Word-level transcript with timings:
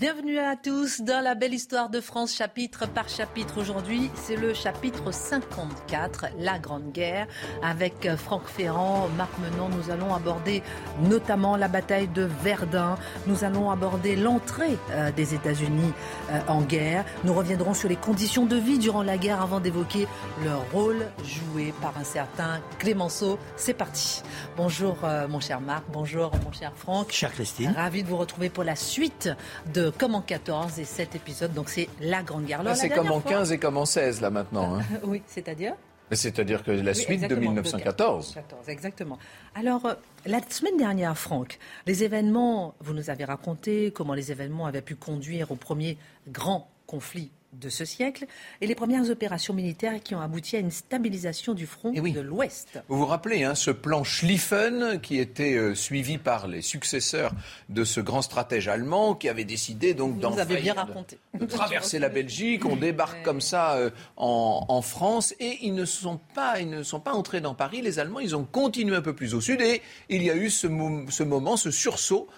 Bienvenue 0.00 0.38
à 0.38 0.56
tous 0.56 1.02
dans 1.02 1.22
la 1.22 1.34
belle 1.34 1.52
histoire 1.52 1.90
de 1.90 2.00
France, 2.00 2.34
chapitre 2.34 2.88
par 2.88 3.10
chapitre. 3.10 3.60
Aujourd'hui, 3.60 4.10
c'est 4.14 4.34
le 4.34 4.54
chapitre 4.54 5.12
54, 5.12 6.28
la 6.38 6.58
Grande 6.58 6.90
Guerre. 6.90 7.26
Avec 7.62 8.08
Franck 8.16 8.46
Ferrand, 8.46 9.10
Marc 9.18 9.30
Menon, 9.40 9.68
nous 9.68 9.90
allons 9.90 10.14
aborder 10.14 10.62
notamment 11.02 11.54
la 11.58 11.68
bataille 11.68 12.08
de 12.08 12.22
Verdun. 12.42 12.96
Nous 13.26 13.44
allons 13.44 13.70
aborder 13.70 14.16
l'entrée 14.16 14.78
euh, 14.92 15.12
des 15.12 15.34
États-Unis 15.34 15.92
euh, 16.30 16.40
en 16.48 16.62
guerre. 16.62 17.04
Nous 17.24 17.34
reviendrons 17.34 17.74
sur 17.74 17.90
les 17.90 17.96
conditions 17.96 18.46
de 18.46 18.56
vie 18.56 18.78
durant 18.78 19.02
la 19.02 19.18
guerre 19.18 19.42
avant 19.42 19.60
d'évoquer 19.60 20.08
leur 20.42 20.62
rôle 20.72 21.08
joué 21.24 21.74
par 21.82 21.98
un 21.98 22.04
certain 22.04 22.62
Clémenceau. 22.78 23.38
C'est 23.54 23.74
parti. 23.74 24.22
Bonjour 24.56 24.96
euh, 25.04 25.28
mon 25.28 25.40
cher 25.40 25.60
Marc, 25.60 25.84
bonjour 25.92 26.32
mon 26.42 26.52
cher 26.52 26.72
Franck. 26.74 27.12
Cher 27.12 27.30
Christine. 27.32 27.74
Ravi 27.76 28.02
de 28.02 28.08
vous 28.08 28.16
retrouver 28.16 28.48
pour 28.48 28.64
la 28.64 28.76
suite 28.76 29.28
de 29.74 29.89
comme 29.96 30.14
en 30.14 30.22
14 30.22 30.78
et 30.78 30.84
7 30.84 31.14
épisodes. 31.16 31.52
Donc 31.52 31.68
c'est 31.68 31.88
la 32.00 32.22
Grande 32.22 32.44
Guerre. 32.44 32.62
c'est 32.74 32.88
comme 32.88 33.10
en 33.10 33.20
15 33.20 33.52
et 33.52 33.58
comme 33.58 33.76
en 33.76 33.86
16 33.86 34.20
là 34.20 34.30
maintenant. 34.30 34.76
Hein. 34.76 34.82
oui, 35.04 35.22
c'est-à-dire 35.26 35.74
c'est-à-dire 36.12 36.64
que 36.64 36.72
la 36.72 36.94
suite 36.94 37.28
de 37.28 37.34
1914. 37.36 38.36
exactement. 38.66 39.18
Alors, 39.54 39.86
euh, 39.86 39.94
la 40.26 40.40
semaine 40.48 40.76
dernière, 40.76 41.16
Franck, 41.16 41.58
les 41.86 42.02
événements, 42.02 42.74
vous 42.80 42.94
nous 42.94 43.10
avez 43.10 43.24
raconté 43.24 43.92
comment 43.92 44.14
les 44.14 44.32
événements 44.32 44.66
avaient 44.66 44.82
pu 44.82 44.96
conduire 44.96 45.52
au 45.52 45.56
premier 45.56 45.98
grand 46.28 46.68
conflit 46.86 47.30
de 47.52 47.68
ce 47.68 47.84
siècle 47.84 48.26
et 48.60 48.66
les 48.66 48.74
premières 48.74 49.10
opérations 49.10 49.54
militaires 49.54 50.00
qui 50.02 50.14
ont 50.14 50.20
abouti 50.20 50.56
à 50.56 50.60
une 50.60 50.70
stabilisation 50.70 51.54
du 51.54 51.66
front 51.66 51.92
eh 51.94 52.00
de 52.00 52.20
l'Ouest. 52.20 52.80
Vous 52.88 52.98
vous 52.98 53.06
rappelez 53.06 53.42
hein, 53.44 53.54
ce 53.54 53.70
plan 53.70 54.04
Schlieffen 54.04 55.00
qui 55.00 55.18
était 55.18 55.54
euh, 55.54 55.74
suivi 55.74 56.18
par 56.18 56.46
les 56.46 56.62
successeurs 56.62 57.32
de 57.68 57.84
ce 57.84 58.00
grand 58.00 58.22
stratège 58.22 58.68
allemand 58.68 59.14
qui 59.14 59.28
avait 59.28 59.44
décidé 59.44 59.94
donc 59.94 60.18
de, 60.18 61.46
traverser 61.46 61.98
la 61.98 62.08
Belgique. 62.08 62.64
On 62.64 62.76
débarque 62.80 63.22
comme 63.22 63.40
ça 63.40 63.74
euh, 63.74 63.90
en, 64.16 64.82
France 64.82 65.34
et 65.40 65.58
ils 65.62 65.74
ne 65.74 65.84
sont 65.84 66.18
pas 66.34 66.60
ils 66.60 66.70
ne 66.70 66.82
sont 66.82 67.00
pas 67.00 67.12
entrés 67.12 67.40
dans 67.40 67.54
Paris. 67.54 67.82
Les 67.82 67.98
Allemands 67.98 68.20
ils 68.20 68.36
ont 68.36 68.44
continué 68.44 68.96
un 68.96 69.02
peu 69.02 69.14
plus 69.14 69.34
au 69.34 69.40
sud 69.40 69.60
et 69.60 69.82
il 70.08 70.22
y 70.22 70.30
a 70.30 70.36
eu 70.36 70.50
ce, 70.50 70.68
ce 71.08 71.22
moment, 71.22 71.56
ce 71.56 71.70
sursaut 71.70 72.28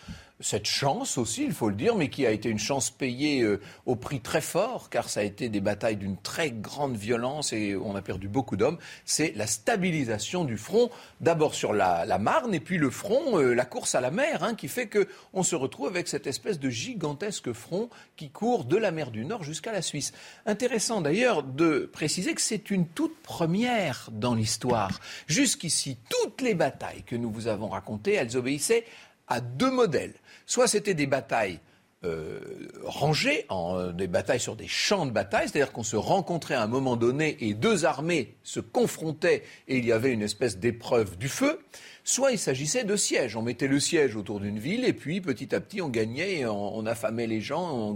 cette 0.42 0.66
chance 0.66 1.18
aussi, 1.18 1.44
il 1.44 1.52
faut 1.52 1.68
le 1.68 1.74
dire, 1.74 1.94
mais 1.94 2.10
qui 2.10 2.26
a 2.26 2.32
été 2.32 2.48
une 2.48 2.58
chance 2.58 2.90
payée 2.90 3.42
euh, 3.42 3.60
au 3.86 3.96
prix 3.96 4.20
très 4.20 4.40
fort, 4.40 4.90
car 4.90 5.08
ça 5.08 5.20
a 5.20 5.22
été 5.22 5.48
des 5.48 5.60
batailles 5.60 5.96
d'une 5.96 6.16
très 6.16 6.50
grande 6.50 6.96
violence 6.96 7.52
et 7.52 7.76
on 7.76 7.94
a 7.94 8.02
perdu 8.02 8.28
beaucoup 8.28 8.56
d'hommes, 8.56 8.78
c'est 9.04 9.32
la 9.36 9.46
stabilisation 9.46 10.44
du 10.44 10.58
front, 10.58 10.90
d'abord 11.20 11.54
sur 11.54 11.72
la, 11.72 12.18
Marne, 12.18 12.54
et 12.54 12.60
puis 12.60 12.76
le 12.76 12.90
front, 12.90 13.38
euh, 13.38 13.54
la 13.54 13.64
course 13.64 13.94
à 13.94 14.00
la 14.00 14.10
mer, 14.10 14.42
hein, 14.42 14.54
qui 14.54 14.68
fait 14.68 14.88
qu'on 14.88 15.42
se 15.42 15.54
retrouve 15.54 15.86
avec 15.86 16.08
cette 16.08 16.26
espèce 16.26 16.58
de 16.58 16.68
gigantesque 16.68 17.52
front 17.52 17.88
qui 18.16 18.30
court 18.30 18.64
de 18.64 18.76
la 18.76 18.90
mer 18.90 19.10
du 19.10 19.24
Nord 19.24 19.44
jusqu'à 19.44 19.72
la 19.72 19.82
Suisse. 19.82 20.12
Intéressant 20.44 21.00
d'ailleurs 21.00 21.42
de 21.42 21.88
préciser 21.92 22.34
que 22.34 22.40
c'est 22.40 22.70
une 22.70 22.86
toute 22.86 23.16
première 23.22 24.08
dans 24.12 24.34
l'histoire. 24.34 25.00
Jusqu'ici, 25.26 25.96
toutes 26.08 26.40
les 26.40 26.54
batailles 26.54 27.04
que 27.04 27.16
nous 27.16 27.30
vous 27.30 27.46
avons 27.46 27.68
racontées, 27.68 28.14
elles 28.14 28.36
obéissaient 28.36 28.84
à 29.32 29.40
deux 29.40 29.70
modèles. 29.70 30.14
Soit 30.46 30.68
c'était 30.68 30.94
des 30.94 31.06
batailles 31.06 31.60
euh, 32.04 32.40
rangées, 32.84 33.46
en, 33.48 33.92
des 33.92 34.08
batailles 34.08 34.40
sur 34.40 34.56
des 34.56 34.66
champs 34.66 35.06
de 35.06 35.12
bataille, 35.12 35.48
c'est-à-dire 35.48 35.72
qu'on 35.72 35.84
se 35.84 35.96
rencontrait 35.96 36.54
à 36.54 36.62
un 36.62 36.66
moment 36.66 36.96
donné 36.96 37.36
et 37.40 37.54
deux 37.54 37.84
armées 37.84 38.34
se 38.42 38.60
confrontaient 38.60 39.44
et 39.68 39.78
il 39.78 39.84
y 39.84 39.92
avait 39.92 40.12
une 40.12 40.22
espèce 40.22 40.58
d'épreuve 40.58 41.16
du 41.16 41.28
feu 41.28 41.60
soit 42.04 42.32
il 42.32 42.38
s'agissait 42.38 42.84
de 42.84 42.96
sièges. 42.96 43.36
On 43.36 43.42
mettait 43.42 43.68
le 43.68 43.80
siège 43.80 44.16
autour 44.16 44.40
d'une 44.40 44.58
ville 44.58 44.84
et 44.84 44.92
puis 44.92 45.20
petit 45.20 45.54
à 45.54 45.60
petit 45.60 45.80
on 45.80 45.88
gagnait, 45.88 46.44
on, 46.46 46.84
affamait 46.86 47.26
les 47.26 47.40
gens, 47.40 47.94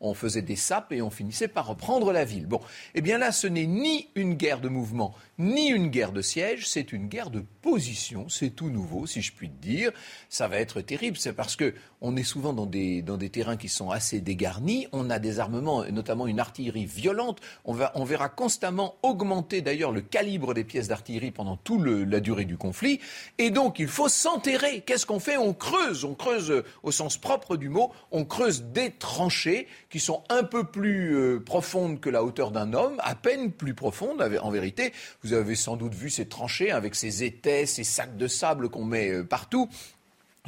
on, 0.00 0.14
faisait 0.14 0.42
des 0.42 0.56
sapes 0.56 0.92
et 0.92 1.02
on 1.02 1.10
finissait 1.10 1.48
par 1.48 1.66
reprendre 1.66 2.12
la 2.12 2.24
ville. 2.24 2.46
Bon, 2.46 2.60
eh 2.94 3.00
bien 3.00 3.18
là, 3.18 3.32
ce 3.32 3.46
n'est 3.46 3.66
ni 3.66 4.08
une 4.14 4.34
guerre 4.34 4.60
de 4.60 4.68
mouvement, 4.68 5.14
ni 5.38 5.68
une 5.68 5.88
guerre 5.88 6.12
de 6.12 6.22
siège, 6.22 6.68
c'est 6.68 6.92
une 6.92 7.08
guerre 7.08 7.30
de 7.30 7.44
position. 7.62 8.28
C'est 8.28 8.50
tout 8.50 8.70
nouveau, 8.70 9.06
si 9.06 9.22
je 9.22 9.32
puis 9.32 9.48
dire. 9.48 9.92
Ça 10.28 10.48
va 10.48 10.58
être 10.58 10.80
terrible. 10.80 11.16
C'est 11.16 11.32
parce 11.32 11.56
que 11.56 11.74
on 12.00 12.16
est 12.16 12.24
souvent 12.24 12.52
dans 12.52 12.66
des, 12.66 13.02
dans 13.02 13.16
des 13.16 13.30
terrains 13.30 13.56
qui 13.56 13.68
sont 13.68 13.90
assez 13.90 14.20
dégarnis. 14.20 14.86
On 14.92 15.10
a 15.10 15.18
des 15.18 15.38
armements, 15.38 15.84
notamment 15.90 16.26
une 16.26 16.40
artillerie 16.40 16.86
violente. 16.86 17.40
On, 17.64 17.72
va, 17.72 17.92
on 17.94 18.04
verra 18.04 18.28
constamment 18.28 18.96
augmenter 19.02 19.62
d'ailleurs 19.62 19.92
le 19.92 20.00
calibre 20.00 20.54
des 20.54 20.64
pièces 20.64 20.88
d'artillerie 20.88 21.30
pendant 21.30 21.56
toute 21.56 21.84
la 21.84 22.20
durée 22.20 22.44
du 22.44 22.56
conflit. 22.56 23.00
Et 23.38 23.50
donc, 23.50 23.78
il 23.78 23.88
faut 23.88 24.08
s'enterrer. 24.08 24.82
Qu'est-ce 24.82 25.06
qu'on 25.06 25.20
fait? 25.20 25.36
On 25.36 25.54
creuse. 25.54 26.04
On 26.04 26.14
creuse 26.14 26.50
euh, 26.50 26.64
au 26.82 26.92
sens 26.92 27.16
propre 27.16 27.56
du 27.56 27.68
mot. 27.68 27.92
On 28.10 28.24
creuse 28.24 28.62
des 28.62 28.90
tranchées 28.90 29.66
qui 29.90 30.00
sont 30.00 30.22
un 30.28 30.44
peu 30.44 30.64
plus 30.64 31.16
euh, 31.16 31.40
profondes 31.40 32.00
que 32.00 32.10
la 32.10 32.22
hauteur 32.22 32.50
d'un 32.50 32.72
homme, 32.72 32.96
à 32.98 33.14
peine 33.14 33.50
plus 33.50 33.74
profondes 33.74 34.22
en 34.42 34.50
vérité. 34.50 34.92
Vous 35.22 35.32
avez 35.32 35.54
sans 35.54 35.76
doute 35.76 35.94
vu 35.94 36.10
ces 36.10 36.28
tranchées 36.28 36.70
avec 36.70 36.94
ces 36.94 37.24
étais, 37.24 37.66
ces 37.66 37.84
sacs 37.84 38.16
de 38.16 38.28
sable 38.28 38.68
qu'on 38.68 38.84
met 38.84 39.10
euh, 39.10 39.24
partout. 39.24 39.68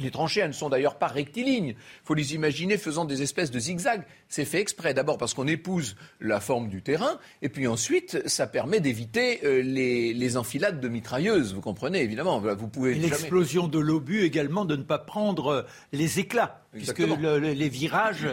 Les 0.01 0.11
tranchées, 0.11 0.41
elles 0.41 0.49
ne 0.49 0.53
sont 0.53 0.67
d'ailleurs 0.67 0.97
pas 0.97 1.07
rectilignes. 1.07 1.69
Il 1.69 2.03
faut 2.03 2.15
les 2.15 2.35
imaginer 2.35 2.77
faisant 2.77 3.05
des 3.05 3.21
espèces 3.21 3.49
de 3.49 3.59
zigzags. 3.59 4.03
C'est 4.27 4.43
fait 4.43 4.59
exprès. 4.59 4.93
D'abord 4.93 5.17
parce 5.17 5.33
qu'on 5.33 5.47
épouse 5.47 5.95
la 6.19 6.41
forme 6.41 6.67
du 6.67 6.81
terrain, 6.81 7.17
et 7.41 7.47
puis 7.47 7.65
ensuite, 7.65 8.27
ça 8.27 8.45
permet 8.45 8.81
d'éviter 8.81 9.39
euh, 9.45 9.61
les, 9.61 10.35
enfilades 10.35 10.81
de 10.81 10.89
mitrailleuses. 10.89 11.53
Vous 11.53 11.61
comprenez, 11.61 12.01
évidemment. 12.01 12.41
Vous 12.41 12.67
pouvez. 12.67 12.95
L'explosion 12.95 13.69
de 13.69 13.79
l'obus 13.79 14.23
également 14.23 14.65
de 14.65 14.75
ne 14.75 14.83
pas 14.83 14.97
prendre 14.97 15.47
euh, 15.47 15.61
les 15.93 16.19
éclats, 16.19 16.65
puisque 16.73 16.99
les 16.99 17.69
virages 17.69 18.27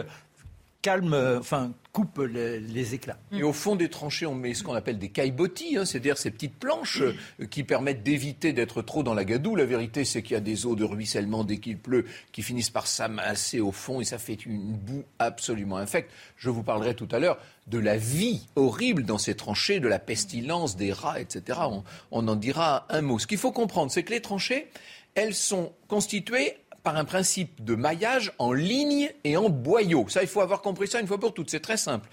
calme, 0.83 1.13
euh, 1.13 1.39
enfin, 1.39 1.71
coupe 1.93 2.19
les, 2.19 2.93
éclats. 2.93 3.17
Et 3.31 3.41
au 3.41 3.53
fond 3.53 3.75
des 3.75 3.89
tranchées, 3.89 4.25
on 4.25 4.35
met 4.35 4.53
ce 4.53 4.63
qu'on 4.63 4.73
appelle 4.73 4.99
des 4.99 5.09
caillebotis, 5.09 5.77
hein, 5.77 5.85
c'est-à-dire 5.85 6.17
ces 6.17 6.29
petites 6.29 6.55
planches 6.55 7.01
euh, 7.01 7.45
qui 7.49 7.63
permettent 7.63 8.03
d'éviter 8.03 8.51
d'être 8.51 8.81
trop 8.81 9.01
dans 9.01 9.13
la 9.13 9.23
gadoue. 9.23 9.55
La 9.55 9.65
vérité, 9.65 10.03
c'est 10.03 10.21
qu'il 10.21 10.33
y 10.33 10.37
a 10.37 10.41
des 10.41 10.65
eaux 10.65 10.75
de 10.75 10.83
ruissellement 10.83 11.45
dès 11.45 11.57
qu'il 11.57 11.77
pleut 11.77 12.05
qui 12.33 12.43
finissent 12.43 12.69
par 12.69 12.85
s'amasser 12.85 13.61
au 13.61 13.71
fond 13.71 14.01
et 14.01 14.03
ça 14.03 14.17
fait 14.17 14.45
une 14.45 14.73
boue 14.73 15.05
absolument 15.19 15.77
infecte. 15.77 16.11
Je 16.35 16.49
vous 16.49 16.63
parlerai 16.63 16.95
tout 16.95 17.07
à 17.11 17.19
l'heure 17.19 17.37
de 17.67 17.79
la 17.79 17.95
vie 17.95 18.41
horrible 18.57 19.03
dans 19.03 19.17
ces 19.17 19.35
tranchées, 19.35 19.79
de 19.79 19.87
la 19.87 19.99
pestilence, 19.99 20.75
des 20.75 20.91
rats, 20.91 21.21
etc. 21.21 21.59
On, 21.63 21.83
on 22.11 22.27
en 22.27 22.35
dira 22.35 22.85
un 22.89 23.01
mot. 23.01 23.19
Ce 23.19 23.27
qu'il 23.27 23.37
faut 23.37 23.53
comprendre, 23.53 23.89
c'est 23.89 24.03
que 24.03 24.11
les 24.11 24.21
tranchées, 24.21 24.67
elles 25.15 25.35
sont 25.35 25.71
constituées 25.87 26.57
par 26.83 26.97
un 26.97 27.05
principe 27.05 27.63
de 27.63 27.75
maillage 27.75 28.33
en 28.37 28.51
ligne 28.51 29.09
et 29.23 29.37
en 29.37 29.49
boyau. 29.49 30.05
Ça, 30.09 30.21
il 30.21 30.27
faut 30.27 30.41
avoir 30.41 30.61
compris 30.61 30.87
ça 30.87 30.99
une 30.99 31.07
fois 31.07 31.19
pour 31.19 31.33
toutes. 31.33 31.49
C'est 31.49 31.61
très 31.61 31.77
simple. 31.77 32.09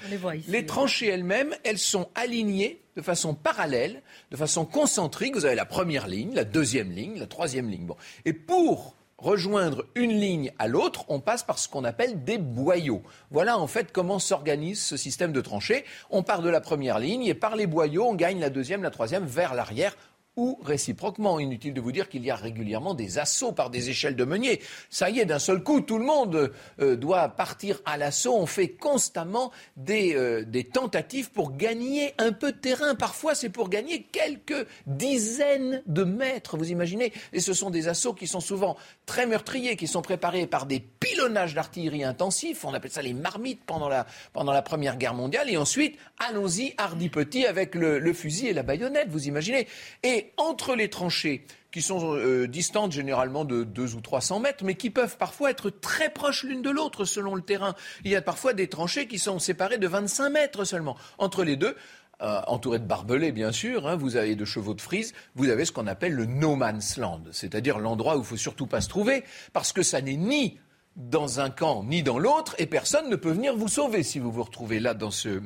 les, 0.47 0.64
tranchées 0.64 1.08
elles-mêmes, 1.08 1.54
elles 1.64 1.78
sont 1.78 2.08
alignées 2.14 2.80
de 2.97 3.03
façon 3.03 3.34
parallèle, 3.34 4.03
de 4.30 4.36
façon 4.36 4.64
concentrique. 4.64 5.34
Vous 5.34 5.44
avez 5.44 5.56
la 5.56 5.64
première 5.64 6.06
ligne, 6.06 6.34
la 6.34 6.44
deuxième 6.44 6.92
ligne, 6.92 7.19
la 7.19 7.26
troisième 7.26 7.69
ligne. 7.69 7.86
Bon. 7.86 7.97
Et 8.25 8.32
pour 8.32 8.94
rejoindre 9.20 9.84
une 9.94 10.19
ligne 10.19 10.53
à 10.59 10.66
l'autre, 10.66 11.04
on 11.09 11.20
passe 11.20 11.42
par 11.42 11.59
ce 11.59 11.69
qu'on 11.69 11.84
appelle 11.84 12.25
des 12.25 12.38
boyaux. 12.38 13.03
Voilà 13.30 13.59
en 13.59 13.66
fait 13.66 13.92
comment 13.92 14.19
s'organise 14.19 14.80
ce 14.80 14.97
système 14.97 15.32
de 15.32 15.41
tranchées. 15.41 15.84
On 16.10 16.22
part 16.22 16.42
de 16.42 16.48
la 16.48 16.60
première 16.60 16.98
ligne 16.98 17.25
et 17.25 17.34
par 17.34 17.56
les 17.56 17.66
boyaux, 17.66 18.06
on 18.06 18.14
gagne 18.14 18.41
la 18.41 18.50
deuxième, 18.50 18.82
la 18.82 18.91
troisième 18.91 19.26
vers 19.26 19.54
l'arrière 19.54 19.97
ou 20.36 20.58
réciproquement. 20.62 21.41
Inutile 21.41 21.74
de 21.74 21.80
vous 21.80 21.92
dire 21.92 22.08
qu'il 22.08 22.24
y 22.24 22.30
a 22.30 22.36
régulièrement 22.36 22.94
des 22.94 23.18
assauts 23.18 23.52
par 23.52 23.70
des 23.70 23.91
échelles 23.91 24.16
de 24.16 24.24
meunier. 24.24 24.60
Ça 24.88 25.10
y 25.10 25.20
est, 25.20 25.24
d'un 25.24 25.38
seul 25.38 25.62
coup, 25.62 25.80
tout 25.80 25.98
le 25.98 26.04
monde 26.04 26.52
euh, 26.80 26.96
doit 26.96 27.28
partir 27.28 27.80
à 27.84 27.96
l'assaut. 27.96 28.34
On 28.36 28.46
fait 28.46 28.68
constamment 28.68 29.50
des, 29.76 30.14
euh, 30.14 30.44
des, 30.44 30.64
tentatives 30.64 31.30
pour 31.30 31.56
gagner 31.56 32.14
un 32.18 32.32
peu 32.32 32.52
de 32.52 32.58
terrain. 32.58 32.94
Parfois, 32.94 33.34
c'est 33.34 33.48
pour 33.48 33.68
gagner 33.68 34.02
quelques 34.02 34.66
dizaines 34.86 35.82
de 35.86 36.04
mètres, 36.04 36.56
vous 36.56 36.70
imaginez 36.70 37.12
Et 37.32 37.41
ce 37.41 37.52
sont 37.52 37.70
des 37.70 37.88
assauts 37.88 38.14
qui 38.14 38.26
sont 38.26 38.41
souvent 38.41 38.76
très 39.06 39.26
meurtriers, 39.26 39.76
qui 39.76 39.86
sont 39.86 40.02
préparés 40.02 40.47
par 40.47 40.66
des 40.66 40.80
pilonnages 40.80 41.54
d'artillerie 41.54 42.04
intensifs. 42.04 42.64
On 42.64 42.74
appelle 42.74 42.92
ça 42.92 43.02
les 43.02 43.14
marmites 43.14 43.64
pendant 43.64 43.88
la, 43.88 44.06
pendant 44.32 44.53
la 44.53 44.62
Première 44.62 44.97
Guerre 44.97 45.15
mondiale. 45.15 45.50
Et 45.50 45.56
ensuite, 45.56 45.98
allons-y, 46.18 46.74
hardi 46.78 47.09
petit, 47.09 47.47
avec 47.47 47.74
le, 47.74 47.98
le 47.98 48.12
fusil 48.12 48.48
et 48.48 48.53
la 48.53 48.62
baïonnette, 48.62 49.09
vous 49.09 49.27
imaginez 49.27 49.66
Et 50.03 50.19
entre 50.36 50.74
les 50.74 50.90
tranchées, 50.90 51.46
qui 51.72 51.82
sont 51.82 52.14
euh, 52.16 52.48
distantes 52.48 52.92
généralement 52.92 53.44
de 53.44 53.64
2 53.64 53.94
ou 53.94 54.00
300 54.00 54.40
mètres, 54.40 54.64
mais 54.64 54.74
qui 54.74 54.90
peuvent 54.90 55.16
parfois 55.16 55.50
être 55.50 55.70
très 55.70 56.10
proches 56.10 56.44
l'une 56.44 56.62
de 56.62 56.70
l'autre 56.70 57.04
selon 57.04 57.34
le 57.34 57.42
terrain. 57.42 57.74
Il 58.04 58.10
y 58.10 58.16
a 58.16 58.22
parfois 58.22 58.52
des 58.52 58.68
tranchées 58.68 59.06
qui 59.06 59.18
sont 59.18 59.38
séparées 59.38 59.78
de 59.78 59.86
25 59.86 60.30
mètres 60.30 60.64
seulement. 60.64 60.96
Entre 61.18 61.44
les 61.44 61.56
deux, 61.56 61.76
euh, 62.22 62.40
entourées 62.46 62.80
de 62.80 62.84
barbelés 62.84 63.32
bien 63.32 63.52
sûr, 63.52 63.86
hein, 63.86 63.96
vous 63.96 64.16
avez 64.16 64.34
de 64.34 64.44
chevaux 64.44 64.74
de 64.74 64.80
frise, 64.80 65.14
vous 65.34 65.48
avez 65.48 65.64
ce 65.64 65.72
qu'on 65.72 65.86
appelle 65.86 66.12
le 66.12 66.26
no 66.26 66.54
man's 66.54 66.96
land, 66.96 67.22
c'est-à-dire 67.32 67.78
l'endroit 67.78 68.16
où 68.16 68.20
il 68.20 68.26
faut 68.26 68.36
surtout 68.36 68.66
pas 68.66 68.80
se 68.80 68.88
trouver, 68.88 69.24
parce 69.52 69.72
que 69.72 69.82
ça 69.82 70.02
n'est 70.02 70.16
ni 70.16 70.58
dans 70.96 71.40
un 71.40 71.48
camp 71.50 71.82
ni 71.84 72.02
dans 72.02 72.18
l'autre, 72.18 72.54
et 72.58 72.66
personne 72.66 73.08
ne 73.08 73.16
peut 73.16 73.30
venir 73.30 73.56
vous 73.56 73.68
sauver 73.68 74.02
si 74.02 74.18
vous 74.18 74.30
vous 74.30 74.42
retrouvez 74.42 74.80
là 74.80 74.92
dans 74.92 75.10
ce 75.10 75.40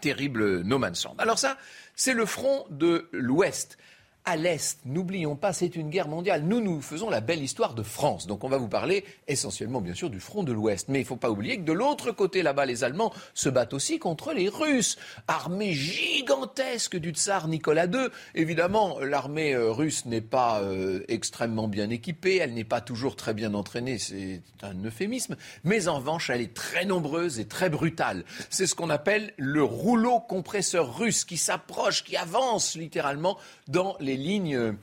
terrible 0.00 0.62
no 0.62 0.78
man's 0.78 1.04
land. 1.04 1.16
Alors 1.18 1.38
ça, 1.38 1.56
c'est 1.94 2.14
le 2.14 2.26
front 2.26 2.66
de 2.70 3.08
l'Ouest. 3.12 3.78
À 4.28 4.36
l'Est. 4.36 4.80
N'oublions 4.84 5.36
pas, 5.36 5.54
c'est 5.54 5.74
une 5.74 5.88
guerre 5.88 6.06
mondiale. 6.06 6.42
Nous, 6.42 6.60
nous 6.60 6.82
faisons 6.82 7.08
la 7.08 7.22
belle 7.22 7.42
histoire 7.42 7.72
de 7.72 7.82
France. 7.82 8.26
Donc 8.26 8.44
on 8.44 8.48
va 8.50 8.58
vous 8.58 8.68
parler 8.68 9.04
essentiellement, 9.26 9.80
bien 9.80 9.94
sûr, 9.94 10.10
du 10.10 10.20
front 10.20 10.42
de 10.42 10.52
l'Ouest. 10.52 10.88
Mais 10.88 10.98
il 10.98 11.04
ne 11.04 11.08
faut 11.08 11.16
pas 11.16 11.30
oublier 11.30 11.56
que 11.56 11.62
de 11.62 11.72
l'autre 11.72 12.12
côté, 12.12 12.42
là-bas, 12.42 12.66
les 12.66 12.84
Allemands 12.84 13.12
se 13.32 13.48
battent 13.48 13.72
aussi 13.72 13.98
contre 13.98 14.34
les 14.34 14.50
Russes. 14.50 14.98
Armée 15.28 15.72
gigantesque 15.72 16.96
du 16.96 17.10
tsar 17.10 17.48
Nicolas 17.48 17.86
II. 17.86 18.08
Évidemment, 18.34 18.98
l'armée 19.00 19.54
euh, 19.54 19.72
russe 19.72 20.04
n'est 20.04 20.20
pas 20.20 20.60
euh, 20.60 21.00
extrêmement 21.08 21.66
bien 21.66 21.88
équipée, 21.88 22.36
elle 22.36 22.52
n'est 22.52 22.64
pas 22.64 22.82
toujours 22.82 23.16
très 23.16 23.32
bien 23.32 23.54
entraînée, 23.54 23.98
c'est 23.98 24.42
un 24.62 24.74
euphémisme. 24.84 25.36
Mais 25.64 25.88
en 25.88 25.96
revanche, 25.96 26.28
elle 26.28 26.42
est 26.42 26.54
très 26.54 26.84
nombreuse 26.84 27.40
et 27.40 27.46
très 27.46 27.70
brutale. 27.70 28.24
C'est 28.50 28.66
ce 28.66 28.74
qu'on 28.74 28.90
appelle 28.90 29.32
le 29.38 29.62
rouleau 29.62 30.20
compresseur 30.20 30.98
russe 30.98 31.24
qui 31.24 31.38
s'approche, 31.38 32.04
qui 32.04 32.16
avance 32.16 32.76
littéralement 32.76 33.38
dans 33.68 33.96
les 34.00 34.17
lignes 34.18 34.74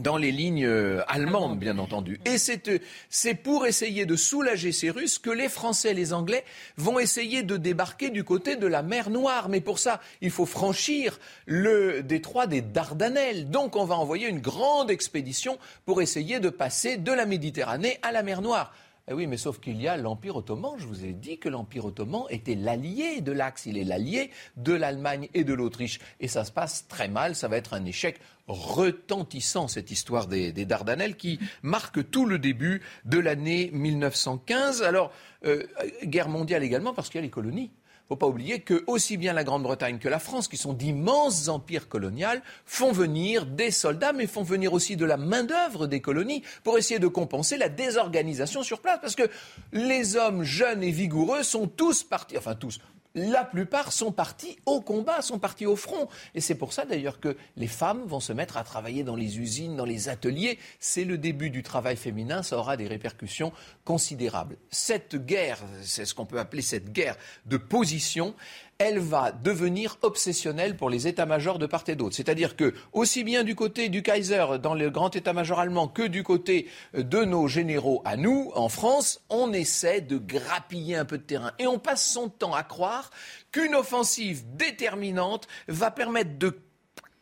dans 0.00 0.16
les 0.16 0.32
lignes 0.32 0.64
euh, 0.64 1.02
allemandes, 1.06 1.58
bien 1.58 1.78
entendu. 1.78 2.18
Et 2.24 2.36
euh, 2.68 2.78
c'est 3.10 3.34
pour 3.34 3.66
essayer 3.66 4.06
de 4.06 4.16
soulager 4.16 4.72
ces 4.72 4.90
Russes 4.90 5.18
que 5.18 5.30
les 5.30 5.48
Français 5.48 5.90
et 5.90 5.94
les 5.94 6.14
Anglais 6.14 6.44
vont 6.76 6.98
essayer 6.98 7.42
de 7.42 7.56
débarquer 7.58 8.08
du 8.08 8.24
côté 8.24 8.56
de 8.56 8.66
la 8.66 8.82
mer 8.82 9.10
Noire. 9.10 9.48
Mais 9.48 9.60
pour 9.60 9.78
ça, 9.78 10.00
il 10.22 10.30
faut 10.30 10.46
franchir 10.46 11.18
le 11.44 12.02
détroit 12.02 12.46
des 12.46 12.62
Dardanelles. 12.62 13.50
Donc 13.50 13.76
on 13.76 13.84
va 13.84 13.96
envoyer 13.96 14.28
une 14.28 14.40
grande 14.40 14.90
expédition 14.90 15.58
pour 15.84 16.00
essayer 16.00 16.40
de 16.40 16.48
passer 16.48 16.96
de 16.96 17.12
la 17.12 17.26
Méditerranée 17.26 17.98
à 18.02 18.12
la 18.12 18.22
mer 18.22 18.40
Noire. 18.40 18.72
Eh 19.08 19.14
oui, 19.14 19.26
mais 19.26 19.36
sauf 19.36 19.58
qu'il 19.58 19.80
y 19.82 19.88
a 19.88 19.96
l'Empire 19.96 20.36
ottoman. 20.36 20.74
Je 20.78 20.86
vous 20.86 21.04
ai 21.04 21.12
dit 21.12 21.38
que 21.38 21.48
l'Empire 21.48 21.86
ottoman 21.86 22.22
était 22.30 22.54
l'allié 22.54 23.20
de 23.20 23.32
l'Axe. 23.32 23.66
Il 23.66 23.76
est 23.76 23.84
l'allié 23.84 24.30
de 24.56 24.72
l'Allemagne 24.72 25.28
et 25.34 25.42
de 25.42 25.52
l'Autriche. 25.54 25.98
Et 26.20 26.28
ça 26.28 26.44
se 26.44 26.52
passe 26.52 26.86
très 26.86 27.08
mal. 27.08 27.34
Ça 27.34 27.48
va 27.48 27.56
être 27.56 27.74
un 27.74 27.84
échec 27.84 28.20
retentissant, 28.46 29.66
cette 29.66 29.90
histoire 29.90 30.28
des, 30.28 30.52
Dardanelles, 30.52 31.16
qui 31.16 31.40
marque 31.62 32.10
tout 32.10 32.26
le 32.26 32.38
début 32.38 32.82
de 33.04 33.18
l'année 33.18 33.70
1915. 33.72 34.82
Alors, 34.82 35.12
euh, 35.44 35.64
guerre 36.04 36.28
mondiale 36.28 36.62
également, 36.62 36.94
parce 36.94 37.08
qu'il 37.08 37.18
y 37.18 37.22
a 37.22 37.22
les 37.22 37.30
colonies 37.30 37.72
faut 38.12 38.16
pas 38.16 38.26
oublier 38.26 38.60
que 38.60 38.84
aussi 38.88 39.16
bien 39.16 39.32
la 39.32 39.42
Grande-Bretagne 39.42 39.98
que 39.98 40.08
la 40.08 40.18
France, 40.18 40.46
qui 40.46 40.58
sont 40.58 40.74
d'immenses 40.74 41.48
empires 41.48 41.88
coloniaux, 41.88 42.42
font 42.66 42.92
venir 42.92 43.46
des 43.46 43.70
soldats, 43.70 44.12
mais 44.12 44.26
font 44.26 44.42
venir 44.42 44.74
aussi 44.74 44.96
de 44.96 45.06
la 45.06 45.16
main-d'œuvre 45.16 45.86
des 45.86 46.02
colonies 46.02 46.42
pour 46.62 46.76
essayer 46.76 47.00
de 47.00 47.06
compenser 47.06 47.56
la 47.56 47.70
désorganisation 47.70 48.62
sur 48.62 48.80
place. 48.80 48.98
Parce 49.00 49.14
que 49.14 49.30
les 49.72 50.16
hommes 50.16 50.42
jeunes 50.42 50.82
et 50.82 50.90
vigoureux 50.90 51.42
sont 51.42 51.66
tous 51.66 52.02
partis, 52.02 52.36
enfin 52.36 52.54
tous, 52.54 52.80
la 53.14 53.44
plupart 53.44 53.92
sont 53.92 54.12
partis 54.12 54.58
au 54.66 54.80
combat, 54.80 55.22
sont 55.22 55.38
partis 55.38 55.66
au 55.66 55.76
front. 55.76 56.08
Et 56.34 56.40
c'est 56.40 56.54
pour 56.54 56.72
ça 56.72 56.84
d'ailleurs 56.84 57.20
que 57.20 57.36
les 57.56 57.66
femmes 57.66 58.04
vont 58.06 58.20
se 58.20 58.32
mettre 58.32 58.56
à 58.56 58.64
travailler 58.64 59.04
dans 59.04 59.16
les 59.16 59.38
usines, 59.38 59.76
dans 59.76 59.84
les 59.84 60.08
ateliers. 60.08 60.58
C'est 60.80 61.04
le 61.04 61.18
début 61.18 61.50
du 61.50 61.62
travail 61.62 61.96
féminin, 61.96 62.42
ça 62.42 62.58
aura 62.58 62.76
des 62.76 62.88
répercussions 62.88 63.52
considérables. 63.84 64.56
Cette 64.70 65.16
guerre, 65.16 65.58
c'est 65.82 66.04
ce 66.04 66.14
qu'on 66.14 66.26
peut 66.26 66.38
appeler 66.38 66.62
cette 66.62 66.92
guerre 66.92 67.16
de 67.46 67.56
position, 67.56 68.34
elle 68.82 68.98
va 68.98 69.30
devenir 69.30 69.96
obsessionnelle 70.02 70.76
pour 70.76 70.90
les 70.90 71.06
états-majors 71.06 71.58
de 71.58 71.66
part 71.66 71.84
et 71.86 71.94
d'autre. 71.94 72.16
C'est-à-dire 72.16 72.56
que, 72.56 72.74
aussi 72.92 73.22
bien 73.22 73.44
du 73.44 73.54
côté 73.54 73.88
du 73.88 74.02
Kaiser 74.02 74.44
dans 74.60 74.74
le 74.74 74.90
grand 74.90 75.14
état-major 75.14 75.60
allemand 75.60 75.86
que 75.86 76.02
du 76.02 76.24
côté 76.24 76.68
de 76.94 77.24
nos 77.24 77.46
généraux 77.46 78.02
à 78.04 78.16
nous, 78.16 78.50
en 78.56 78.68
France, 78.68 79.20
on 79.30 79.52
essaie 79.52 80.00
de 80.00 80.18
grappiller 80.18 80.96
un 80.96 81.04
peu 81.04 81.18
de 81.18 81.22
terrain. 81.22 81.52
Et 81.60 81.66
on 81.68 81.78
passe 81.78 82.12
son 82.12 82.28
temps 82.28 82.54
à 82.54 82.64
croire 82.64 83.10
qu'une 83.52 83.76
offensive 83.76 84.42
déterminante 84.56 85.46
va 85.68 85.92
permettre 85.92 86.36
de 86.38 86.58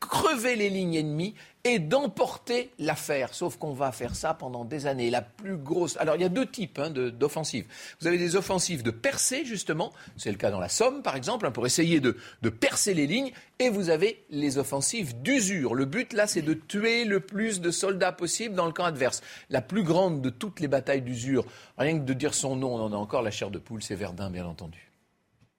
crever 0.01 0.57
les 0.57 0.71
lignes 0.71 0.95
ennemies 0.95 1.35
et 1.65 1.79
d'emporter 1.79 2.71
l'affaire. 2.79 3.35
Sauf 3.35 3.57
qu'on 3.57 3.73
va 3.73 3.93
faire 3.93 4.15
ça 4.15 4.35
pendant 4.35 4.65
des 4.65 4.87
années. 4.87 5.11
La 5.11 5.23
plus 5.23 5.57
grosse. 5.57 5.97
Alors 5.99 6.17
il 6.17 6.23
y 6.23 6.25
a 6.25 6.29
deux 6.29 6.47
types 6.47 6.79
hein, 6.79 6.91
d'offensives. 6.91 7.67
Vous 8.01 8.07
avez 8.07 8.19
des 8.19 8.37
offensives 8.37 8.83
de 8.83 8.91
percer 8.91 9.45
justement, 9.45 9.93
c'est 10.17 10.31
le 10.31 10.37
cas 10.37 10.51
dans 10.51 10.61
la 10.61 10.69
Somme 10.69 11.03
par 11.03 11.17
exemple, 11.17 11.47
hein, 11.47 11.51
pour 11.51 11.67
essayer 11.67 12.01
de, 12.01 12.17
de, 12.43 12.49
percer 12.49 12.95
les 12.95 13.07
lignes, 13.07 13.33
et 13.59 13.69
vous 13.69 13.91
avez 13.91 14.25
les 14.31 14.59
offensives 14.59 15.21
d'usure. 15.21 15.75
Le 15.75 15.85
but 15.85 16.13
là, 16.13 16.27
c'est 16.27 16.43
de 16.43 16.55
tuer 16.55 17.05
le 17.05 17.21
plus 17.21 17.61
de 17.61 17.71
soldats 17.71 18.13
possible 18.13 18.55
dans 18.55 18.67
le 18.67 18.73
camp 18.73 18.85
adverse. 18.85 19.23
La 19.51 19.63
plus 19.63 19.83
grande 19.83 20.23
de 20.23 20.31
toutes 20.31 20.61
les 20.61 20.69
batailles 20.69 21.03
d'usure, 21.03 21.45
rien 21.79 21.99
que 21.99 22.05
de 22.05 22.15
dire 22.15 22.35
son 22.35 22.57
nom, 22.57 22.75
on 22.75 22.81
en 22.81 22.93
a 22.93 22.97
encore 22.97 23.23
la 23.23 23.31
chair 23.31 23.51
de 23.51 23.59
poule, 23.59 23.83
c'est 23.83 23.95
Verdun 23.95 24.31
bien 24.31 24.47
entendu. 24.47 24.91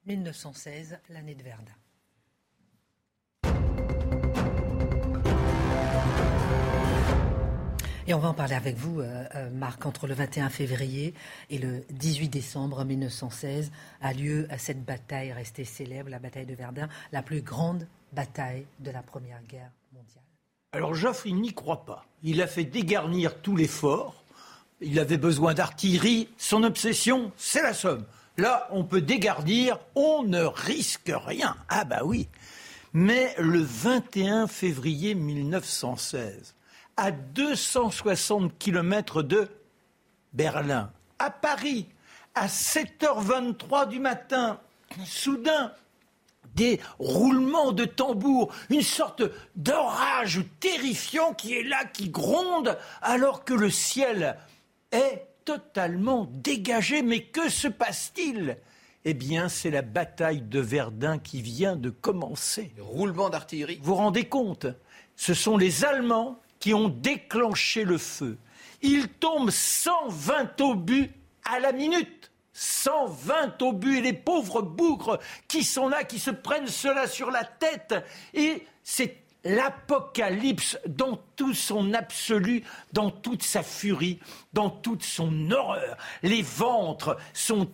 1916, 0.05 0.99
l'année 1.09 1.35
de 1.35 1.43
Verdun. 1.43 1.80
Et 8.11 8.13
on 8.13 8.19
va 8.19 8.27
en 8.27 8.33
parler 8.33 8.55
avec 8.55 8.75
vous, 8.75 8.99
euh, 8.99 9.23
euh, 9.35 9.49
Marc. 9.51 9.85
Entre 9.85 10.05
le 10.05 10.13
21 10.13 10.49
février 10.49 11.13
et 11.49 11.57
le 11.57 11.85
18 11.91 12.27
décembre 12.27 12.83
1916 12.83 13.71
a 14.01 14.11
lieu 14.11 14.49
cette 14.57 14.83
bataille 14.83 15.31
restée 15.31 15.63
célèbre, 15.63 16.09
la 16.09 16.19
bataille 16.19 16.45
de 16.45 16.53
Verdun, 16.53 16.89
la 17.13 17.21
plus 17.21 17.41
grande 17.41 17.87
bataille 18.11 18.65
de 18.79 18.91
la 18.91 19.01
Première 19.01 19.41
Guerre 19.47 19.71
mondiale. 19.93 20.25
Alors 20.73 20.93
Joffre, 20.93 21.25
il 21.25 21.39
n'y 21.39 21.53
croit 21.53 21.85
pas. 21.85 22.03
Il 22.21 22.41
a 22.41 22.47
fait 22.47 22.65
dégarnir 22.65 23.39
tous 23.41 23.55
les 23.55 23.69
forts. 23.69 24.25
Il 24.81 24.99
avait 24.99 25.15
besoin 25.15 25.53
d'artillerie. 25.53 26.27
Son 26.37 26.63
obsession, 26.63 27.31
c'est 27.37 27.61
la 27.61 27.73
Somme. 27.73 28.03
Là, 28.37 28.67
on 28.71 28.83
peut 28.83 28.99
dégarnir, 28.99 29.79
on 29.95 30.23
ne 30.23 30.43
risque 30.43 31.13
rien. 31.15 31.55
Ah 31.69 31.85
bah 31.85 32.01
oui. 32.03 32.27
Mais 32.91 33.33
le 33.39 33.61
21 33.61 34.47
février 34.47 35.15
1916, 35.15 36.55
à 37.01 37.09
260 37.09 38.59
km 38.59 39.23
de 39.23 39.47
Berlin, 40.33 40.91
à 41.17 41.31
Paris, 41.31 41.87
à 42.35 42.45
7h23 42.45 43.89
du 43.89 43.99
matin, 43.99 44.59
soudain, 45.03 45.73
des 46.53 46.79
roulements 46.99 47.71
de 47.71 47.85
tambour, 47.85 48.53
une 48.69 48.83
sorte 48.83 49.23
d'orage 49.55 50.41
terrifiant 50.59 51.33
qui 51.33 51.55
est 51.55 51.63
là, 51.63 51.85
qui 51.85 52.09
gronde, 52.09 52.77
alors 53.01 53.45
que 53.45 53.55
le 53.55 53.71
ciel 53.71 54.37
est 54.91 55.25
totalement 55.43 56.29
dégagé. 56.31 57.01
Mais 57.01 57.23
que 57.23 57.49
se 57.49 57.67
passe-t-il? 57.67 58.59
Eh 59.05 59.15
bien, 59.15 59.49
c'est 59.49 59.71
la 59.71 59.81
bataille 59.81 60.43
de 60.43 60.59
Verdun 60.59 61.17
qui 61.17 61.41
vient 61.41 61.75
de 61.75 61.89
commencer. 61.89 62.71
Roulement 62.79 63.31
d'artillerie. 63.31 63.79
Vous 63.81 63.95
vous 63.95 63.95
rendez 63.95 64.25
compte? 64.25 64.67
Ce 65.15 65.33
sont 65.33 65.57
les 65.57 65.83
Allemands 65.83 66.39
qui 66.61 66.73
ont 66.73 66.87
déclenché 66.87 67.83
le 67.83 67.97
feu. 67.97 68.37
Il 68.81 69.09
tombe 69.09 69.49
120 69.49 70.61
obus 70.61 71.11
à 71.43 71.59
la 71.59 71.73
minute. 71.73 72.31
120 72.53 73.61
obus 73.61 73.97
et 73.97 74.01
les 74.01 74.13
pauvres 74.13 74.61
bougres 74.61 75.19
qui 75.47 75.63
sont 75.63 75.89
là, 75.89 76.03
qui 76.03 76.19
se 76.19 76.31
prennent 76.31 76.67
cela 76.67 77.07
sur 77.07 77.31
la 77.31 77.43
tête. 77.43 77.95
Et 78.33 78.65
c'est 78.83 79.17
l'apocalypse 79.43 80.77
dans 80.85 81.17
tout 81.35 81.53
son 81.53 81.93
absolu, 81.93 82.63
dans 82.93 83.09
toute 83.09 83.43
sa 83.43 83.63
furie, 83.63 84.19
dans 84.53 84.69
toute 84.69 85.03
son 85.03 85.51
horreur. 85.51 85.97
Les 86.21 86.43
ventres 86.43 87.17
sont 87.33 87.67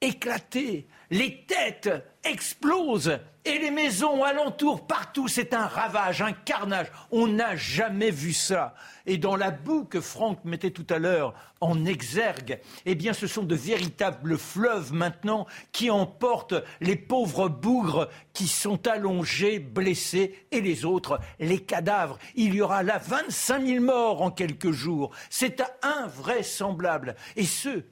éclatés, 0.00 0.86
les 1.10 1.44
têtes 1.46 1.90
explosent 2.24 3.18
et 3.48 3.58
les 3.58 3.70
maisons 3.70 4.24
alentour, 4.24 4.86
partout, 4.86 5.26
c'est 5.26 5.54
un 5.54 5.66
ravage, 5.66 6.20
un 6.20 6.32
carnage. 6.32 6.88
On 7.10 7.26
n'a 7.28 7.56
jamais 7.56 8.10
vu 8.10 8.34
ça. 8.34 8.74
Et 9.06 9.16
dans 9.16 9.36
la 9.36 9.50
boue 9.50 9.86
que 9.86 10.02
Franck 10.02 10.44
mettait 10.44 10.70
tout 10.70 10.86
à 10.90 10.98
l'heure 10.98 11.32
en 11.62 11.86
exergue, 11.86 12.60
eh 12.84 12.94
bien, 12.94 13.14
ce 13.14 13.26
sont 13.26 13.44
de 13.44 13.54
véritables 13.54 14.36
fleuves 14.36 14.92
maintenant 14.92 15.46
qui 15.72 15.88
emportent 15.88 16.62
les 16.82 16.96
pauvres 16.96 17.48
bougres 17.48 18.10
qui 18.34 18.48
sont 18.48 18.86
allongés, 18.86 19.60
blessés, 19.60 20.46
et 20.50 20.60
les 20.60 20.84
autres, 20.84 21.18
les 21.40 21.60
cadavres. 21.60 22.18
Il 22.34 22.54
y 22.54 22.60
aura 22.60 22.82
là 22.82 22.98
25 22.98 23.64
000 23.64 23.82
morts 23.82 24.20
en 24.20 24.30
quelques 24.30 24.72
jours. 24.72 25.10
C'est 25.30 25.62
invraisemblable. 25.80 27.16
Et 27.36 27.46
ce, 27.46 27.82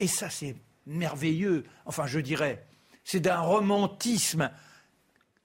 et 0.00 0.08
ça 0.08 0.28
c'est 0.28 0.56
merveilleux, 0.86 1.64
enfin 1.86 2.06
je 2.06 2.20
dirais, 2.20 2.66
c'est 3.04 3.20
d'un 3.20 3.40
romantisme 3.40 4.50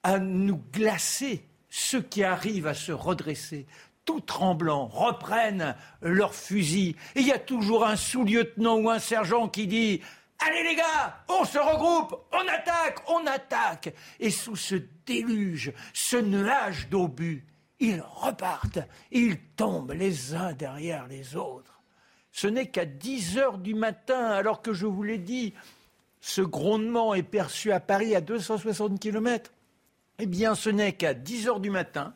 à 0.04 0.20
nous 0.20 0.62
glacer. 0.72 1.46
Ceux 1.70 2.02
qui 2.02 2.24
arrivent 2.24 2.68
à 2.68 2.74
se 2.74 2.92
redresser, 2.92 3.68
tout 4.06 4.22
tremblants, 4.22 4.88
reprennent 4.88 5.76
leurs 6.02 6.34
fusils. 6.34 6.96
Et 7.16 7.20
il 7.20 7.28
y 7.28 7.32
a 7.32 7.38
toujours 7.38 7.86
un 7.86 7.96
sous-lieutenant 7.96 8.78
ou 8.78 8.90
un 8.90 8.98
sergent 8.98 9.48
qui 9.48 9.68
dit 9.68 10.02
Allez 10.40 10.64
les 10.64 10.76
gars, 10.76 11.24
on 11.28 11.44
se 11.44 11.58
regroupe, 11.58 12.16
on 12.32 12.48
attaque, 12.48 13.10
on 13.10 13.28
attaque. 13.28 13.94
Et 14.20 14.32
sous 14.32 14.56
ce 14.56 14.76
déluge, 15.06 15.74
ce 15.94 16.18
nuage 16.18 16.88
d'obus, 16.90 17.46
ils 17.80 18.02
repartent, 18.02 18.80
ils 19.12 19.38
tombent 19.56 19.92
les 19.92 20.34
uns 20.34 20.54
derrière 20.54 21.08
les 21.08 21.36
autres. 21.36 21.79
Ce 22.40 22.48
n'est 22.48 22.68
qu'à 22.68 22.86
10 22.86 23.38
heures 23.38 23.58
du 23.58 23.74
matin, 23.74 24.28
alors 24.28 24.62
que 24.62 24.72
je 24.72 24.86
vous 24.86 25.04
l'ai 25.04 25.18
dit, 25.18 25.54
ce 26.22 26.40
grondement 26.40 27.14
est 27.14 27.22
perçu 27.22 27.74
à 27.74 27.82
Paris 27.82 28.16
à 28.16 28.22
260 28.22 28.98
km. 28.98 29.52
Eh 30.20 30.26
bien, 30.26 30.56
ce 30.56 30.70
n'est 30.70 30.94
qu'à 30.94 31.14
10 31.14 31.50
heures 31.50 31.60
du 31.60 31.70
matin 31.70 32.14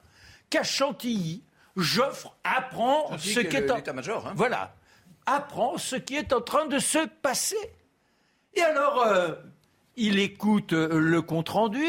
qu'à 0.49 0.63
Chantilly, 0.63 1.43
Joffre 1.75 2.37
apprend 2.45 3.17
ce 3.17 3.41
qui 3.41 3.57
est, 3.57 3.69
en... 3.69 3.93
major 3.93 4.25
hein. 4.25 4.33
Voilà, 4.33 4.77
apprend 5.25 5.77
ce 5.77 5.97
qui 5.97 6.15
est 6.15 6.31
en 6.31 6.39
train 6.39 6.67
de 6.67 6.79
se 6.79 7.05
passer. 7.21 7.57
Et 8.53 8.61
alors, 8.61 9.01
euh, 9.01 9.33
il 9.97 10.19
écoute 10.19 10.71
le 10.71 11.21
compte 11.21 11.49
rendu 11.49 11.83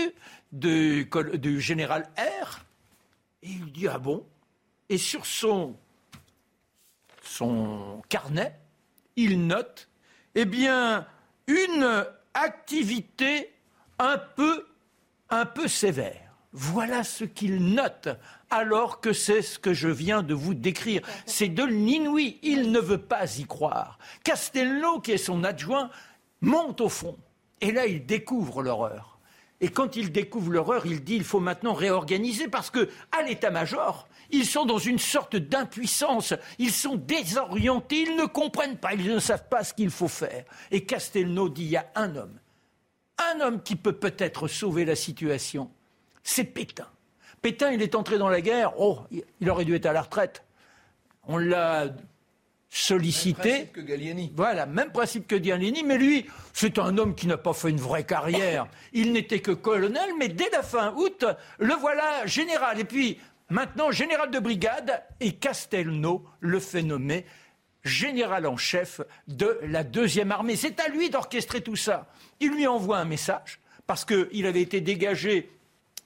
du, 0.51 1.09
du 1.35 1.61
général 1.61 2.11
R. 2.19 2.65
Et 3.45 3.51
il 3.51 3.71
dit 3.71 3.87
ah 3.87 3.99
bon? 3.99 4.27
Et 4.89 4.99
sur 4.99 5.25
son 5.25 5.77
son 7.35 8.01
carnet, 8.09 8.55
il 9.17 9.47
note, 9.47 9.89
eh 10.37 10.45
bien, 10.45 11.07
une 11.49 12.07
activité 12.33 13.53
un 13.99 14.19
peu, 14.19 14.67
un 15.31 15.45
peu 15.45 15.67
sévère. 15.67 16.21
Voilà 16.53 17.03
ce 17.03 17.25
qu'il 17.25 17.75
note, 17.75 18.09
alors 18.51 19.01
que 19.01 19.13
c'est 19.13 19.43
ce 19.43 19.59
que 19.59 19.75
je 19.75 19.89
viens 19.89 20.23
de 20.23 20.35
vous 20.35 20.55
décrire. 20.55 21.03
C'est 21.27 21.49
de 21.49 21.65
l'inouï. 21.65 22.39
Il 22.45 22.71
ne 22.71 22.79
veut 22.79 23.03
pas 23.03 23.39
y 23.39 23.45
croire. 23.45 23.99
Castello, 24.23 25.01
qui 25.01 25.11
est 25.11 25.19
son 25.19 25.43
adjoint, 25.43 25.91
monte 26.41 26.81
au 26.81 26.89
fond. 26.89 27.19
Et 27.61 27.73
là, 27.73 27.87
il 27.87 28.07
découvre 28.07 28.63
l'horreur. 28.63 29.19
Et 29.61 29.71
quand 29.71 29.97
il 29.97 30.13
découvre 30.13 30.53
l'horreur, 30.53 30.87
il 30.87 31.03
dit 31.03 31.17
il 31.17 31.25
faut 31.25 31.41
maintenant 31.41 31.75
réorganiser 31.75 32.47
parce 32.47 32.71
que 32.71 32.89
à 33.11 33.23
l'état-major, 33.23 34.07
ils 34.35 34.47
sont 34.47 34.65
dans 34.65 34.79
une 34.79 34.99
sorte 34.99 35.37
d'impuissance, 35.37 36.35
ils 36.59 36.73
sont 36.73 36.97
désorientés, 36.97 38.03
ils 38.03 38.17
ne 38.17 38.27
comprennent 38.27 38.77
pas, 38.77 38.95
ils 38.95 39.13
ne 39.13 39.19
savent 39.19 39.49
pas 39.49 39.65
ce 39.65 39.75
qu'il 39.75 39.91
faut 39.91 40.09
faire. 40.09 40.45
Et 40.71 40.85
Castelnau 40.85 41.49
dit 41.49 41.65
il 41.65 41.71
y 41.71 41.77
a 41.77 41.87
un 41.95 42.17
homme, 42.17 42.39
un 43.19 43.41
homme 43.41 43.63
qui 43.63 43.77
peut 43.77 43.93
peut-être 43.93 44.49
sauver 44.49 44.85
la 44.85 44.97
situation, 44.97 45.71
c'est 46.23 46.45
Pétain. 46.45 46.89
Pétain, 47.43 47.73
il 47.73 47.83
est 47.83 47.95
entré 47.95 48.19
dans 48.19 48.29
la 48.29 48.41
guerre, 48.41 48.73
oh, 48.79 49.01
il 49.41 49.51
aurait 49.51 49.65
dû 49.65 49.75
être 49.75 49.87
à 49.87 49.93
la 49.93 50.03
retraite. 50.03 50.45
On 51.27 51.37
l'a 51.37 51.89
sollicité. 52.75 53.49
Même 53.49 53.57
principe 53.57 53.73
que 53.73 53.81
Gallieni. 53.81 54.33
Voilà, 54.35 54.67
même 54.67 54.91
principe 54.91 55.27
que 55.29 55.37
Gallieni, 55.37 55.85
mais 55.85 55.97
lui, 55.97 56.27
c'est 56.53 56.79
un 56.79 56.99
homme 56.99 57.15
qui 57.15 57.29
n'a 57.29 57.37
pas 57.37 57.53
fait 57.53 57.71
une 57.71 57.81
vraie 57.81 58.05
carrière. 58.05 58.67
Il 58.93 59.13
n'était 59.13 59.41
que 59.41 59.53
colonel, 59.53 60.11
mais 60.19 60.29
dès 60.29 60.51
la 60.51 60.63
fin 60.63 60.93
août, 60.97 61.25
le 61.59 61.75
voilà 61.75 62.27
général. 62.27 62.81
Et 62.81 62.85
puis, 62.85 63.21
maintenant, 63.51 63.91
général 63.91 64.31
de 64.31 64.39
brigade, 64.39 65.03
et 65.21 65.33
Castelnau 65.33 66.25
le 66.41 66.61
fait 66.61 66.83
nommer 66.83 67.25
général 67.85 68.47
en 68.47 68.57
chef 68.57 69.01
de 69.29 69.59
la 69.63 69.85
deuxième 69.85 70.33
armée. 70.33 70.57
C'est 70.57 70.81
à 70.81 70.89
lui 70.89 71.11
d'orchestrer 71.11 71.61
tout 71.61 71.77
ça. 71.77 72.09
Il 72.41 72.53
lui 72.53 72.67
envoie 72.67 72.99
un 72.99 73.05
message, 73.05 73.61
parce 73.87 74.05
qu'il 74.05 74.47
avait 74.47 74.63
été 74.63 74.81
dégagé, 74.81 75.51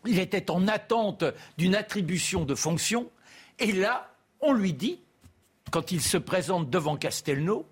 il 0.06 0.18
était 0.18 0.50
en 0.50 0.68
attente 0.68 1.24
d'une 1.56 1.74
attribution 1.74 2.44
de 2.44 2.54
fonction, 2.54 3.10
et 3.58 3.72
là, 3.72 4.12
on 4.40 4.52
lui 4.52 4.72
dit, 4.72 5.00
quand 5.70 5.92
il 5.92 6.00
se 6.00 6.16
présente 6.16 6.70
devant 6.70 6.96
Castelnau, 6.96 7.66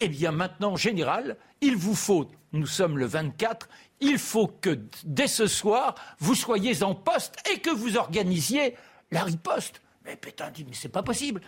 eh 0.00 0.08
bien 0.08 0.32
maintenant, 0.32 0.76
général, 0.76 1.36
il 1.60 1.76
vous 1.76 1.94
faut, 1.94 2.28
nous 2.52 2.66
sommes 2.66 2.98
le 2.98 3.06
24, 3.06 3.68
il 4.00 4.18
faut 4.18 4.46
que 4.46 4.78
dès 5.04 5.26
ce 5.26 5.46
soir, 5.46 5.94
vous 6.18 6.34
soyez 6.34 6.82
en 6.82 6.94
poste 6.94 7.36
et 7.52 7.58
que 7.58 7.70
vous 7.70 7.96
organisiez 7.96 8.76
la 9.10 9.24
riposte. 9.24 9.80
Mais 10.04 10.16
Pétain 10.16 10.50
dit, 10.50 10.64
mais 10.66 10.74
c'est 10.74 10.88
pas 10.88 11.02
possible. 11.02 11.40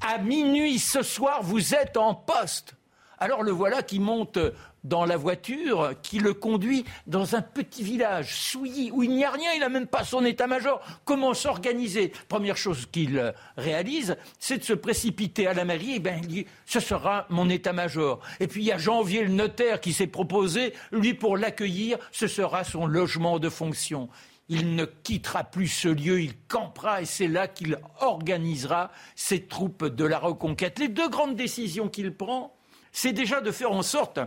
À 0.00 0.18
minuit 0.18 0.78
ce 0.78 1.02
soir, 1.02 1.42
vous 1.42 1.74
êtes 1.74 1.96
en 1.96 2.14
poste. 2.14 2.74
Alors 3.20 3.42
le 3.42 3.50
voilà 3.50 3.82
qui 3.82 3.98
monte 3.98 4.38
dans 4.84 5.04
la 5.04 5.16
voiture 5.16 5.94
qui 6.02 6.20
le 6.20 6.34
conduit 6.34 6.84
dans 7.08 7.34
un 7.34 7.42
petit 7.42 7.82
village, 7.82 8.34
Souilly, 8.34 8.90
où 8.92 9.02
il 9.02 9.10
n'y 9.10 9.24
a 9.24 9.30
rien, 9.30 9.52
il 9.54 9.60
n'a 9.60 9.68
même 9.68 9.88
pas 9.88 10.04
son 10.04 10.24
état-major. 10.24 10.80
Comment 11.04 11.34
s'organiser? 11.34 12.12
Première 12.28 12.56
chose 12.56 12.86
qu'il 12.90 13.34
réalise, 13.56 14.16
c'est 14.38 14.58
de 14.58 14.64
se 14.64 14.72
précipiter 14.72 15.48
à 15.48 15.54
la 15.54 15.64
mairie, 15.64 15.92
et 15.92 15.96
eh 15.96 16.00
bien 16.00 16.16
il 16.22 16.28
dit, 16.28 16.46
ce 16.64 16.78
sera 16.78 17.26
mon 17.28 17.48
état-major. 17.50 18.20
Et 18.38 18.46
puis 18.46 18.62
il 18.62 18.66
y 18.66 18.72
a 18.72 18.78
Janvier, 18.78 19.24
le 19.24 19.32
notaire, 19.32 19.80
qui 19.80 19.92
s'est 19.92 20.06
proposé, 20.06 20.72
lui, 20.92 21.12
pour 21.12 21.36
l'accueillir, 21.36 21.98
ce 22.12 22.28
sera 22.28 22.62
son 22.62 22.86
logement 22.86 23.40
de 23.40 23.48
fonction. 23.48 24.08
Il 24.48 24.74
ne 24.74 24.86
quittera 24.86 25.44
plus 25.44 25.68
ce 25.68 25.88
lieu, 25.88 26.22
il 26.22 26.34
campera 26.48 27.02
et 27.02 27.04
c'est 27.04 27.28
là 27.28 27.48
qu'il 27.48 27.78
organisera 28.00 28.90
ses 29.14 29.44
troupes 29.44 29.84
de 29.84 30.04
la 30.04 30.18
reconquête. 30.18 30.78
Les 30.78 30.88
deux 30.88 31.08
grandes 31.08 31.36
décisions 31.36 31.88
qu'il 31.88 32.14
prend, 32.14 32.54
c'est 32.92 33.12
déjà 33.12 33.40
de 33.40 33.50
faire 33.50 33.72
en 33.72 33.82
sorte 33.82 34.20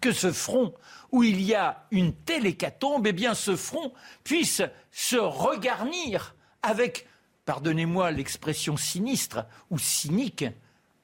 que 0.00 0.12
ce 0.12 0.32
front 0.32 0.74
où 1.12 1.22
il 1.22 1.40
y 1.40 1.54
a 1.54 1.86
une 1.92 2.12
telle 2.12 2.46
hécatombe, 2.46 3.06
eh 3.06 3.12
bien 3.12 3.34
ce 3.34 3.54
front 3.54 3.92
puisse 4.24 4.62
se 4.90 5.16
regarnir 5.16 6.34
avec, 6.62 7.06
pardonnez-moi 7.44 8.10
l'expression 8.10 8.76
sinistre 8.76 9.44
ou 9.70 9.78
cynique, 9.78 10.44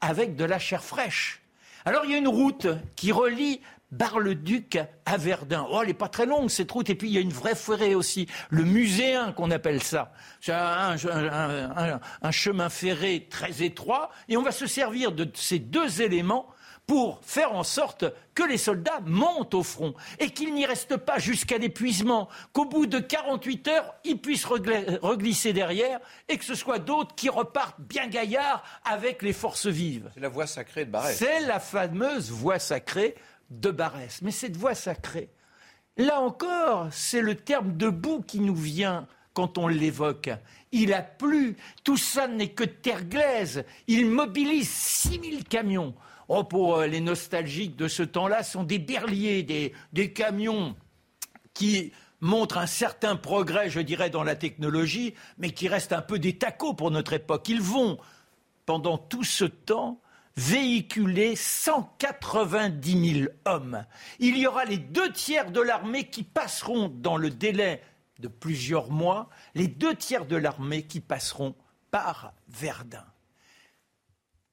avec 0.01 0.35
de 0.35 0.45
la 0.45 0.59
chair 0.59 0.83
fraîche. 0.83 1.43
Alors 1.85 2.05
il 2.05 2.11
y 2.11 2.15
a 2.15 2.19
une 2.19 2.29
route 2.29 2.67
qui 2.97 3.13
relie 3.13 3.61
Bar-le-Duc 3.93 4.79
à 5.05 5.17
Verdun. 5.17 5.67
Oh, 5.71 5.79
elle 5.81 5.89
n'est 5.89 5.95
pas 5.95 6.09
très 6.09 6.27
longue 6.27 6.49
cette 6.49 6.71
route. 6.71 6.91
Et 6.91 6.95
puis 6.95 7.09
il 7.09 7.15
y 7.15 7.19
a 7.19 7.21
une 7.21 7.33
vraie 7.33 7.55
forêt 7.55 7.95
aussi, 7.95 8.27
le 8.51 8.65
muséen 8.65 9.33
qu'on 9.33 9.51
appelle 9.51 9.83
ça. 9.83 10.13
C'est 10.41 10.53
un, 10.53 10.97
un, 12.23 12.31
chemin 12.31 12.69
ferré 12.69 13.27
très 13.31 13.63
étroit. 13.63 14.11
Et 14.29 14.37
on 14.37 14.43
va 14.43 14.53
se 14.53 14.67
servir 14.67 15.13
de 15.13 15.29
ces 15.35 15.59
deux 15.59 16.03
éléments 16.03 16.47
pour 16.91 17.21
faire 17.23 17.55
en 17.55 17.63
sorte 17.63 18.05
que 18.35 18.43
les 18.43 18.59
soldats 18.59 18.99
montent 19.05 19.55
au 19.55 19.63
front 19.63 19.95
et 20.19 20.31
qu'ils 20.31 20.53
n'y 20.53 20.67
restent 20.67 20.97
pas 20.97 21.21
jusqu'à 21.21 21.57
l'épuisement, 21.57 22.29
qu'au 22.53 22.65
bout 22.65 22.87
de 22.87 22.99
48 22.99 23.69
heures, 23.69 23.95
ils 24.03 24.21
puissent 24.21 24.45
reglisser 24.45 25.53
derrière 25.53 26.01
et 26.29 26.37
que 26.37 26.45
ce 26.45 26.57
soit 26.57 26.81
d'autres 26.81 27.15
qui 27.15 27.29
repartent 27.29 27.81
bien 27.81 28.09
gaillards 28.09 28.65
avec 28.85 29.23
les 29.23 29.33
forces 29.33 29.67
vives. 29.67 30.11
C'est 30.15 30.21
la 30.21 30.29
voie 30.29 30.49
sacrée 30.49 30.85
de 30.85 30.91
Barès. 30.91 31.17
C'est 31.17 31.41
la 31.43 31.61
fameuse 31.61 32.33
voie 32.33 32.59
sacrée 32.59 33.15
de 33.51 33.71
Barès. 33.71 34.23
Mais 34.23 34.31
cette 34.31 34.57
voie 34.57 34.75
sacrée, 34.75 35.31
là 35.97 36.21
encore, 36.21 36.89
c'est 36.91 37.21
le 37.21 37.35
terme 37.35 37.77
debout 37.77 38.23
qui 38.23 38.41
nous 38.41 38.55
vient 38.55 39.07
quand 39.35 39.59
on 39.59 39.69
l'évoque. 39.69 40.31
Il 40.73 40.93
a 40.93 41.03
plu, 41.03 41.57
tout 41.85 41.97
ça 41.97 42.29
n'est 42.29 42.51
que 42.51 42.65
terre 42.65 43.05
glaise. 43.05 43.65
Il 43.87 44.07
mobilise 44.07 44.71
6000 44.71 45.45
camions. 45.45 45.95
Oh, 46.29 46.45
pour 46.45 46.77
euh, 46.77 46.87
les 46.87 47.01
nostalgiques 47.01 47.75
de 47.75 47.89
ce 47.89 48.05
temps-là, 48.05 48.45
sont 48.45 48.63
des 48.63 48.79
berliers, 48.79 49.43
des, 49.93 50.13
camions 50.13 50.77
qui 51.55 51.93
montrent 52.21 52.59
un 52.59 52.69
certain 52.69 53.17
progrès, 53.17 53.69
je 53.69 53.81
dirais, 53.81 54.11
dans 54.11 54.23
la 54.23 54.37
technologie, 54.37 55.15
mais 55.39 55.51
qui 55.51 55.67
restent 55.67 55.93
un 55.93 56.03
peu 56.03 56.21
des 56.21 56.39
tacos 56.39 56.75
pour 56.75 56.93
notre 56.93 57.15
époque. 57.15 57.49
Ils 57.49 57.61
vont, 57.61 57.99
pendant 58.65 58.97
tout 58.97 59.25
ce 59.25 59.45
temps, 59.45 60.01
véhiculer 60.37 61.37
190 61.37 63.15
000 63.21 63.31
hommes. 63.45 63.85
Il 64.19 64.37
y 64.37 64.47
aura 64.47 64.65
les 64.65 64.79
deux 64.79 65.13
tiers 65.13 65.51
de 65.51 65.61
l'armée 65.61 66.05
qui 66.05 66.23
passeront 66.23 66.89
dans 66.89 67.17
le 67.17 67.31
délai 67.31 67.83
de 68.19 68.29
plusieurs 68.29 68.91
mois, 68.91 69.29
les 69.55 69.69
deux 69.69 69.95
tiers 69.95 70.27
de 70.27 70.37
l'armée 70.37 70.83
qui 70.83 71.01
passeront 71.01 71.55
par 71.91 72.35
Verdun 72.49 73.05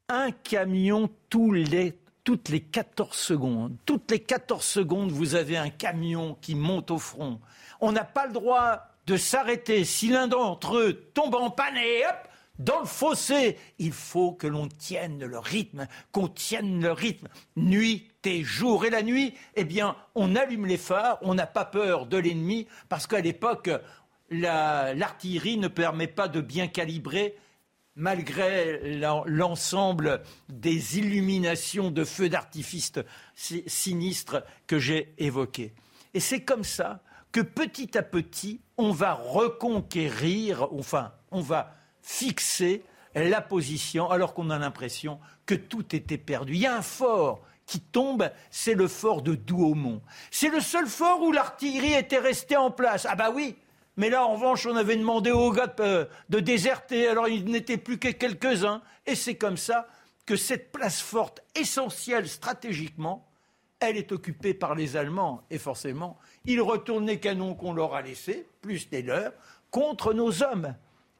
un 0.10 0.32
camion 0.32 1.10
les, 1.52 2.00
toutes 2.24 2.50
les 2.50 2.62
14 2.62 3.16
secondes. 3.16 3.76
Toutes 3.86 4.10
les 4.12 4.20
14 4.20 4.64
secondes, 4.64 5.12
vous 5.12 5.36
avez 5.36 5.58
un 5.58 5.70
camion 5.70 6.38
qui 6.42 6.56
monte 6.56 6.92
au 6.92 6.98
front. 6.98 7.40
On 7.82 7.92
n'a 7.92 8.06
pas 8.06 8.28
le 8.28 8.34
droit 8.34 8.84
de 9.06 9.18
s'arrêter. 9.18 9.84
Si 9.84 10.08
l'un 10.08 10.28
d'entre 10.28 10.78
eux 10.78 11.10
tombe 11.14 11.36
en 11.36 11.50
panne 11.50 11.78
et 11.78 12.06
hop, 12.06 12.27
dans 12.60 12.80
le 12.80 12.86
fossé, 12.86 13.58
il 13.80 13.92
faut 13.92 14.32
que 14.32 14.48
l'on 14.48 14.68
tienne 14.68 15.24
le 15.24 15.40
rythme, 15.40 15.88
qu'on 16.12 16.28
tienne 16.28 16.82
le 16.82 16.92
rythme, 16.92 17.28
nuit 17.56 18.08
et 18.24 18.44
jour. 18.44 18.86
Et 18.86 18.90
la 18.90 19.04
nuit, 19.04 19.34
eh 19.56 19.64
bien, 19.64 19.96
on 20.16 20.36
allume 20.36 20.66
les 20.66 20.78
phares, 20.78 21.18
on 21.22 21.34
n'a 21.34 21.48
pas 21.48 21.66
peur 21.66 22.06
de 22.06 22.18
l'ennemi, 22.18 22.68
parce 22.90 23.08
qu'à 23.08 23.22
l'époque, 23.22 23.70
l'artillerie 24.30 25.58
ne 25.58 25.68
permet 25.68 26.08
pas 26.08 26.28
de 26.28 26.42
bien 26.42 26.68
calibrer 26.68 27.36
malgré 27.96 29.00
l'ensemble 29.26 30.22
des 30.50 31.00
illuminations 31.00 31.90
de 31.90 32.04
feux 32.04 32.30
d'artifice 32.30 32.92
sinistres 33.36 34.44
que 34.68 34.78
j'ai 34.78 35.14
évoqués. 35.18 35.74
Et 36.14 36.20
c'est 36.20 36.44
comme 36.44 36.64
ça 36.64 37.02
que 37.32 37.42
petit 37.42 37.98
à 37.98 38.04
petit, 38.04 38.62
on 38.78 38.92
va 38.92 39.14
reconquérir, 39.14 40.68
enfin, 40.74 41.14
on 41.32 41.42
va 41.42 41.77
fixer 42.08 42.84
la 43.16 43.42
position 43.42 44.10
alors 44.10 44.34
qu'on 44.34 44.50
a 44.50 44.58
l'impression 44.58 45.20
que 45.46 45.56
tout 45.56 45.94
était 45.94 46.18
perdu. 46.18 46.54
Il 46.54 46.60
y 46.60 46.66
a 46.66 46.76
un 46.76 46.82
fort 46.82 47.42
qui 47.66 47.82
tombe, 47.82 48.32
c'est 48.50 48.76
le 48.76 48.88
fort 48.88 49.22
de 49.22 49.36
Douaumont. 49.36 50.02
C'est 50.32 50.48
le 50.48 50.62
seul 50.62 50.88
fort 50.88 51.22
où 51.22 51.34
l'artillerie 51.34 51.94
était 51.94 52.18
restée 52.18 52.56
en 52.56 52.72
place. 52.72 53.06
Ah 53.10 53.16
bah 53.16 53.30
oui, 53.34 53.58
mais 53.98 54.10
là, 54.10 54.26
en 54.26 54.36
revanche, 54.36 54.66
on 54.66 54.76
avait 54.78 54.96
demandé 54.96 55.32
aux 55.32 55.52
gars 55.52 55.68
de, 55.68 56.40
déserter, 56.40 57.10
alors 57.10 57.28
il 57.28 57.46
n'était 57.46 57.78
plus 57.78 58.00
que 58.00 58.08
quelques-uns. 58.08 58.82
Et 59.06 59.16
c'est 59.16 59.36
comme 59.36 59.58
ça 59.58 59.88
que 60.26 60.38
cette 60.38 60.72
place 60.72 61.02
forte, 61.02 61.42
essentielle 61.56 62.30
stratégiquement, 62.30 63.28
elle 63.82 63.98
est 63.98 64.14
occupée 64.14 64.54
par 64.54 64.76
les 64.76 64.96
Allemands. 64.96 65.44
Et 65.50 65.58
forcément, 65.58 66.18
ils 66.46 66.62
retournent 66.62 67.08
les 67.08 67.20
canons 67.20 67.54
qu'on 67.54 67.74
leur 67.74 67.96
a 67.96 68.02
laissés, 68.02 68.48
plus 68.62 68.90
des 68.90 69.02
leurs, 69.02 69.34
contre 69.72 70.14
nos 70.14 70.42
hommes. 70.42 70.74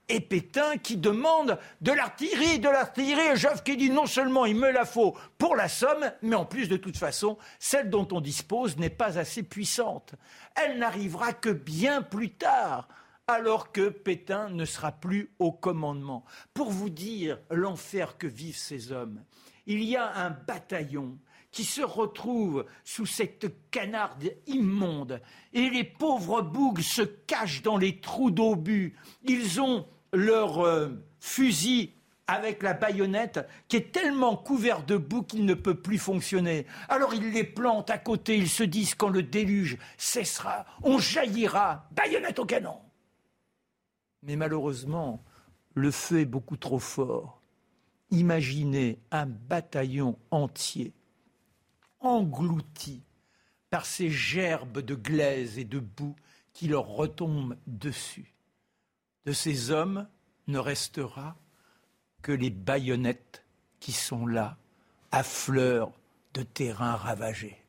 Et 0.10 0.22
Pétain 0.22 0.78
qui 0.78 0.98
demande 0.98 1.60
de 1.82 1.92
l'artillerie, 1.92 2.60
de 2.60 2.70
l'artillerie, 2.70 3.34
et 3.34 3.36
Joffre 3.36 3.64
qui 3.64 3.78
dit 3.78 3.90
non 3.90 4.06
seulement 4.06 4.46
il 4.46 4.56
me 4.56 4.72
la 4.72 4.86
faut 4.86 5.18
pour 5.38 5.56
la 5.56 5.68
somme, 5.68 6.12
mais 6.22 6.36
en 6.36 6.46
plus 6.46 6.70
de 6.70 6.78
toute 6.78 6.98
façon, 6.98 7.38
celle 7.60 7.90
dont 7.90 8.08
on 8.12 8.22
dispose 8.22 8.78
n'est 8.78 8.90
pas 8.90 9.18
assez 9.18 9.44
puissante. 9.44 10.16
Elle 10.56 10.80
n'arrivera 10.80 11.34
que 11.34 11.50
bien 11.50 12.02
plus 12.02 12.32
tard, 12.32 12.88
alors 13.28 13.72
que 13.74 13.90
Pétain 13.90 14.50
ne 14.50 14.66
sera 14.66 14.94
plus 14.94 15.32
au 15.40 15.52
commandement. 15.52 16.24
Pour 16.54 16.72
vous 16.72 16.90
dire 16.90 17.40
l'enfer 17.52 18.18
que 18.18 18.28
vivent 18.28 18.58
ces 18.58 18.94
hommes, 18.94 19.24
il 19.66 19.84
y 19.84 19.98
a 19.98 20.16
un 20.16 20.30
bataillon 20.30 21.18
qui 21.52 21.64
se 21.64 21.82
retrouve 21.82 22.66
sous 22.84 23.06
cette 23.06 23.70
canarde 23.72 24.32
immonde. 24.46 25.22
Et 25.54 25.70
les 25.70 25.84
pauvres 25.84 26.42
bougles 26.42 26.84
se 26.84 27.02
cachent 27.02 27.64
dans 27.64 27.78
les 27.78 28.00
trous 28.00 28.32
d'obus. 28.32 28.96
Ils 29.24 29.60
ont 29.60 29.86
leur 30.14 30.66
euh, 30.66 30.90
fusil 31.20 31.94
avec 32.28 32.62
la 32.62 32.74
baïonnette 32.74 33.48
qui 33.68 33.78
est 33.78 33.92
tellement 33.92 34.36
couvert 34.36 34.84
de 34.84 34.98
boue 34.98 35.24
qu'il 35.24 35.46
ne 35.46 35.54
peut 35.54 35.80
plus 35.80 35.98
fonctionner. 35.98 36.66
Alors 36.90 37.14
ils 37.14 37.32
les 37.32 37.46
plantent 37.46 37.90
à 37.90 37.98
côté, 37.98 38.38
ils 38.38 38.50
se 38.50 38.64
disent 38.64 38.96
quand 38.96 39.10
le 39.10 39.24
déluge 39.24 39.78
cessera, 39.98 40.66
on 40.84 41.00
jaillira, 41.00 41.88
baïonnette 41.92 42.40
au 42.40 42.46
canon. 42.46 42.80
Mais 44.24 44.36
malheureusement, 44.36 45.24
le 45.74 45.92
feu 45.92 46.20
est 46.20 46.26
beaucoup 46.26 46.58
trop 46.58 46.80
fort. 46.80 47.42
Imaginez 48.12 49.00
un 49.12 49.26
bataillon 49.26 50.18
entier 50.32 50.94
englouti 52.00 53.04
par 53.70 53.86
ces 53.86 54.10
gerbes 54.10 54.80
de 54.80 54.96
glaise 54.96 55.58
et 55.60 55.66
de 55.66 55.80
boue 55.80 56.16
qui 56.54 56.68
leur 56.68 56.88
retombent 56.88 57.58
dessus. 57.68 58.34
De 59.28 59.34
ces 59.34 59.72
hommes 59.72 60.08
ne 60.48 60.58
restera 60.58 61.36
que 62.22 62.32
les 62.32 62.50
baïonnettes 62.50 63.44
qui 63.82 63.92
sont 63.92 64.26
là, 64.26 64.56
à 65.12 65.22
fleur 65.22 65.92
de 66.34 66.44
terrain 66.44 66.96
ravagé. 66.96 67.62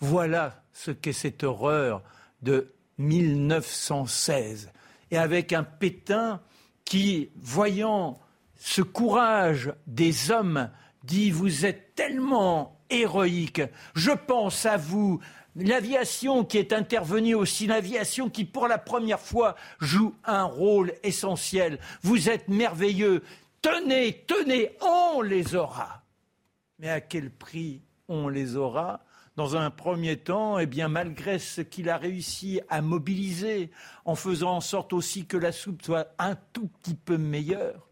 Voilà 0.00 0.62
ce 0.74 0.90
qu'est 0.90 1.14
cette 1.14 1.42
horreur 1.42 2.02
de 2.42 2.70
1916. 2.98 4.70
Et 5.10 5.16
avec 5.16 5.54
un 5.54 5.64
Pétain 5.64 6.42
qui, 6.84 7.30
voyant 7.36 8.20
ce 8.56 8.82
courage 8.82 9.72
des 9.86 10.30
hommes, 10.30 10.70
dit 11.06 11.30
Vous 11.30 11.64
êtes 11.64 11.94
tellement 11.94 12.80
héroïque. 12.90 13.62
Je 13.94 14.10
pense 14.10 14.66
à 14.66 14.76
vous, 14.76 15.20
l'aviation 15.54 16.44
qui 16.44 16.58
est 16.58 16.72
intervenue 16.72 17.34
aussi, 17.34 17.66
l'aviation 17.66 18.28
qui 18.28 18.44
pour 18.44 18.68
la 18.68 18.78
première 18.78 19.20
fois 19.20 19.56
joue 19.80 20.14
un 20.24 20.44
rôle 20.44 20.92
essentiel. 21.02 21.78
Vous 22.02 22.28
êtes 22.28 22.48
merveilleux. 22.48 23.22
Tenez, 23.62 24.24
tenez, 24.26 24.70
on 24.80 25.22
les 25.22 25.54
aura. 25.54 26.02
Mais 26.78 26.90
à 26.90 27.00
quel 27.00 27.30
prix 27.30 27.82
on 28.08 28.28
les 28.28 28.56
aura? 28.56 29.00
Dans 29.36 29.56
un 29.56 29.70
premier 29.70 30.16
temps, 30.16 30.58
eh 30.58 30.64
bien, 30.64 30.88
malgré 30.88 31.38
ce 31.38 31.60
qu'il 31.60 31.90
a 31.90 31.98
réussi 31.98 32.60
à 32.70 32.80
mobiliser, 32.80 33.70
en 34.06 34.14
faisant 34.14 34.56
en 34.56 34.60
sorte 34.62 34.94
aussi 34.94 35.26
que 35.26 35.36
la 35.36 35.52
soupe 35.52 35.82
soit 35.82 36.14
un 36.18 36.36
tout 36.54 36.68
petit 36.68 36.94
peu 36.94 37.18
meilleure, 37.18 37.86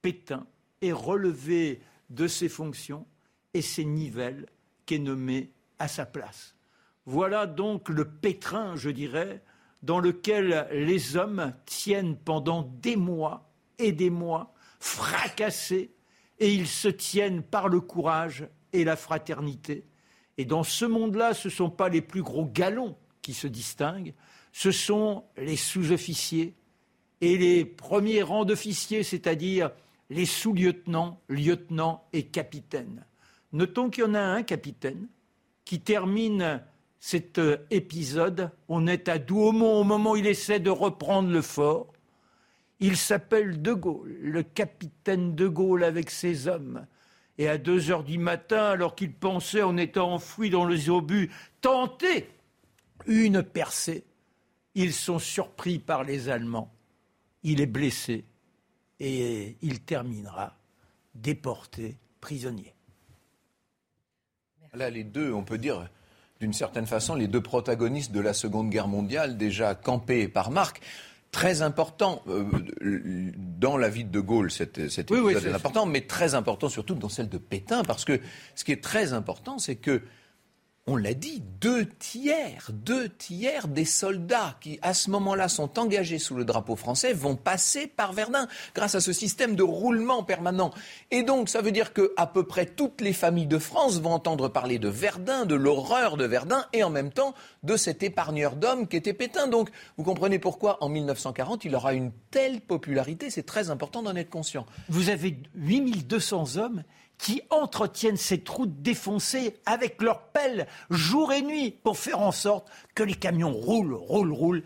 Pétain 0.00 0.44
est 0.80 0.92
relevé 0.92 1.80
de 2.12 2.26
ses 2.26 2.48
fonctions 2.48 3.06
et 3.54 3.62
ses 3.62 3.84
nivelles 3.84 4.46
qu'est 4.86 4.98
nommé 4.98 5.50
à 5.78 5.88
sa 5.88 6.06
place. 6.06 6.54
Voilà 7.06 7.46
donc 7.46 7.88
le 7.88 8.08
pétrin, 8.08 8.76
je 8.76 8.90
dirais, 8.90 9.42
dans 9.82 9.98
lequel 9.98 10.68
les 10.72 11.16
hommes 11.16 11.52
tiennent 11.66 12.16
pendant 12.16 12.62
des 12.62 12.96
mois 12.96 13.50
et 13.78 13.92
des 13.92 14.10
mois, 14.10 14.54
fracassés, 14.78 15.92
et 16.38 16.52
ils 16.52 16.68
se 16.68 16.88
tiennent 16.88 17.42
par 17.42 17.68
le 17.68 17.80
courage 17.80 18.46
et 18.72 18.84
la 18.84 18.96
fraternité. 18.96 19.84
Et 20.38 20.44
dans 20.44 20.62
ce 20.62 20.84
monde-là, 20.84 21.34
ce 21.34 21.48
ne 21.48 21.52
sont 21.52 21.70
pas 21.70 21.88
les 21.88 22.00
plus 22.00 22.22
gros 22.22 22.46
galons 22.46 22.96
qui 23.22 23.34
se 23.34 23.46
distinguent, 23.46 24.14
ce 24.52 24.70
sont 24.70 25.24
les 25.36 25.56
sous-officiers 25.56 26.54
et 27.20 27.38
les 27.38 27.64
premiers 27.64 28.22
rangs 28.22 28.44
d'officiers, 28.44 29.02
c'est-à-dire 29.02 29.70
les 30.12 30.26
sous-lieutenants, 30.26 31.20
lieutenants 31.28 32.06
et 32.12 32.24
capitaines. 32.26 33.04
Notons 33.52 33.88
qu'il 33.90 34.04
y 34.04 34.06
en 34.06 34.14
a 34.14 34.20
un 34.20 34.42
capitaine 34.42 35.08
qui 35.64 35.80
termine 35.80 36.62
cet 37.00 37.38
euh, 37.38 37.56
épisode. 37.70 38.50
On 38.68 38.86
est 38.86 39.08
à 39.08 39.18
Douaumont 39.18 39.80
au 39.80 39.84
moment 39.84 40.12
où 40.12 40.16
il 40.16 40.26
essaie 40.26 40.60
de 40.60 40.70
reprendre 40.70 41.30
le 41.30 41.42
fort. 41.42 41.92
Il 42.78 42.96
s'appelle 42.96 43.62
De 43.62 43.72
Gaulle, 43.72 44.18
le 44.20 44.42
capitaine 44.42 45.34
De 45.34 45.48
Gaulle 45.48 45.84
avec 45.84 46.10
ses 46.10 46.46
hommes. 46.46 46.86
Et 47.38 47.48
à 47.48 47.56
deux 47.56 47.90
heures 47.90 48.04
du 48.04 48.18
matin, 48.18 48.64
alors 48.66 48.94
qu'il 48.94 49.14
pensait, 49.14 49.62
en 49.62 49.76
étant 49.78 50.12
enfoui 50.12 50.50
dans 50.50 50.66
les 50.66 50.90
obus, 50.90 51.30
tenter 51.62 52.28
une 53.06 53.42
percée, 53.42 54.04
ils 54.74 54.92
sont 54.92 55.18
surpris 55.18 55.78
par 55.78 56.04
les 56.04 56.28
Allemands. 56.28 56.72
Il 57.42 57.60
est 57.60 57.66
blessé 57.66 58.24
et 59.00 59.56
il 59.62 59.80
terminera 59.80 60.56
déporté, 61.14 61.96
prisonnier. 62.20 62.74
Là, 64.74 64.88
les 64.88 65.04
deux, 65.04 65.32
on 65.32 65.42
peut 65.42 65.58
dire, 65.58 65.88
d'une 66.40 66.52
certaine 66.52 66.86
façon, 66.86 67.14
les 67.14 67.28
deux 67.28 67.42
protagonistes 67.42 68.12
de 68.12 68.20
la 68.20 68.32
Seconde 68.32 68.70
Guerre 68.70 68.88
mondiale, 68.88 69.36
déjà 69.36 69.74
campés 69.74 70.28
par 70.28 70.50
Marc, 70.50 70.80
très 71.30 71.62
important 71.62 72.22
euh, 72.28 72.44
dans 73.36 73.76
la 73.76 73.88
vie 73.88 74.04
de 74.04 74.10
De 74.10 74.20
Gaulle, 74.20 74.50
cet, 74.50 74.88
cet 74.88 75.10
épisode 75.10 75.44
est 75.44 75.52
important, 75.52 75.86
mais 75.86 76.02
très 76.02 76.34
important 76.34 76.68
surtout 76.68 76.94
dans 76.94 77.08
celle 77.08 77.28
de 77.28 77.38
Pétain, 77.38 77.82
parce 77.82 78.04
que 78.04 78.20
ce 78.54 78.64
qui 78.64 78.72
est 78.72 78.82
très 78.82 79.12
important, 79.12 79.58
c'est 79.58 79.76
que 79.76 80.02
on 80.88 80.96
l'a 80.96 81.14
dit, 81.14 81.44
deux 81.60 81.86
tiers, 81.86 82.72
des 83.68 83.84
soldats 83.84 84.56
qui, 84.60 84.80
à 84.82 84.94
ce 84.94 85.10
moment-là, 85.10 85.48
sont 85.48 85.78
engagés 85.78 86.18
sous 86.18 86.34
le 86.34 86.44
drapeau 86.44 86.74
français 86.74 87.12
vont 87.12 87.36
passer 87.36 87.86
par 87.86 88.12
Verdun 88.12 88.48
grâce 88.74 88.96
à 88.96 89.00
ce 89.00 89.12
système 89.12 89.54
de 89.54 89.62
roulement 89.62 90.24
permanent. 90.24 90.72
Et 91.12 91.22
donc, 91.22 91.48
ça 91.48 91.62
veut 91.62 91.70
dire 91.70 91.92
que 91.92 92.12
à 92.16 92.26
peu 92.26 92.42
près 92.42 92.66
toutes 92.66 93.00
les 93.00 93.12
familles 93.12 93.46
de 93.46 93.58
France 93.58 94.00
vont 94.00 94.12
entendre 94.12 94.48
parler 94.48 94.80
de 94.80 94.88
Verdun, 94.88 95.46
de 95.46 95.54
l'horreur 95.54 96.16
de 96.16 96.24
Verdun, 96.24 96.66
et 96.72 96.82
en 96.82 96.90
même 96.90 97.12
temps 97.12 97.34
de 97.62 97.76
cet 97.76 98.02
épargneur 98.02 98.56
d'hommes 98.56 98.88
qui 98.88 98.96
était 98.96 99.14
Pétain. 99.14 99.46
Donc, 99.46 99.70
vous 99.96 100.04
comprenez 100.04 100.40
pourquoi, 100.40 100.82
en 100.82 100.88
1940, 100.88 101.64
il 101.64 101.76
aura 101.76 101.94
une 101.94 102.10
telle 102.32 102.60
popularité. 102.60 103.30
C'est 103.30 103.46
très 103.46 103.70
important 103.70 104.02
d'en 104.02 104.16
être 104.16 104.30
conscient. 104.30 104.66
Vous 104.88 105.10
avez 105.10 105.38
8200 105.54 106.56
hommes 106.56 106.82
qui 107.22 107.40
entretiennent 107.50 108.16
ces 108.16 108.40
trous 108.40 108.66
défoncés 108.66 109.54
avec 109.64 110.02
leurs 110.02 110.22
pelles 110.30 110.66
jour 110.90 111.32
et 111.32 111.40
nuit 111.40 111.70
pour 111.70 111.96
faire 111.96 112.18
en 112.18 112.32
sorte 112.32 112.68
que 112.96 113.04
les 113.04 113.14
camions 113.14 113.52
roulent, 113.52 113.94
roulent, 113.94 114.32
roulent. 114.32 114.62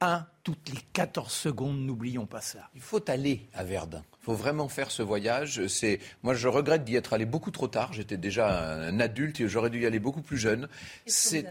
Un 0.00 0.24
toutes 0.44 0.68
les 0.68 0.78
14 0.92 1.30
secondes, 1.30 1.80
n'oublions 1.80 2.24
pas 2.24 2.40
ça. 2.40 2.70
Il 2.76 2.80
faut 2.80 3.10
aller 3.10 3.48
à 3.52 3.64
Verdun. 3.64 4.04
Il 4.22 4.24
faut 4.26 4.34
vraiment 4.34 4.68
faire 4.68 4.92
ce 4.92 5.02
voyage. 5.02 5.66
C'est 5.66 5.98
moi, 6.22 6.34
je 6.34 6.46
regrette 6.46 6.84
d'y 6.84 6.94
être 6.94 7.14
allé 7.14 7.26
beaucoup 7.26 7.50
trop 7.50 7.66
tard. 7.66 7.92
J'étais 7.92 8.16
déjà 8.16 8.76
un 8.76 9.00
adulte 9.00 9.40
et 9.40 9.48
j'aurais 9.48 9.70
dû 9.70 9.80
y 9.80 9.86
aller 9.86 9.98
beaucoup 9.98 10.22
plus 10.22 10.38
jeune. 10.38 10.68
C'est 11.04 11.46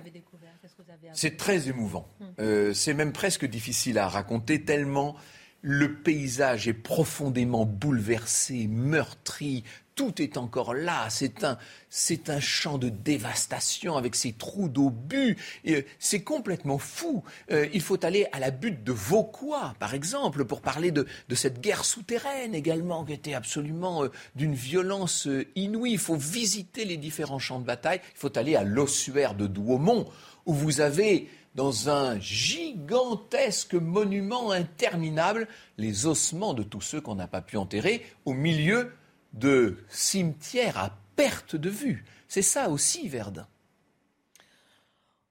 c'est 1.11 1.35
très 1.35 1.67
émouvant. 1.67 2.07
Hum. 2.21 2.27
Euh, 2.39 2.73
c'est 2.73 2.93
même 2.93 3.11
presque 3.11 3.45
difficile 3.45 3.97
à 3.97 4.07
raconter 4.07 4.63
tellement 4.63 5.17
le 5.61 5.95
paysage 5.95 6.67
est 6.67 6.73
profondément 6.73 7.65
bouleversé, 7.65 8.67
meurtri, 8.67 9.63
tout 9.97 10.21
est 10.21 10.37
encore 10.37 10.73
là. 10.73 11.09
C'est 11.09 11.43
un, 11.43 11.57
c'est 11.89 12.29
un 12.29 12.39
champ 12.39 12.77
de 12.77 12.87
dévastation 12.87 13.97
avec 13.97 14.15
ses 14.15 14.31
trous 14.31 14.69
d'obus. 14.69 15.35
Euh, 15.67 15.81
c'est 15.99 16.21
complètement 16.21 16.77
fou. 16.77 17.23
Euh, 17.51 17.67
il 17.73 17.81
faut 17.81 18.05
aller 18.05 18.27
à 18.31 18.39
la 18.39 18.51
butte 18.51 18.83
de 18.83 18.91
Vauquois, 18.93 19.73
par 19.79 19.95
exemple, 19.95 20.45
pour 20.45 20.61
parler 20.61 20.91
de, 20.91 21.05
cette 21.33 21.59
guerre 21.59 21.83
souterraine 21.83 22.53
également, 22.55 23.03
qui 23.03 23.13
était 23.13 23.33
absolument 23.33 24.03
euh, 24.03 24.11
d'une 24.35 24.53
violence 24.53 25.27
inouïe. 25.55 25.93
Il 25.93 25.99
faut 25.99 26.15
visiter 26.15 26.85
les 26.85 26.97
différents 26.97 27.39
champs 27.39 27.59
de 27.59 27.65
bataille. 27.65 27.99
Il 28.13 28.19
faut 28.19 28.37
aller 28.37 28.55
à 28.55 28.63
l'ossuaire 28.63 29.33
de 29.33 29.47
Douaumont, 29.47 30.07
où 30.45 30.53
vous 30.53 30.79
avez 30.79 31.27
dans 31.55 31.89
un 31.89 32.19
gigantesque 32.19 33.73
monument 33.73 34.51
interminable 34.51 35.47
les 35.79 36.05
ossements 36.05 36.53
de 36.53 36.61
tous 36.61 36.81
ceux 36.81 37.01
qu'on 37.01 37.15
n'a 37.15 37.27
pas 37.27 37.41
pu 37.41 37.57
enterrer 37.57 38.05
au 38.25 38.33
milieu 38.33 38.91
de 39.37 39.77
cimetières 39.89 40.77
à 40.77 40.97
perte 41.15 41.55
de 41.55 41.69
vue. 41.69 42.05
C'est 42.27 42.41
ça 42.41 42.69
aussi 42.69 43.07
Verdun. 43.07 43.47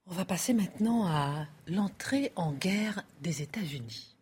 On 0.06 0.14
va 0.14 0.24
passer 0.24 0.54
maintenant 0.54 1.06
à 1.06 1.46
l'entrée 1.66 2.32
en 2.36 2.52
guerre 2.52 3.02
des 3.20 3.42
États-Unis. 3.42 4.15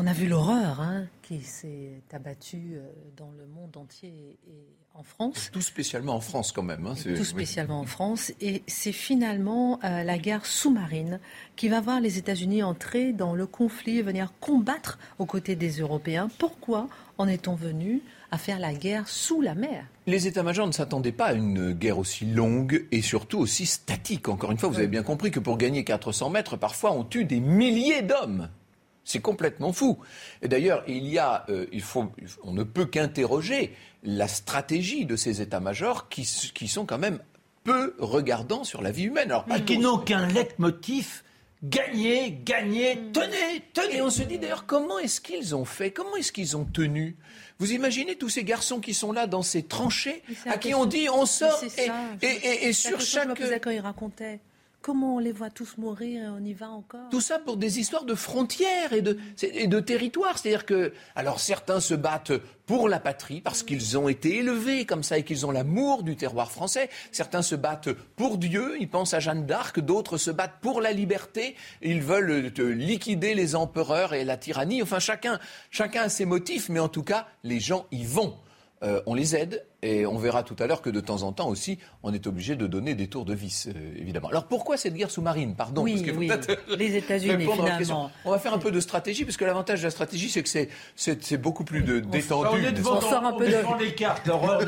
On 0.00 0.06
a 0.06 0.12
vu 0.12 0.28
l'horreur 0.28 0.80
hein, 0.80 1.06
qui 1.22 1.40
s'est 1.40 2.00
abattue 2.12 2.74
euh, 2.76 2.86
dans 3.16 3.32
le 3.36 3.48
monde 3.48 3.76
entier 3.76 4.38
et 4.46 4.68
en 4.94 5.02
France. 5.02 5.50
Tout 5.52 5.60
spécialement 5.60 6.14
en 6.14 6.20
France 6.20 6.52
quand 6.52 6.62
même. 6.62 6.86
Hein, 6.86 6.94
tout 6.94 7.24
spécialement 7.24 7.80
en 7.80 7.84
France. 7.84 8.32
Et 8.40 8.62
c'est 8.68 8.92
finalement 8.92 9.80
euh, 9.82 10.04
la 10.04 10.16
guerre 10.18 10.46
sous-marine 10.46 11.18
qui 11.56 11.68
va 11.68 11.80
voir 11.80 12.00
les 12.00 12.16
États-Unis 12.16 12.62
entrer 12.62 13.12
dans 13.12 13.34
le 13.34 13.48
conflit, 13.48 14.00
venir 14.00 14.32
combattre 14.38 15.00
aux 15.18 15.26
côtés 15.26 15.56
des 15.56 15.80
Européens. 15.80 16.30
Pourquoi 16.38 16.86
en 17.18 17.26
est-on 17.26 17.56
venu 17.56 18.00
à 18.30 18.38
faire 18.38 18.60
la 18.60 18.74
guerre 18.74 19.08
sous 19.08 19.40
la 19.40 19.56
mer? 19.56 19.84
Les 20.06 20.28
états-majors 20.28 20.68
ne 20.68 20.72
s'attendaient 20.72 21.10
pas 21.10 21.26
à 21.26 21.32
une 21.32 21.72
guerre 21.72 21.98
aussi 21.98 22.24
longue 22.24 22.86
et 22.92 23.02
surtout 23.02 23.40
aussi 23.40 23.66
statique. 23.66 24.28
Encore 24.28 24.52
une 24.52 24.58
fois, 24.58 24.68
vous 24.68 24.78
avez 24.78 24.86
bien 24.86 25.02
compris 25.02 25.32
que 25.32 25.40
pour 25.40 25.58
gagner 25.58 25.82
400 25.82 26.30
mètres, 26.30 26.56
parfois 26.56 26.92
on 26.92 27.02
tue 27.02 27.24
des 27.24 27.40
milliers 27.40 28.02
d'hommes. 28.02 28.48
C'est 29.08 29.20
complètement 29.20 29.72
fou. 29.72 29.98
Et 30.42 30.48
d'ailleurs, 30.48 30.84
il 30.86 31.08
y 31.08 31.16
a, 31.18 31.46
euh, 31.48 31.64
il 31.72 31.80
faut, 31.80 32.12
on 32.42 32.52
ne 32.52 32.62
peut 32.62 32.84
qu'interroger 32.84 33.74
la 34.02 34.28
stratégie 34.28 35.06
de 35.06 35.16
ces 35.16 35.40
états-majors 35.40 36.10
qui, 36.10 36.28
qui, 36.52 36.68
sont 36.68 36.84
quand 36.84 36.98
même 36.98 37.18
peu 37.64 37.94
regardants 37.98 38.64
sur 38.64 38.82
la 38.82 38.90
vie 38.90 39.04
humaine. 39.04 39.30
Alors, 39.30 39.46
qui 39.64 39.78
n'ont 39.78 39.96
qu'un 39.96 40.26
leitmotiv 40.26 41.22
gagner, 41.64 42.38
gagner, 42.44 43.00
tenez, 43.14 43.62
tenez. 43.72 43.96
Et 43.96 44.02
on 44.02 44.10
se 44.10 44.22
dit 44.24 44.38
d'ailleurs 44.38 44.66
comment 44.66 44.98
est-ce 44.98 45.22
qu'ils 45.22 45.56
ont 45.56 45.64
fait, 45.64 45.90
comment 45.90 46.16
est-ce 46.16 46.30
qu'ils 46.30 46.58
ont 46.58 46.66
tenu? 46.66 47.16
Vous 47.58 47.72
imaginez 47.72 48.16
tous 48.16 48.28
ces 48.28 48.44
garçons 48.44 48.78
qui 48.78 48.92
sont 48.92 49.12
là 49.12 49.26
dans 49.26 49.42
ces 49.42 49.62
tranchées, 49.62 50.22
à 50.44 50.58
qui 50.58 50.74
on 50.74 50.84
dit 50.84 51.08
on 51.08 51.24
sort 51.24 51.64
et, 51.78 52.26
et, 52.26 52.68
et, 52.68 52.72
sur 52.74 53.00
chaque. 53.00 53.40
Quand 53.62 53.70
il 53.70 53.80
racontait 53.80 54.40
Comment 54.80 55.16
on 55.16 55.18
les 55.18 55.32
voit 55.32 55.50
tous 55.50 55.76
mourir 55.76 56.22
et 56.22 56.28
on 56.28 56.38
y 56.38 56.54
va 56.54 56.70
encore 56.70 57.08
Tout 57.10 57.20
ça 57.20 57.40
pour 57.40 57.56
des 57.56 57.80
histoires 57.80 58.04
de 58.04 58.14
frontières 58.14 58.92
et 58.92 59.02
de, 59.02 59.80
territoires. 59.80 60.38
C'est-à-dire 60.38 60.64
que, 60.64 60.92
alors 61.16 61.40
certains 61.40 61.80
se 61.80 61.94
battent 61.94 62.32
pour 62.64 62.88
la 62.88 63.00
patrie 63.00 63.40
parce 63.40 63.64
qu'ils 63.64 63.98
ont 63.98 64.08
été 64.08 64.36
élevés 64.36 64.86
comme 64.86 65.02
ça 65.02 65.18
et 65.18 65.24
qu'ils 65.24 65.46
ont 65.46 65.50
l'amour 65.50 66.04
du 66.04 66.16
terroir 66.16 66.52
français. 66.52 66.90
Certains 67.10 67.42
se 67.42 67.56
battent 67.56 67.92
pour 68.14 68.38
Dieu, 68.38 68.76
ils 68.78 68.88
pensent 68.88 69.14
à 69.14 69.20
Jeanne 69.20 69.46
d'Arc. 69.46 69.80
D'autres 69.80 70.16
se 70.16 70.30
battent 70.30 70.60
pour 70.60 70.80
la 70.80 70.92
liberté. 70.92 71.56
Ils 71.82 72.00
veulent 72.00 72.52
liquider 72.56 73.34
les 73.34 73.56
empereurs 73.56 74.14
et 74.14 74.24
la 74.24 74.36
tyrannie. 74.36 74.80
Enfin, 74.80 75.00
chacun, 75.00 75.40
chacun 75.70 76.02
a 76.02 76.08
ses 76.08 76.24
motifs, 76.24 76.68
mais 76.68 76.80
en 76.80 76.88
tout 76.88 77.02
cas, 77.02 77.26
les 77.42 77.58
gens 77.58 77.86
y 77.90 78.04
vont. 78.04 78.36
Euh, 78.84 79.02
on 79.06 79.14
les 79.14 79.34
aide 79.34 79.66
et 79.82 80.06
on 80.06 80.18
verra 80.18 80.42
tout 80.42 80.56
à 80.58 80.66
l'heure 80.66 80.82
que 80.82 80.90
de 80.90 80.98
temps 80.98 81.22
en 81.22 81.32
temps 81.32 81.48
aussi, 81.48 81.78
on 82.02 82.12
est 82.12 82.26
obligé 82.26 82.56
de 82.56 82.66
donner 82.66 82.96
des 82.96 83.06
tours 83.06 83.24
de 83.24 83.32
vis, 83.32 83.68
euh, 83.68 83.72
évidemment. 83.96 84.28
Alors 84.28 84.46
pourquoi 84.46 84.76
cette 84.76 84.94
guerre 84.94 85.10
sous-marine 85.10 85.54
Pardon. 85.54 85.82
Oui, 85.82 86.04
oui. 86.16 86.28
les 86.76 86.96
États-Unis, 86.96 87.46
finalement. 87.52 88.10
On 88.24 88.32
va 88.32 88.40
faire 88.40 88.52
un 88.52 88.58
peu 88.58 88.72
de 88.72 88.80
stratégie, 88.80 89.24
parce 89.24 89.36
que 89.36 89.44
l'avantage 89.44 89.78
de 89.80 89.84
la 89.84 89.90
stratégie, 89.90 90.30
c'est 90.30 90.42
que 90.42 90.48
c'est, 90.96 91.36
beaucoup 91.36 91.62
plus 91.62 91.82
de, 91.82 92.00
détendu. 92.00 92.48
On, 92.84 93.00
sort 93.00 93.24
un 93.24 93.32
peu 93.34 93.46
de 93.46 93.84
les 93.84 93.94
cartes. 93.94 94.26
L'horreur, 94.26 94.62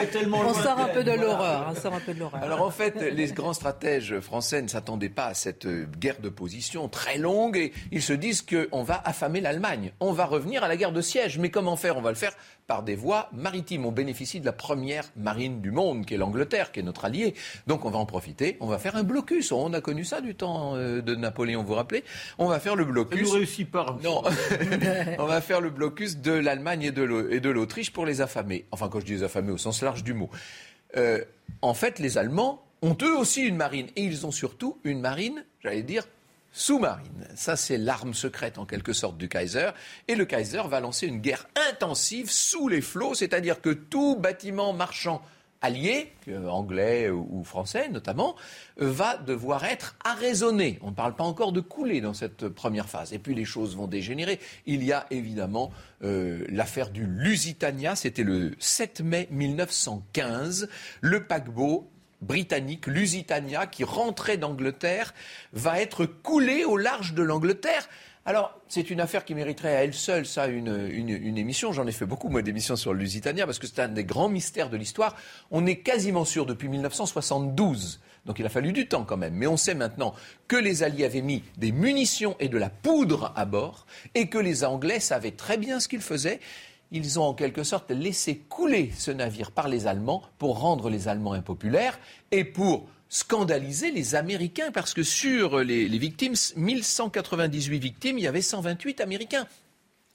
est 0.00 0.06
tellement 0.06 0.40
On 0.46 0.54
sort 0.54 0.78
un 0.78 0.88
peu 0.88 1.04
de 1.04 1.12
l'horreur. 1.12 1.66
On 1.70 1.74
sort 1.74 1.94
un 1.94 2.00
peu 2.00 2.14
de 2.14 2.20
l'horreur. 2.20 2.42
Alors 2.42 2.62
en 2.62 2.70
fait, 2.70 2.94
les 3.12 3.26
grands 3.32 3.52
stratèges 3.52 4.18
français 4.20 4.62
ne 4.62 4.68
s'attendaient 4.68 5.10
pas 5.10 5.26
à 5.26 5.34
cette 5.34 5.66
euh, 5.66 5.86
guerre 5.98 6.20
de 6.20 6.30
position 6.30 6.88
très 6.88 7.18
longue, 7.18 7.58
et 7.58 7.72
ils 7.92 8.02
se 8.02 8.14
disent 8.14 8.42
qu'on 8.42 8.82
va 8.82 9.02
affamer 9.04 9.42
l'Allemagne. 9.42 9.92
On 10.00 10.12
va 10.12 10.24
revenir 10.24 10.64
à 10.64 10.68
la 10.68 10.76
guerre 10.76 10.92
de 10.92 11.02
siège. 11.02 11.38
Mais 11.38 11.50
comment 11.50 11.76
faire? 11.76 11.98
On 11.98 12.02
va 12.02 12.10
le 12.10 12.16
faire 12.16 12.32
par 12.66 12.82
des 12.82 12.94
voies 12.94 13.28
maritimes. 13.32 13.84
On 13.90 13.92
bénéficie 13.92 14.38
de 14.38 14.46
la 14.46 14.52
première 14.52 15.10
marine 15.16 15.60
du 15.60 15.72
monde, 15.72 16.06
qui 16.06 16.14
est 16.14 16.16
l'Angleterre, 16.16 16.70
qui 16.70 16.78
est 16.78 16.84
notre 16.84 17.06
allié. 17.06 17.34
Donc 17.66 17.84
on 17.84 17.90
va 17.90 17.98
en 17.98 18.06
profiter. 18.06 18.56
On 18.60 18.68
va 18.68 18.78
faire 18.78 18.94
un 18.94 19.02
blocus. 19.02 19.50
On 19.50 19.72
a 19.72 19.80
connu 19.80 20.04
ça 20.04 20.20
du 20.20 20.36
temps 20.36 20.76
euh, 20.76 21.02
de 21.02 21.16
Napoléon, 21.16 21.62
vous 21.62 21.70
vous 21.70 21.74
rappelez? 21.74 22.04
On 22.38 22.46
va 22.46 22.60
faire 22.60 22.76
le 22.76 22.84
blocus. 22.84 23.28
Ça 23.28 23.34
réussit 23.34 23.68
pas. 23.68 23.98
Non. 24.04 24.22
on 25.18 25.26
va 25.26 25.40
faire 25.40 25.60
le 25.60 25.70
blocus 25.70 26.18
de 26.18 26.30
l'Allemagne 26.30 26.84
et 26.84 26.92
de 26.92 27.50
l'Autriche 27.50 27.92
pour 27.92 28.06
les 28.06 28.20
affamer. 28.20 28.64
Enfin, 28.70 28.88
quand 28.88 29.00
je 29.00 29.06
dis 29.06 29.14
les 29.14 29.24
affamer 29.24 29.50
au 29.50 29.58
sens 29.58 29.82
large 29.82 30.04
du 30.04 30.14
mot. 30.14 30.30
Euh, 30.96 31.24
en 31.60 31.74
fait, 31.74 31.98
les 31.98 32.16
Allemands 32.16 32.62
ont 32.82 32.96
eux 33.02 33.18
aussi 33.18 33.42
une 33.42 33.56
marine. 33.56 33.88
Et 33.96 34.04
ils 34.04 34.24
ont 34.24 34.30
surtout 34.30 34.78
une 34.84 35.00
marine, 35.00 35.44
j'allais 35.64 35.82
dire, 35.82 36.06
sous-marine. 36.52 37.26
Ça, 37.34 37.56
c'est 37.56 37.78
l'arme 37.78 38.14
secrète 38.14 38.58
en 38.58 38.66
quelque 38.66 38.92
sorte 38.92 39.16
du 39.18 39.28
Kaiser. 39.28 39.70
Et 40.08 40.14
le 40.14 40.24
Kaiser 40.24 40.62
va 40.68 40.80
lancer 40.80 41.06
une 41.06 41.20
guerre 41.20 41.46
intensive 41.70 42.30
sous 42.30 42.68
les 42.68 42.80
flots, 42.80 43.14
c'est-à-dire 43.14 43.60
que 43.60 43.70
tout 43.70 44.16
bâtiment 44.16 44.72
marchand 44.72 45.22
allié, 45.62 46.12
anglais 46.48 47.10
ou 47.10 47.44
français 47.44 47.88
notamment, 47.88 48.34
va 48.76 49.16
devoir 49.18 49.64
être 49.64 49.96
arraisonné. 50.04 50.78
On 50.82 50.90
ne 50.90 50.94
parle 50.94 51.14
pas 51.14 51.24
encore 51.24 51.52
de 51.52 51.60
couler 51.60 52.00
dans 52.00 52.14
cette 52.14 52.48
première 52.48 52.88
phase. 52.88 53.12
Et 53.12 53.18
puis 53.18 53.34
les 53.34 53.44
choses 53.44 53.76
vont 53.76 53.86
dégénérer. 53.86 54.40
Il 54.66 54.82
y 54.84 54.92
a 54.92 55.06
évidemment 55.10 55.70
euh, 56.02 56.44
l'affaire 56.48 56.90
du 56.90 57.04
Lusitania, 57.04 57.94
c'était 57.94 58.22
le 58.22 58.52
7 58.58 59.02
mai 59.02 59.28
1915. 59.30 60.68
Le 61.02 61.26
paquebot 61.26 61.90
britannique, 62.20 62.86
Lusitania, 62.86 63.66
qui 63.66 63.84
rentrait 63.84 64.36
d'Angleterre, 64.36 65.14
va 65.52 65.80
être 65.80 66.06
coulé 66.06 66.64
au 66.64 66.76
large 66.76 67.14
de 67.14 67.22
l'Angleterre. 67.22 67.88
Alors, 68.26 68.60
c'est 68.68 68.90
une 68.90 69.00
affaire 69.00 69.24
qui 69.24 69.34
mériterait 69.34 69.76
à 69.76 69.84
elle 69.84 69.94
seule, 69.94 70.26
ça, 70.26 70.46
une, 70.46 70.88
une, 70.92 71.38
émission. 71.38 71.72
J'en 71.72 71.86
ai 71.86 71.92
fait 71.92 72.04
beaucoup, 72.04 72.28
moi, 72.28 72.42
d'émissions 72.42 72.76
sur 72.76 72.92
Lusitania, 72.92 73.46
parce 73.46 73.58
que 73.58 73.66
c'est 73.66 73.80
un 73.80 73.88
des 73.88 74.04
grands 74.04 74.28
mystères 74.28 74.68
de 74.68 74.76
l'histoire. 74.76 75.16
On 75.50 75.64
est 75.66 75.78
quasiment 75.78 76.26
sûr 76.26 76.44
depuis 76.44 76.68
1972, 76.68 78.00
donc 78.26 78.38
il 78.38 78.44
a 78.44 78.50
fallu 78.50 78.72
du 78.72 78.86
temps 78.86 79.04
quand 79.04 79.16
même, 79.16 79.34
mais 79.34 79.46
on 79.46 79.56
sait 79.56 79.74
maintenant 79.74 80.14
que 80.48 80.56
les 80.56 80.82
Alliés 80.82 81.06
avaient 81.06 81.22
mis 81.22 81.42
des 81.56 81.72
munitions 81.72 82.36
et 82.40 82.48
de 82.48 82.58
la 82.58 82.68
poudre 82.68 83.32
à 83.36 83.46
bord, 83.46 83.86
et 84.14 84.28
que 84.28 84.38
les 84.38 84.64
Anglais 84.64 85.00
savaient 85.00 85.30
très 85.30 85.56
bien 85.56 85.80
ce 85.80 85.88
qu'ils 85.88 86.02
faisaient 86.02 86.40
ils 86.92 87.18
ont 87.18 87.24
en 87.24 87.34
quelque 87.34 87.62
sorte 87.62 87.90
laissé 87.90 88.36
couler 88.36 88.92
ce 88.96 89.10
navire 89.10 89.50
par 89.50 89.68
les 89.68 89.86
Allemands 89.86 90.22
pour 90.38 90.58
rendre 90.58 90.90
les 90.90 91.08
Allemands 91.08 91.32
impopulaires 91.32 91.98
et 92.30 92.44
pour 92.44 92.88
scandaliser 93.08 93.90
les 93.90 94.14
Américains, 94.14 94.70
parce 94.72 94.94
que 94.94 95.02
sur 95.02 95.58
les, 95.60 95.86
victimes, 95.86 96.34
1198 96.56 97.78
victimes, 97.78 98.18
il 98.18 98.24
y 98.24 98.28
avait 98.28 98.42
128 98.42 99.00
Américains. 99.00 99.46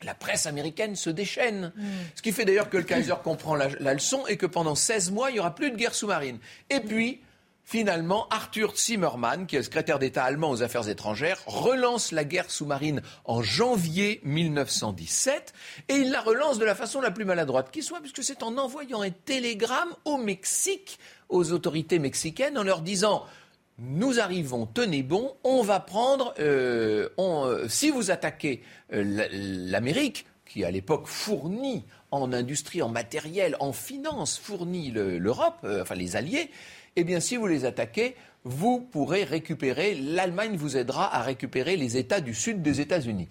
La 0.04 0.14
presse 0.14 0.46
américaine 0.46 0.96
se 0.96 1.10
déchaîne. 1.10 1.74
Mm. 1.76 1.84
Ce 2.16 2.22
qui 2.22 2.32
fait 2.32 2.46
d'ailleurs 2.46 2.70
que 2.70 2.78
le 2.78 2.84
Kaiser 2.84 3.16
comprend 3.24 3.56
la, 3.56 3.70
la, 3.80 3.94
leçon 3.94 4.26
et 4.28 4.38
que 4.38 4.46
pendant 4.46 4.76
16 4.76 5.12
mois, 5.12 5.30
il 5.30 5.34
n'y 5.34 5.40
aura 5.40 5.56
plus 5.56 5.72
de 5.72 5.76
guerre 5.76 5.96
sous-marine. 5.96 6.38
Et 6.70 6.80
puis, 6.80 7.22
Finalement, 7.67 8.28
Arthur 8.30 8.75
Zimmermann, 8.78 9.47
qui 9.47 9.56
est 9.56 9.60
le 9.60 9.63
secrétaire 9.63 9.97
d'État 9.97 10.23
allemand 10.23 10.51
aux 10.51 10.62
affaires 10.62 10.88
étrangères, 10.88 11.41
relance 11.47 12.12
la 12.12 12.23
guerre 12.23 12.51
sous-marine 12.51 13.01
en 13.25 13.41
janvier 13.41 14.21
1917 14.23 15.51
et 15.89 15.95
il 15.95 16.12
la 16.12 16.21
relance 16.21 16.60
de 16.60 16.65
la 16.65 16.75
façon 16.75 17.01
la 17.01 17.10
plus 17.10 17.25
maladroite 17.25 17.71
qui 17.71 17.82
soit, 17.82 18.01
puisque 18.01 18.23
c'est 18.23 18.43
en 18.43 18.60
envoyant 18.60 19.01
un 19.01 19.10
télégramme 19.10 19.89
au 20.06 20.17
Mexique, 20.17 20.99
aux 21.30 21.54
autorités 21.54 21.97
mexicaines, 21.97 22.60
en 22.60 22.63
leur 22.63 22.82
disant 22.82 23.25
nous 23.80 24.19
arrivons, 24.19 24.67
tenez 24.67 25.01
bon, 25.01 25.36
on 25.43 25.63
va 25.63 25.80
prendre, 25.80 26.36
euh, 26.39 27.10
euh, 27.17 27.67
si 27.67 27.89
vous 27.89 28.12
attaquez 28.12 28.62
euh, 28.93 29.28
l'Amérique, 29.32 30.28
qui 30.45 30.63
à 30.63 30.71
l'époque 30.71 31.08
fournit 31.08 31.84
en 32.12 32.32
industrie, 32.34 32.82
en 32.82 32.89
matériel, 32.89 33.56
en 33.60 33.74
finance, 33.74 34.38
fournit 34.38 34.91
l'Europe, 34.91 35.65
enfin 35.82 35.96
les 35.96 36.15
Alliés, 36.15 36.50
eh 36.96 37.04
bien, 37.04 37.20
si 37.20 37.36
vous 37.36 37.48
les 37.48 37.65
attaquez, 37.65 38.15
vous 38.46 38.80
pourrez 38.80 39.24
récupérer, 39.24 39.96
l'Allemagne 39.96 40.56
vous 40.56 40.78
aidera 40.78 41.13
à 41.13 41.22
récupérer 41.22 41.76
les 41.78 41.98
États 41.98 42.22
du 42.22 42.34
sud 42.34 42.62
des 42.62 42.80
États-Unis. 42.80 43.28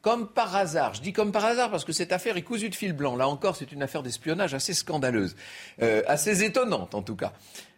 Comme 0.00 0.28
par 0.28 0.54
hasard, 0.54 0.94
je 0.94 1.00
dis 1.00 1.12
comme 1.14 1.32
par 1.32 1.44
hasard 1.46 1.70
parce 1.70 1.84
que 1.84 1.92
cette 1.92 2.12
affaire 2.12 2.36
est 2.36 2.42
cousue 2.42 2.68
de 2.68 2.74
fil 2.74 2.92
blanc. 2.92 3.16
Là 3.16 3.26
encore, 3.26 3.56
c'est 3.56 3.72
une 3.72 3.82
affaire 3.82 4.02
d'espionnage 4.02 4.52
assez 4.52 4.74
scandaleuse, 4.74 5.34
euh, 5.80 6.02
assez 6.06 6.44
étonnante 6.44 6.94
en 6.94 7.00
tout 7.00 7.16
cas. 7.16 7.32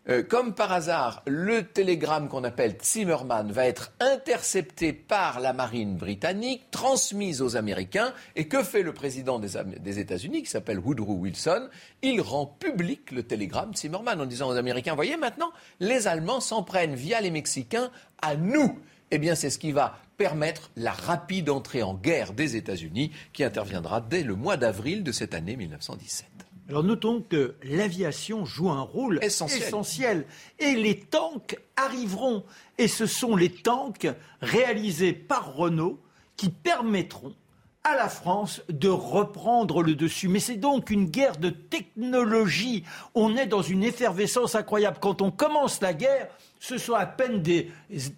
Euh, 0.08 0.22
comme 0.22 0.54
par 0.54 0.70
hasard, 0.72 1.22
le 1.26 1.64
télégramme 1.64 2.28
qu'on 2.28 2.44
appelle 2.44 2.76
Zimmerman 2.80 3.50
va 3.50 3.66
être 3.66 3.92
intercepté 3.98 4.92
par 4.92 5.40
la 5.40 5.52
marine 5.52 5.96
britannique, 5.96 6.70
transmis 6.70 7.42
aux 7.42 7.56
Américains. 7.56 8.12
Et 8.36 8.46
que 8.46 8.62
fait 8.62 8.82
le 8.82 8.92
président 8.92 9.40
des, 9.40 9.98
États-Unis, 9.98 10.44
qui 10.44 10.50
s'appelle 10.50 10.78
Woodrow 10.78 11.14
Wilson? 11.14 11.68
Il 12.02 12.20
rend 12.20 12.46
public 12.46 13.10
le 13.10 13.24
télégramme 13.24 13.74
Zimmerman 13.74 14.20
en 14.20 14.26
disant 14.26 14.48
aux 14.48 14.56
Américains, 14.56 14.94
voyez 14.94 15.16
maintenant, 15.16 15.50
les 15.80 16.06
Allemands 16.06 16.40
s'en 16.40 16.62
prennent 16.62 16.94
via 16.94 17.20
les 17.20 17.30
Mexicains 17.30 17.90
à 18.22 18.36
nous. 18.36 18.78
Eh 19.10 19.18
bien, 19.18 19.34
c'est 19.34 19.50
ce 19.50 19.58
qui 19.58 19.72
va 19.72 19.98
permettre 20.16 20.70
la 20.76 20.92
rapide 20.92 21.50
entrée 21.50 21.82
en 21.82 21.94
guerre 21.94 22.32
des 22.32 22.56
États-Unis, 22.56 23.10
qui 23.32 23.44
interviendra 23.44 24.00
dès 24.00 24.22
le 24.22 24.34
mois 24.34 24.56
d'avril 24.56 25.02
de 25.02 25.12
cette 25.12 25.34
année 25.34 25.56
1917. 25.56 26.36
Alors 26.68 26.83
notons 26.83 27.22
que 27.22 27.55
l'aviation 27.62 28.44
joue 28.44 28.70
un 28.70 28.81
rôle 28.81 29.20
essentiel. 29.22 30.26
et 30.59 30.74
les 30.74 30.98
tanks 30.98 31.59
arriveront. 31.76 32.44
Et 32.79 32.88
ce 32.88 33.07
sont 33.07 33.37
les 33.37 33.50
tanks 33.50 34.09
réalisés 34.40 35.12
par 35.12 35.55
Renault 35.55 36.00
qui 36.37 36.48
permettront 36.48 37.35
à 37.85 37.94
la 37.94 38.09
France 38.09 38.62
de 38.68 38.88
reprendre 38.88 39.83
le 39.83 39.94
dessus. 39.94 40.26
Mais 40.26 40.40
c'est 40.40 40.57
donc 40.57 40.90
une 40.90 41.07
guerre 41.07 41.37
de 41.37 41.50
technologie. 41.50 42.83
On 43.14 43.37
est 43.37 43.46
dans 43.46 43.62
une 43.62 43.85
effervescence 43.85 44.57
incroyable. 44.57 44.98
Quand 45.00 45.22
on 45.22 45.31
commence 45.31 45.81
la 45.81 45.94
guerre, 45.94 46.29
ce 46.58 46.78
sont 46.78 46.94
à 46.94 47.06
peine 47.06 47.42
des, 47.42 47.70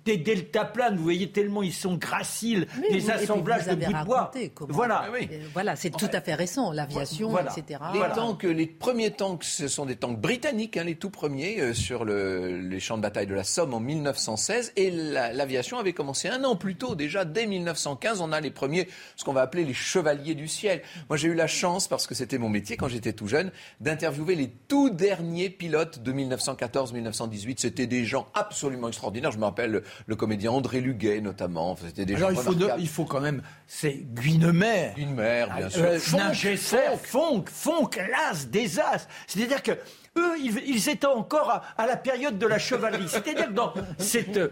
des 0.05 0.17
deltaplanes, 0.17 0.97
vous 0.97 1.03
voyez, 1.03 1.31
tellement 1.31 1.63
ils 1.63 1.73
sont 1.73 1.97
graciles, 1.97 2.67
des 2.91 3.11
assemblages 3.11 3.67
de 3.67 3.75
bouts 3.75 3.93
de 3.93 4.05
bois. 4.05 4.31
Voilà, 4.69 5.05
ah 5.05 5.11
euh, 5.15 5.39
voilà 5.53 5.77
c'est 5.77 5.91
tout 5.91 6.09
à 6.13 6.21
fait 6.21 6.35
récent, 6.35 6.73
l'aviation, 6.73 7.37
etc. 7.39 7.81
Les 7.93 8.15
tanks, 8.15 8.45
les 8.45 8.67
premiers 8.67 9.11
tanks, 9.11 9.45
ce 9.45 9.69
sont 9.69 9.87
des 9.87 9.97
tanks 9.97 10.21
britanniques, 10.21 10.77
hein, 10.77 10.85
les 10.85 10.95
tout 10.95 11.11
premiers, 11.11 11.61
euh, 11.61 11.75
sur 11.75 12.05
le, 12.05 12.61
les 12.61 12.81
champs 12.81 12.97
de 12.97 13.03
bataille 13.03 13.27
de 13.27 13.35
la 13.35 13.45
Somme 13.45 13.75
en 13.75 13.81
1916, 13.81 14.73
et 14.77 14.91
l'aviation 14.91 15.79
avait 15.79 15.93
commencé 15.93 16.29
un 16.29 16.45
an 16.45 16.57
plus 16.57 16.77
tôt, 16.77 16.95
déjà 16.95 17.25
dès 17.25 17.47
1915, 17.47 18.21
on 18.21 18.33
a 18.33 18.41
les 18.41 18.51
premiers, 18.51 18.89
ce 19.17 19.25
qu'on 19.25 19.33
va 19.33 19.43
appeler 19.43 19.65
les 19.65 19.75
chevaliers 19.75 20.35
du 20.35 20.49
ciel. 20.49 20.83
Moi 21.09 21.17
j'ai 21.17 21.29
eu 21.29 21.35
la 21.35 21.47
chance, 21.47 21.89
parce 21.89 22.07
que 22.07 22.15
c'était 22.15 22.39
mon 22.39 22.49
métier 22.49 22.77
quand 22.77 22.89
j'étais 22.89 23.13
tout 23.13 23.27
jeune, 23.27 23.51
d'interviewer 23.81 24.35
les 24.35 24.49
tout 24.69 24.91
derniers 24.91 25.51
pilotes 25.51 26.03
de 26.03 26.13
1914-1918. 26.13 27.55
C'était 27.59 27.87
des 27.87 28.05
gens 28.05 28.28
absolument 28.35 28.89
extraordinaire. 28.89 29.31
Je 29.33 29.39
me 29.39 29.45
rappelle 29.45 29.83
le, 30.07 30.17
comédien 30.17 30.51
André 30.51 30.81
Luguet, 30.81 31.21
notamment. 31.21 31.77
C'était 31.77 32.05
des 32.05 32.17
Alors, 32.17 32.33
il 32.33 32.39
faut, 32.39 32.55
il 32.79 32.89
faut 32.89 33.05
quand 33.05 33.21
même. 33.21 33.43
C'est 33.67 33.95
Guinemer. 34.15 34.93
Guinemer, 34.97 35.47
bien 35.57 35.67
ah, 35.67 35.71
sûr. 35.71 35.85
Euh, 35.85 36.97
Fonck, 37.03 37.49
Fonck, 37.51 37.97
l'as 37.97 38.47
des 38.47 38.81
as. 38.81 39.09
C'est-à-dire 39.27 39.63
que 39.63 39.73
eux, 40.17 40.39
ils, 40.39 40.89
étaient 40.89 41.07
encore 41.07 41.63
à, 41.77 41.87
la 41.87 41.97
période 41.97 42.39
de 42.39 42.47
la 42.47 42.59
chevalerie. 42.59 43.09
C'est-à-dire 43.09 43.47
que 43.47 43.53
dans 43.53 43.73
cette 43.99 44.37
euh, 44.37 44.51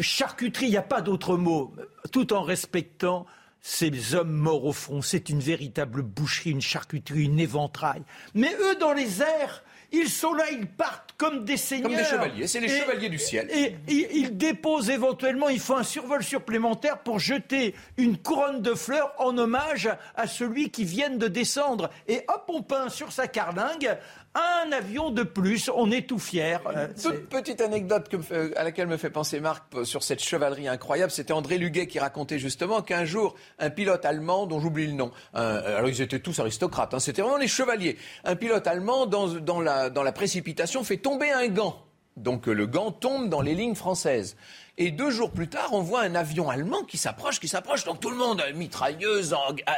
charcuterie, 0.00 0.66
il 0.66 0.70
n'y 0.70 0.76
a 0.76 0.82
pas 0.82 1.00
d'autre 1.00 1.36
mot, 1.36 1.74
tout 2.12 2.32
en 2.32 2.42
respectant 2.42 3.26
ces 3.60 4.14
hommes 4.14 4.32
morts 4.32 4.64
au 4.64 4.72
front. 4.72 5.02
C'est 5.02 5.28
une 5.28 5.40
véritable 5.40 6.02
boucherie, 6.02 6.50
une 6.50 6.60
charcuterie, 6.60 7.24
une 7.24 7.40
éventail. 7.40 8.02
Mais 8.34 8.54
eux, 8.60 8.76
dans 8.76 8.92
les 8.92 9.22
airs, 9.22 9.64
ils 9.92 10.08
sont 10.08 10.34
là, 10.34 10.44
ils 10.50 10.66
partent 10.66 11.14
comme 11.16 11.44
des 11.44 11.56
seigneurs. 11.56 11.90
Comme 11.90 11.98
des 11.98 12.04
chevaliers, 12.04 12.46
c'est 12.46 12.60
les 12.60 12.68
chevaliers 12.68 13.08
du 13.08 13.18
ciel. 13.18 13.48
Et, 13.50 13.76
ils 13.88 14.36
déposent 14.36 14.90
éventuellement, 14.90 15.48
il 15.48 15.60
faut 15.60 15.74
un 15.74 15.82
survol 15.82 16.22
supplémentaire 16.22 16.98
pour 16.98 17.18
jeter 17.18 17.74
une 17.96 18.18
couronne 18.18 18.62
de 18.62 18.74
fleurs 18.74 19.14
en 19.18 19.36
hommage 19.38 19.88
à 20.14 20.26
celui 20.26 20.70
qui 20.70 20.84
vient 20.84 21.10
de 21.10 21.28
descendre. 21.28 21.90
Et 22.08 22.24
hop, 22.28 22.44
on 22.48 22.62
peint 22.62 22.88
sur 22.88 23.12
sa 23.12 23.28
carlingue 23.28 23.96
un 24.36 24.72
avion 24.72 25.10
de 25.10 25.22
plus, 25.22 25.70
on 25.74 25.90
est 25.90 26.06
tout 26.06 26.18
fiers. 26.18 26.58
Euh, 26.66 26.88
toute 27.02 27.28
petite 27.28 27.60
anecdote 27.60 28.14
à 28.56 28.64
laquelle 28.64 28.86
me 28.86 28.96
fait 28.96 29.10
penser 29.10 29.40
Marc 29.40 29.64
sur 29.84 30.02
cette 30.02 30.22
chevalerie 30.22 30.68
incroyable, 30.68 31.10
c'était 31.10 31.32
André 31.32 31.58
Luguet 31.58 31.86
qui 31.86 31.98
racontait 31.98 32.38
justement 32.38 32.82
qu'un 32.82 33.04
jour, 33.04 33.34
un 33.58 33.70
pilote 33.70 34.04
allemand, 34.04 34.46
dont 34.46 34.60
j'oublie 34.60 34.86
le 34.86 34.92
nom, 34.92 35.10
alors 35.32 35.88
ils 35.88 36.00
étaient 36.00 36.20
tous 36.20 36.38
aristocrates, 36.38 36.94
hein, 36.94 37.00
c'était 37.00 37.22
vraiment 37.22 37.38
les 37.38 37.48
chevaliers, 37.48 37.96
un 38.24 38.36
pilote 38.36 38.66
allemand 38.66 39.06
dans, 39.06 39.60
la, 39.60 39.90
dans 39.90 40.02
la 40.02 40.12
précipitation 40.12 40.84
fait 40.84 40.98
tomber 40.98 41.30
un 41.30 41.48
gant. 41.48 41.82
Donc 42.16 42.46
le 42.46 42.66
gant 42.66 42.92
tombe 42.92 43.28
dans 43.28 43.42
les 43.42 43.54
lignes 43.54 43.74
françaises. 43.74 44.36
Et 44.78 44.90
deux 44.90 45.10
jours 45.10 45.30
plus 45.30 45.48
tard, 45.48 45.70
on 45.72 45.80
voit 45.80 46.02
un 46.02 46.14
avion 46.14 46.50
allemand 46.50 46.82
qui 46.82 46.98
s'approche, 46.98 47.40
qui 47.40 47.48
s'approche. 47.48 47.84
Donc 47.84 47.98
tout 47.98 48.10
le 48.10 48.16
monde, 48.16 48.42
mitrailleuse, 48.54 49.34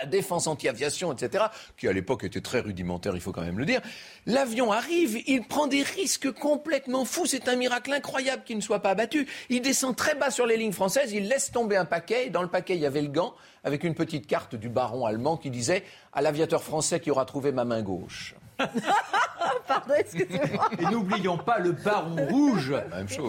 défense 0.08 0.48
anti-aviation, 0.48 1.12
etc., 1.12 1.44
qui 1.76 1.87
à 1.87 1.92
l'époque 1.92 2.24
était 2.24 2.40
très 2.40 2.58
rudimentaire, 2.58 3.14
il 3.14 3.20
faut 3.20 3.30
quand 3.30 3.42
même 3.42 3.61
le 3.61 3.64
dire. 3.64 3.80
L'avion 4.26 4.72
arrive, 4.72 5.22
il 5.28 5.46
prend 5.46 5.68
des 5.68 5.82
risques 5.82 6.32
complètement 6.32 7.04
fous. 7.04 7.26
C'est 7.26 7.48
un 7.48 7.54
miracle 7.54 7.92
incroyable 7.92 8.42
qu'il 8.44 8.56
ne 8.56 8.62
soit 8.62 8.80
pas 8.80 8.90
abattu. 8.90 9.28
Il 9.50 9.62
descend 9.62 9.94
très 9.94 10.16
bas 10.16 10.32
sur 10.32 10.46
les 10.46 10.56
lignes 10.56 10.72
françaises, 10.72 11.12
il 11.12 11.28
laisse 11.28 11.52
tomber 11.52 11.76
un 11.76 11.84
paquet. 11.84 12.30
Dans 12.30 12.42
le 12.42 12.48
paquet, 12.48 12.74
il 12.74 12.80
y 12.80 12.87
avait 12.87 13.02
le 13.02 13.08
gant 13.08 13.34
avec 13.62 13.84
une 13.84 13.94
petite 13.94 14.26
carte 14.26 14.56
du 14.56 14.68
baron 14.68 15.06
allemand 15.06 15.37
qui 15.37 15.50
disait 15.50 15.84
à 16.12 16.22
l'aviateur 16.22 16.62
français 16.62 16.98
qui 16.98 17.12
aura 17.12 17.24
trouvé 17.24 17.52
ma 17.52 17.64
main 17.64 17.82
gauche. 17.82 18.34
Pardon, 19.66 19.94
excusez-moi. 19.98 20.70
Et 20.78 20.84
n'oublions 20.84 21.38
pas 21.38 21.58
le 21.58 21.72
baron 21.72 22.26
rouge, 22.30 22.74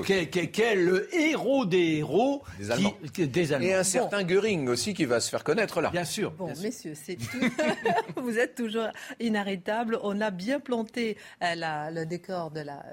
qui 0.05 0.13
est, 0.13 0.75
le 0.75 1.13
héros 1.15 1.65
des 1.65 1.97
héros 1.97 2.43
des 2.59 2.71
Allemands. 3.53 3.67
Et 3.67 3.73
un 3.73 3.83
certain 3.83 4.23
Göring 4.23 4.67
aussi 4.67 4.93
qui 4.93 5.05
va 5.05 5.19
se 5.19 5.29
faire 5.29 5.43
connaître 5.43 5.81
là. 5.81 5.89
Bien 5.89 6.05
sûr. 6.05 6.31
Bon, 6.31 6.47
messieurs, 6.61 6.93
c'est 6.95 7.15
tout. 7.15 7.39
Vous 8.21 8.37
êtes 8.37 8.55
toujours 8.55 8.87
inarrêtables. 9.19 9.99
On 10.03 10.21
a 10.21 10.31
bien 10.31 10.59
planté 10.59 11.17
euh, 11.43 11.55
le 11.91 12.05
décor 12.05 12.51
de 12.51 12.61
la 12.61 12.83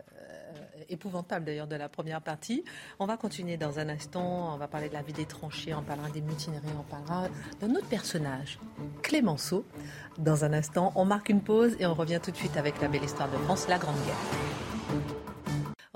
épouvantable 0.88 1.44
d'ailleurs 1.44 1.66
de 1.66 1.76
la 1.76 1.88
première 1.88 2.20
partie. 2.20 2.64
On 2.98 3.06
va 3.06 3.16
continuer 3.16 3.56
dans 3.56 3.78
un 3.78 3.88
instant, 3.88 4.54
on 4.54 4.56
va 4.56 4.68
parler 4.68 4.88
de 4.88 4.94
la 4.94 5.02
vie 5.02 5.12
des 5.12 5.26
tranchées, 5.26 5.74
on 5.74 5.82
parlera 5.82 6.08
des 6.10 6.20
mutineries, 6.20 6.66
on 6.78 6.82
parlera 6.82 7.28
d'un 7.60 7.74
autre 7.74 7.88
personnage, 7.88 8.58
Clémenceau. 9.02 9.64
Dans 10.18 10.44
un 10.44 10.52
instant, 10.52 10.92
on 10.96 11.04
marque 11.04 11.28
une 11.28 11.42
pause 11.42 11.76
et 11.78 11.86
on 11.86 11.94
revient 11.94 12.20
tout 12.22 12.30
de 12.30 12.36
suite 12.36 12.56
avec 12.56 12.80
la 12.80 12.88
belle 12.88 13.04
histoire 13.04 13.30
de 13.30 13.36
France, 13.38 13.68
la 13.68 13.78
Grande 13.78 13.96
Guerre. 14.04 14.65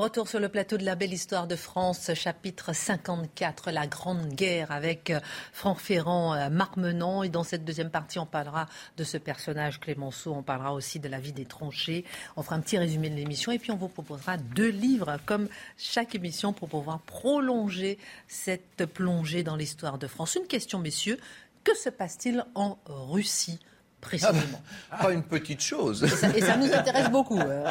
Retour 0.01 0.29
sur 0.29 0.41
le 0.41 0.49
plateau 0.49 0.79
de 0.79 0.85
la 0.87 0.95
belle 0.95 1.13
histoire 1.13 1.47
de 1.47 1.57
France, 1.57 2.15
chapitre 2.15 2.73
54, 2.73 3.71
la 3.71 3.87
Grande 3.87 4.29
Guerre, 4.29 4.73
avec 4.73 5.11
euh, 5.11 5.21
Franck 5.53 5.79
Ferrand, 5.79 6.33
euh, 6.33 6.49
Marc 6.49 6.79
Menant. 6.79 7.23
Et 7.23 7.29
dans 7.29 7.45
cette 7.45 7.67
deuxième 7.67 7.91
partie, 7.91 8.19
on 8.19 8.25
parlera 8.25 8.67
de 8.97 9.05
ce 9.05 9.19
personnage 9.19 9.79
Clémenceau, 9.79 10.33
on 10.33 10.43
parlera 10.43 10.73
aussi 10.73 11.01
de 11.01 11.09
la 11.09 11.21
vie 11.21 11.35
des 11.35 11.45
tranchées. 11.45 12.07
On 12.39 12.43
fera 12.43 12.57
un 12.57 12.61
petit 12.61 12.79
résumé 12.79 13.11
de 13.11 13.15
l'émission 13.15 13.53
et 13.53 13.59
puis 13.59 13.73
on 13.73 13.77
vous 13.77 13.89
proposera 13.89 14.39
deux 14.39 14.71
livres, 14.71 15.19
comme 15.27 15.51
chaque 15.77 16.15
émission, 16.15 16.55
pour 16.55 16.71
pouvoir 16.71 17.01
prolonger 17.01 17.99
cette 18.27 18.87
plongée 18.87 19.43
dans 19.43 19.57
l'histoire 19.57 19.99
de 19.99 20.07
France. 20.07 20.35
Une 20.35 20.47
question, 20.47 20.79
messieurs, 20.79 21.19
que 21.63 21.77
se 21.77 21.91
passe-t-il 21.91 22.47
en 22.55 22.79
Russie? 22.87 23.61
Précisément. 24.01 24.63
Ah 24.91 25.05
pas 25.05 25.13
une 25.13 25.23
petite 25.23 25.61
chose. 25.61 26.05
Et 26.35 26.41
ça, 26.41 26.57
nous 26.57 26.73
intéresse 26.73 27.11
beaucoup 27.11 27.39
euh, 27.39 27.65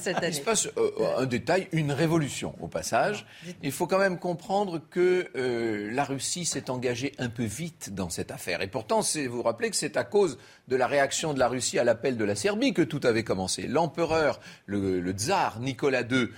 cette 0.00 0.18
année. 0.18 0.28
Il 0.28 0.34
se 0.34 0.40
passe 0.40 0.68
euh, 0.76 0.90
un 1.18 1.26
détail, 1.26 1.68
une 1.72 1.92
révolution 1.92 2.54
au 2.60 2.68
passage. 2.68 3.26
Il 3.62 3.72
faut 3.72 3.86
quand 3.86 3.98
même 3.98 4.18
comprendre 4.18 4.80
que 4.90 5.28
euh, 5.36 5.90
la 5.92 6.04
Russie 6.04 6.44
s'est 6.44 6.70
engagée 6.70 7.12
un 7.18 7.28
peu 7.28 7.44
vite 7.44 7.94
dans 7.94 8.10
cette 8.10 8.30
affaire. 8.30 8.62
Et 8.62 8.66
pourtant, 8.66 9.00
vous 9.00 9.36
vous 9.36 9.42
rappelez 9.42 9.70
que 9.70 9.76
c'est 9.76 9.96
à 9.96 10.04
cause 10.04 10.38
de 10.68 10.76
la 10.76 10.86
réaction 10.86 11.34
de 11.34 11.38
la 11.38 11.48
Russie 11.48 11.78
à 11.78 11.84
l'appel 11.84 12.16
de 12.16 12.24
la 12.24 12.34
Serbie 12.34 12.72
que 12.72 12.82
tout 12.82 13.00
avait 13.04 13.24
commencé. 13.24 13.66
L'empereur, 13.66 14.40
le, 14.66 15.12
tsar 15.12 15.60
Nicolas 15.60 16.02
II, 16.02 16.30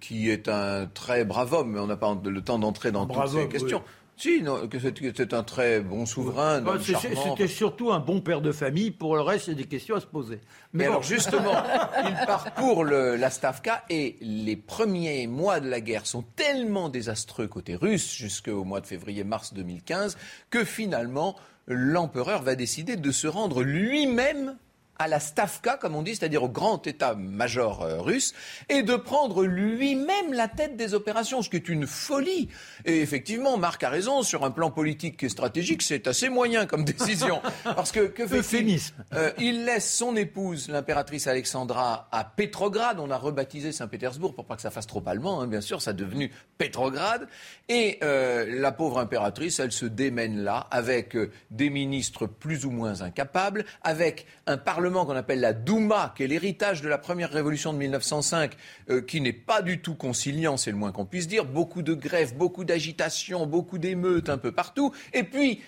qui 0.00 0.30
est 0.30 0.48
un 0.48 0.86
très 0.86 1.24
brave 1.24 1.52
homme, 1.52 1.72
mais 1.72 1.80
on 1.80 1.86
n'a 1.86 1.96
pas 1.96 2.16
le 2.24 2.40
temps 2.42 2.58
d'entrer 2.58 2.90
dans 2.90 3.06
toutes 3.06 3.30
ces 3.30 3.48
questions. 3.48 3.82
Si, 4.16 4.42
que 4.70 4.78
c'est 4.80 5.34
un 5.34 5.42
très 5.42 5.80
bon 5.80 6.06
souverain. 6.06 6.62
C'était 6.80 7.48
surtout 7.48 7.92
un 7.92 7.98
bon 7.98 8.20
père 8.20 8.40
de 8.40 8.52
famille. 8.52 8.90
Pour 8.90 9.16
le 9.16 9.22
reste, 9.22 9.48
il 9.48 9.50
y 9.50 9.54
a 9.54 9.56
des 9.56 9.68
questions 9.68 9.96
à 9.96 10.00
se 10.00 10.06
poser. 10.06 10.40
Mais 10.72 10.84
alors, 10.86 11.02
justement, 11.02 11.54
il 12.04 12.26
parcourt 12.26 12.84
la 12.84 13.30
Stavka 13.30 13.84
et 13.90 14.16
les 14.20 14.56
premiers 14.56 15.26
mois 15.26 15.60
de 15.60 15.68
la 15.68 15.80
guerre 15.80 16.06
sont 16.06 16.22
tellement 16.36 16.88
désastreux 16.88 17.48
côté 17.48 17.74
russe, 17.74 18.14
jusqu'au 18.14 18.64
mois 18.64 18.80
de 18.80 18.86
février-mars 18.86 19.52
2015, 19.52 20.16
que 20.50 20.64
finalement, 20.64 21.36
l'empereur 21.66 22.42
va 22.42 22.54
décider 22.54 22.96
de 22.96 23.10
se 23.10 23.26
rendre 23.26 23.62
lui-même 23.62 24.56
à 24.98 25.08
la 25.08 25.18
Stavka, 25.18 25.76
comme 25.76 25.96
on 25.96 26.02
dit, 26.02 26.14
c'est-à-dire 26.14 26.42
au 26.42 26.48
grand 26.48 26.86
état-major 26.86 27.82
euh, 27.82 28.00
russe, 28.00 28.32
et 28.68 28.82
de 28.82 28.94
prendre 28.94 29.44
lui-même 29.44 30.32
la 30.32 30.48
tête 30.48 30.76
des 30.76 30.94
opérations, 30.94 31.42
ce 31.42 31.50
qui 31.50 31.56
est 31.56 31.68
une 31.68 31.86
folie. 31.86 32.48
Et 32.84 33.00
effectivement, 33.00 33.56
Marc 33.56 33.82
a 33.82 33.88
raison, 33.88 34.22
sur 34.22 34.44
un 34.44 34.50
plan 34.50 34.70
politique 34.70 35.22
et 35.22 35.28
stratégique, 35.28 35.82
c'est 35.82 36.06
assez 36.06 36.28
moyen 36.28 36.66
comme 36.66 36.84
décision. 36.84 37.40
Parce 37.64 37.90
que, 37.90 38.06
que 38.06 38.26
fait-il? 38.26 38.80
Euh, 39.14 39.32
Il 39.38 39.64
laisse 39.64 39.92
son 39.92 40.16
épouse, 40.16 40.68
l'impératrice 40.68 41.26
Alexandra, 41.26 42.08
à 42.12 42.24
Pétrograd. 42.24 43.00
On 43.00 43.10
a 43.10 43.16
rebaptisé 43.16 43.72
Saint-Pétersbourg 43.72 44.34
pour 44.34 44.46
pas 44.46 44.56
que 44.56 44.62
ça 44.62 44.70
fasse 44.70 44.86
trop 44.86 45.02
allemand, 45.06 45.40
hein, 45.40 45.46
bien 45.46 45.60
sûr, 45.60 45.82
ça 45.82 45.90
a 45.90 45.94
devenu 45.94 46.30
Pétrograd. 46.56 47.26
Et 47.68 47.98
euh, 48.02 48.46
la 48.60 48.70
pauvre 48.70 48.98
impératrice, 48.98 49.58
elle 49.58 49.72
se 49.72 49.86
démène 49.86 50.38
là, 50.44 50.68
avec 50.70 51.16
des 51.50 51.70
ministres 51.70 52.26
plus 52.26 52.64
ou 52.64 52.70
moins 52.70 53.02
incapables, 53.02 53.64
avec 53.82 54.26
un 54.46 54.56
parlement 54.56 54.83
qu'on 54.92 55.16
appelle 55.16 55.40
la 55.40 55.52
Douma, 55.52 56.12
qui 56.16 56.24
est 56.24 56.26
l'héritage 56.26 56.82
de 56.82 56.88
la 56.88 56.98
première 56.98 57.30
révolution 57.30 57.72
de 57.72 57.78
1905, 57.78 58.52
euh, 58.90 59.00
qui 59.00 59.20
n'est 59.20 59.32
pas 59.32 59.62
du 59.62 59.80
tout 59.80 59.94
conciliant, 59.94 60.56
c'est 60.56 60.70
le 60.70 60.76
moins 60.76 60.92
qu'on 60.92 61.06
puisse 61.06 61.26
dire. 61.26 61.44
Beaucoup 61.44 61.82
de 61.82 61.94
grèves, 61.94 62.36
beaucoup 62.36 62.64
d'agitation, 62.64 63.46
beaucoup 63.46 63.78
d'émeutes 63.78 64.28
un 64.28 64.38
peu 64.38 64.52
partout. 64.52 64.92
Et 65.12 65.22
puis, 65.22 65.60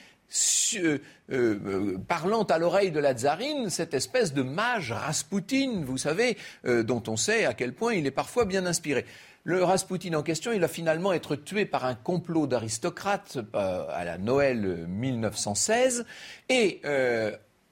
euh, 0.74 0.98
euh, 1.33 1.98
parlant 2.07 2.42
à 2.42 2.59
l'oreille 2.59 2.90
de 2.90 3.00
la 3.00 3.14
tsarine, 3.14 3.70
cette 3.70 3.94
espèce 3.94 4.35
de 4.35 4.42
mage 4.42 4.92
Raspoutine, 4.92 5.85
vous 5.85 5.98
savez, 5.98 6.37
dont 6.64 7.02
on 7.09 7.16
sait 7.16 7.44
à 7.46 7.55
quel 7.55 7.72
point 7.72 7.94
il 7.94 8.07
est 8.07 8.11
parfois 8.11 8.44
bien 8.44 8.66
inspiré. 8.66 9.05
Le 9.44 9.62
Raspoutine 9.62 10.16
en 10.16 10.24
question, 10.24 10.52
il 10.52 10.61
va 10.61 10.66
finalement 10.66 11.12
être 11.12 11.37
tué 11.37 11.64
par 11.66 11.85
un 11.85 11.94
complot 11.94 12.48
d'aristocrates 12.48 13.38
à 13.55 14.05
la 14.05 14.18
Noël 14.18 14.87
1916. 14.88 16.05
Et 16.48 16.83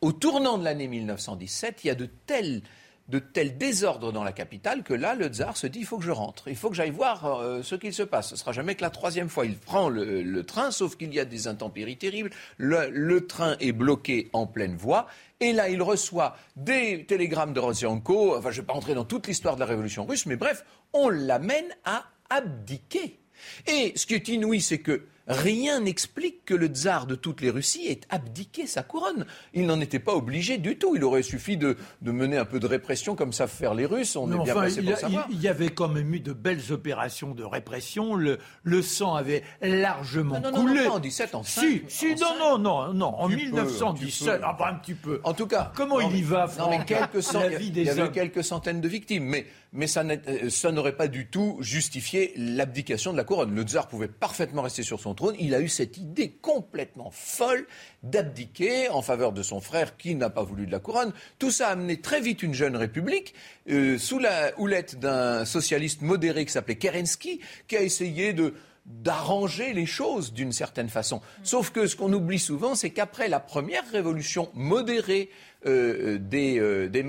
au 0.05 0.13
tournant 0.13 0.59
de 0.59 0.65
l'année 0.65 0.87
1917, 0.87 1.83
il 1.83 1.87
y 1.87 1.91
a 1.91 1.95
de 1.95 2.05
telles 2.27 2.61
de 3.09 3.19
tel 3.19 3.59
désordre 3.59 4.13
dans 4.13 4.25
la 4.25 4.33
capitale 4.33 4.83
que 4.83 4.95
là, 4.95 5.15
le 5.15 5.29
tsar 5.29 5.59
se 5.59 5.67
dit 5.67 5.81
il 5.81 5.85
faut 5.85 5.99
que 5.99 6.05
je 6.05 6.11
rentre, 6.11 6.49
il 6.49 6.57
faut 6.57 6.71
que 6.71 6.77
j'aille 6.77 6.91
voir 6.91 7.27
euh, 7.27 7.63
ce 7.63 7.75
qu'il 7.75 7.93
se 7.93 8.03
passe. 8.03 8.31
Ce 8.31 8.37
sera 8.37 8.53
jamais 8.53 8.75
que 8.75 8.83
la 8.83 8.89
troisième 8.89 9.29
fois. 9.29 9.45
Il 9.45 9.57
prend 9.57 9.91
le, 9.91 10.43
train, 10.43 10.71
sauf 10.71 10.97
qu'il 10.97 11.13
y 11.13 11.21
a 11.21 11.27
des 11.27 11.47
intempéries 11.47 11.99
terribles. 11.99 12.31
Le, 12.57 13.27
train 13.27 13.57
est 13.61 13.73
bloqué 13.73 14.31
en 14.33 14.47
pleine 14.47 14.75
voie. 14.75 15.07
Et 15.41 15.53
là, 15.53 15.69
il 15.69 15.83
reçoit 15.83 16.37
des 16.57 17.05
télégrammes 17.05 17.53
de 17.53 17.61
Rosenko. 17.61 18.37
Enfin, 18.37 18.51
je 18.51 18.57
ne 18.57 18.63
vais 18.63 18.67
pas 18.67 18.75
entrer 18.75 18.95
dans 18.95 19.05
toute 19.05 19.27
l'histoire 19.27 19.55
de 19.55 19.61
la 19.61 19.67
révolution 19.67 20.07
russe, 20.07 20.25
mais 20.25 20.37
bref, 20.37 20.65
on 20.95 21.11
l'amène 21.11 21.69
à 21.85 22.05
abdiquer. 22.31 23.19
Et 23.67 23.93
ce 23.97 24.07
qui 24.07 24.15
est 24.15 24.29
inouï, 24.29 24.63
c'est 24.63 24.79
que 24.79 25.07
Rien 25.27 25.81
n'explique 25.81 26.45
que 26.45 26.55
le 26.55 26.67
tsar 26.67 27.07
de 27.07 27.15
toutes 27.15 27.41
les 27.41 27.51
Russies 27.51 27.87
ait 27.89 28.01
abdiqué 28.11 28.67
sa 28.67 28.83
couronne. 28.83 29.25
Il 29.55 29.67
n'en 29.67 29.81
était 29.81 29.99
pas 29.99 30.15
obligé 30.15 30.59
du 30.59 30.77
tout. 30.77 30.97
Il 30.97 31.05
aurait 31.05 31.23
suffi 31.23 31.57
de, 31.57 31.77
mener 32.03 32.37
un 32.37 32.45
peu 32.45 32.61
de 32.61 32.67
répression 32.67 33.17
comme 33.17 33.33
savent 33.33 33.51
faire 33.51 33.75
les 33.75 33.87
Russes. 33.87 34.17
On 34.17 34.31
est 34.31 34.45
bien 34.45 34.55
passé 34.55 34.83
pour 34.83 34.97
savoir. 34.99 35.27
Il 35.31 35.41
y 35.41 35.49
avait 35.49 35.71
quand 35.71 35.89
même 35.89 36.13
eu 36.15 36.21
de 36.21 36.33
belles 36.33 36.73
opérations 36.73 37.35
de 37.35 37.43
répression. 37.43 38.15
Le, 38.15 38.39
le 38.63 38.83
sang 38.83 39.15
avait 39.15 39.43
largement 39.63 40.41
non, 40.41 40.51
non, 40.51 40.61
coulé. 40.61 40.83
Non, 40.83 40.89
non, 40.89 40.95
en 40.97 41.01
17, 41.01 41.35
en 41.35 41.43
5, 41.43 41.63
Si, 41.63 41.83
si, 41.89 42.15
non, 42.17 42.39
non, 42.39 42.59
non, 42.59 42.95
non, 42.95 43.15
en 43.19 43.29
1917, 43.29 44.41
ah, 44.43 44.57
un 44.69 44.75
petit 44.75 44.95
peu. 44.95 45.21
En 45.25 45.33
tout 45.33 45.47
cas, 45.47 45.73
comment 45.75 46.01
il 46.01 46.17
y 46.17 46.23
va, 46.23 46.51
non, 46.59 46.69
mais 46.71 46.85
quelques 46.85 47.27
Il 47.61 47.83
y 47.83 47.89
avait 47.89 48.11
quelques 48.11 48.45
centaines 48.45 48.81
de 48.81 48.89
victimes, 48.89 49.25
mais 49.25 49.47
mais 49.75 49.87
euh, 49.99 50.51
ça 50.51 50.73
n'aurait 50.73 50.97
pas 50.97 51.09
du 51.09 51.27
tout 51.27 51.57
justifié 51.61 52.33
l'abdication 52.37 53.13
de 53.13 53.17
la 53.17 53.25
couronne. 53.25 53.55
Le 53.55 53.63
tsar 53.63 53.89
pouvait 53.89 54.09
parfaitement 54.09 54.63
rester 54.63 54.85
sur 54.85 55.01
son 55.01 55.14
trône. 55.15 55.35
Il 55.39 55.55
a 55.55 55.61
eu 55.61 55.69
cette 55.69 55.97
idée 55.97 56.31
complètement 56.31 57.11
folle 57.11 57.67
d'abdiquer 58.03 58.89
en 58.91 59.03
faveur 59.03 59.33
de 59.33 59.43
son 59.43 59.61
frère 59.61 59.97
qui 59.97 60.15
n'a 60.15 60.31
pas 60.31 60.43
voulu 60.43 60.67
de 60.67 60.73
la 60.73 60.79
couronne. 60.79 61.13
Tout 61.39 61.51
ça 61.51 61.69
a 61.69 61.73
amené 61.73 62.01
très 62.01 62.21
vite 62.21 62.43
une 62.43 62.55
jeune 62.55 62.77
république 62.77 63.35
euh, 63.71 63.99
sous 63.99 64.19
la 64.19 64.59
houlette 64.59 64.99
d'un 64.99 65.45
socialiste 65.45 66.03
modéré 66.03 66.45
qui 66.45 66.53
s'appelait 66.53 66.77
Kerensky, 66.77 67.41
qui 67.69 67.77
a 67.77 67.83
essayé 67.83 68.33
de 68.33 68.55
d'arranger 68.87 69.73
les 69.73 69.87
choses 69.87 70.33
d'une 70.33 70.53
certaine 70.53 70.91
façon. 70.91 71.23
Sauf 71.43 71.71
que 71.71 71.87
ce 71.87 71.97
qu'on 71.97 72.13
oublie 72.13 72.39
souvent, 72.39 72.75
c'est 72.75 72.91
qu'après 72.91 73.29
la 73.29 73.41
première 73.41 73.89
révolution 73.91 74.51
modérée 74.53 75.31
euh, 75.67 76.19
des, 76.19 76.59
euh, 76.59 76.89
des 76.89 77.05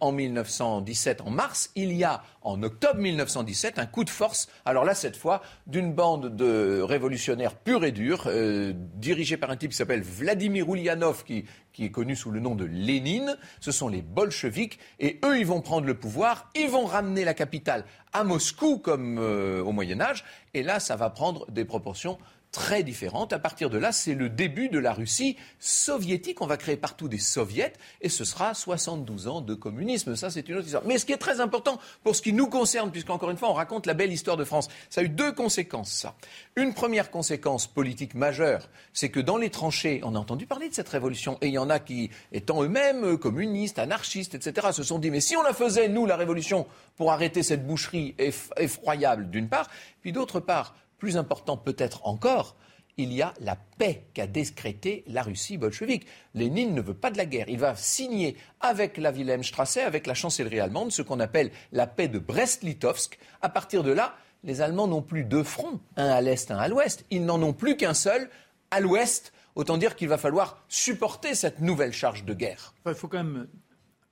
en 0.00 0.12
1917, 0.12 1.22
en 1.22 1.30
mars, 1.30 1.70
il 1.74 1.92
y 1.92 2.04
a 2.04 2.22
en 2.42 2.62
octobre 2.62 3.00
1917 3.00 3.78
un 3.78 3.86
coup 3.86 4.04
de 4.04 4.10
force, 4.10 4.48
alors 4.64 4.84
là 4.84 4.94
cette 4.94 5.16
fois, 5.16 5.42
d'une 5.66 5.92
bande 5.92 6.36
de 6.36 6.80
révolutionnaires 6.82 7.54
purs 7.54 7.84
et 7.84 7.92
durs, 7.92 8.24
euh, 8.26 8.72
dirigés 8.94 9.36
par 9.36 9.50
un 9.50 9.56
type 9.56 9.70
qui 9.70 9.76
s'appelle 9.76 10.02
Vladimir 10.02 10.72
Ulyanov, 10.72 11.24
qui, 11.24 11.46
qui 11.72 11.84
est 11.84 11.90
connu 11.90 12.16
sous 12.16 12.30
le 12.30 12.40
nom 12.40 12.54
de 12.54 12.64
Lénine. 12.64 13.36
Ce 13.60 13.72
sont 13.72 13.88
les 13.88 14.02
bolcheviks, 14.02 14.78
et 14.98 15.18
eux, 15.24 15.38
ils 15.38 15.46
vont 15.46 15.60
prendre 15.60 15.86
le 15.86 15.94
pouvoir, 15.94 16.50
ils 16.54 16.70
vont 16.70 16.86
ramener 16.86 17.24
la 17.24 17.34
capitale 17.34 17.84
à 18.12 18.24
Moscou 18.24 18.78
comme 18.78 19.18
au 19.18 19.72
Moyen 19.72 20.00
Âge, 20.00 20.24
et 20.54 20.62
là, 20.62 20.80
ça 20.80 20.96
va 20.96 21.10
prendre 21.10 21.50
des 21.50 21.64
proportions 21.64 22.18
très 22.52 22.82
différente. 22.82 23.32
À 23.32 23.38
partir 23.38 23.70
de 23.70 23.78
là, 23.78 23.92
c'est 23.92 24.14
le 24.14 24.28
début 24.28 24.68
de 24.68 24.78
la 24.78 24.92
Russie 24.92 25.36
soviétique. 25.58 26.40
On 26.40 26.46
va 26.46 26.56
créer 26.56 26.76
partout 26.76 27.08
des 27.08 27.18
soviets 27.18 27.72
et 28.00 28.08
ce 28.08 28.24
sera 28.24 28.54
72 28.54 29.28
ans 29.28 29.40
de 29.40 29.54
communisme. 29.54 30.16
Ça, 30.16 30.30
c'est 30.30 30.48
une 30.48 30.56
autre 30.56 30.66
histoire. 30.66 30.84
Mais 30.84 30.98
ce 30.98 31.06
qui 31.06 31.12
est 31.12 31.18
très 31.18 31.40
important 31.40 31.78
pour 32.02 32.16
ce 32.16 32.22
qui 32.22 32.32
nous 32.32 32.48
concerne, 32.48 32.90
puisqu'encore 32.90 33.30
une 33.30 33.36
fois, 33.36 33.50
on 33.50 33.54
raconte 33.54 33.86
la 33.86 33.94
belle 33.94 34.12
histoire 34.12 34.36
de 34.36 34.44
France, 34.44 34.68
ça 34.88 35.00
a 35.00 35.04
eu 35.04 35.08
deux 35.08 35.32
conséquences, 35.32 35.92
ça. 35.92 36.14
Une 36.56 36.74
première 36.74 37.10
conséquence 37.10 37.66
politique 37.66 38.14
majeure, 38.14 38.68
c'est 38.92 39.10
que 39.10 39.20
dans 39.20 39.36
les 39.36 39.50
tranchées, 39.50 40.00
on 40.04 40.14
a 40.14 40.18
entendu 40.18 40.46
parler 40.46 40.68
de 40.68 40.74
cette 40.74 40.88
révolution 40.88 41.38
et 41.40 41.48
il 41.48 41.54
y 41.54 41.58
en 41.58 41.70
a 41.70 41.78
qui, 41.78 42.10
étant 42.32 42.62
eux-mêmes 42.62 43.16
communistes, 43.18 43.78
anarchistes, 43.78 44.34
etc., 44.34 44.68
se 44.72 44.82
sont 44.82 44.98
dit, 44.98 45.10
mais 45.10 45.20
si 45.20 45.36
on 45.36 45.42
la 45.42 45.52
faisait, 45.52 45.88
nous, 45.88 46.06
la 46.06 46.16
révolution, 46.16 46.66
pour 46.96 47.12
arrêter 47.12 47.42
cette 47.42 47.66
boucherie 47.66 48.14
effroyable, 48.56 49.30
d'une 49.30 49.48
part, 49.48 49.68
puis 50.02 50.12
d'autre 50.12 50.40
part, 50.40 50.74
plus 51.00 51.16
important 51.16 51.56
peut-être 51.56 52.06
encore, 52.06 52.56
il 52.96 53.12
y 53.12 53.22
a 53.22 53.32
la 53.40 53.56
paix 53.56 54.06
qu'a 54.14 54.26
décrétée 54.26 55.04
la 55.06 55.22
Russie 55.22 55.56
bolchevique. 55.56 56.06
Lénine 56.34 56.74
ne 56.74 56.82
veut 56.82 56.94
pas 56.94 57.10
de 57.10 57.16
la 57.16 57.24
guerre. 57.24 57.48
Il 57.48 57.58
va 57.58 57.74
signer 57.74 58.36
avec 58.60 58.98
la 58.98 59.10
Wilhelmstrasse, 59.10 59.78
avec 59.78 60.06
la 60.06 60.14
chancellerie 60.14 60.60
allemande, 60.60 60.92
ce 60.92 61.02
qu'on 61.02 61.18
appelle 61.18 61.50
la 61.72 61.86
paix 61.86 62.08
de 62.08 62.18
Brest-Litovsk. 62.18 63.18
À 63.40 63.48
partir 63.48 63.82
de 63.82 63.90
là, 63.90 64.14
les 64.44 64.60
Allemands 64.60 64.86
n'ont 64.86 65.02
plus 65.02 65.24
deux 65.24 65.42
fronts, 65.42 65.80
un 65.96 66.08
à 66.08 66.20
l'est, 66.20 66.50
un 66.50 66.58
à 66.58 66.68
l'ouest. 66.68 67.04
Ils 67.10 67.24
n'en 67.24 67.42
ont 67.42 67.52
plus 67.54 67.76
qu'un 67.76 67.94
seul, 67.94 68.28
à 68.70 68.80
l'ouest. 68.80 69.32
Autant 69.54 69.78
dire 69.78 69.96
qu'il 69.96 70.08
va 70.08 70.18
falloir 70.18 70.62
supporter 70.68 71.34
cette 71.34 71.60
nouvelle 71.60 71.92
charge 71.92 72.24
de 72.24 72.34
guerre. 72.34 72.74
Il 72.86 72.94
faut 72.94 73.08
quand 73.08 73.24
même 73.24 73.48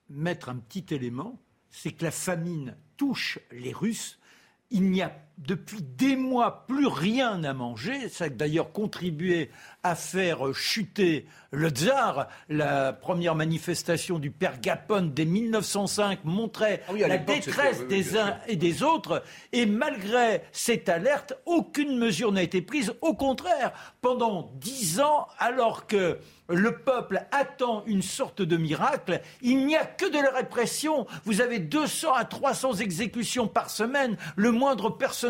mettre 0.09 0.49
un 0.49 0.57
petit 0.57 0.85
élément, 0.93 1.39
c'est 1.69 1.91
que 1.91 2.03
la 2.03 2.11
famine 2.11 2.75
touche 2.97 3.39
les 3.51 3.71
Russes. 3.71 4.19
Il 4.71 4.89
n'y 4.89 5.01
a 5.01 5.15
depuis 5.39 5.81
des 5.81 6.15
mois 6.15 6.65
plus 6.67 6.87
rien 6.87 7.43
à 7.43 7.53
manger. 7.53 8.09
Ça 8.09 8.25
a 8.25 8.29
d'ailleurs 8.29 8.71
contribué 8.71 9.49
à 9.83 9.95
faire 9.95 10.53
chuter 10.53 11.25
le 11.51 11.69
tsar. 11.69 12.27
La 12.49 12.93
première 12.93 13.35
manifestation 13.35 14.19
du 14.19 14.31
père 14.31 14.59
Gapon 14.59 15.09
dès 15.13 15.25
1905 15.25 16.25
montrait 16.25 16.83
ah 16.89 17.07
la 17.07 17.17
détresse 17.17 17.87
des 17.87 18.17
uns 18.17 18.37
et 18.47 18.57
des 18.57 18.83
autres. 18.83 19.23
Et 19.53 19.65
malgré 19.65 20.41
cette 20.51 20.89
alerte, 20.89 21.33
aucune 21.45 21.97
mesure 21.97 22.31
n'a 22.31 22.43
été 22.43 22.61
prise. 22.61 22.93
Au 23.01 23.13
contraire, 23.13 23.71
pendant 24.01 24.51
dix 24.55 24.99
ans, 24.99 25.27
alors 25.39 25.87
que 25.87 26.19
le 26.49 26.79
peuple 26.79 27.25
attend 27.31 27.83
une 27.85 28.01
sorte 28.01 28.41
de 28.41 28.57
miracle. 28.57 29.21
Il 29.41 29.67
n'y 29.67 29.75
a 29.75 29.85
que 29.85 30.09
de 30.09 30.17
la 30.17 30.31
répression. 30.31 31.05
Vous 31.23 31.41
avez 31.41 31.59
200 31.59 32.13
à 32.13 32.25
300 32.25 32.73
exécutions 32.75 33.47
par 33.47 33.69
semaine. 33.69 34.17
Le 34.35 34.51
moindre 34.51 34.89
personnage 34.89 35.28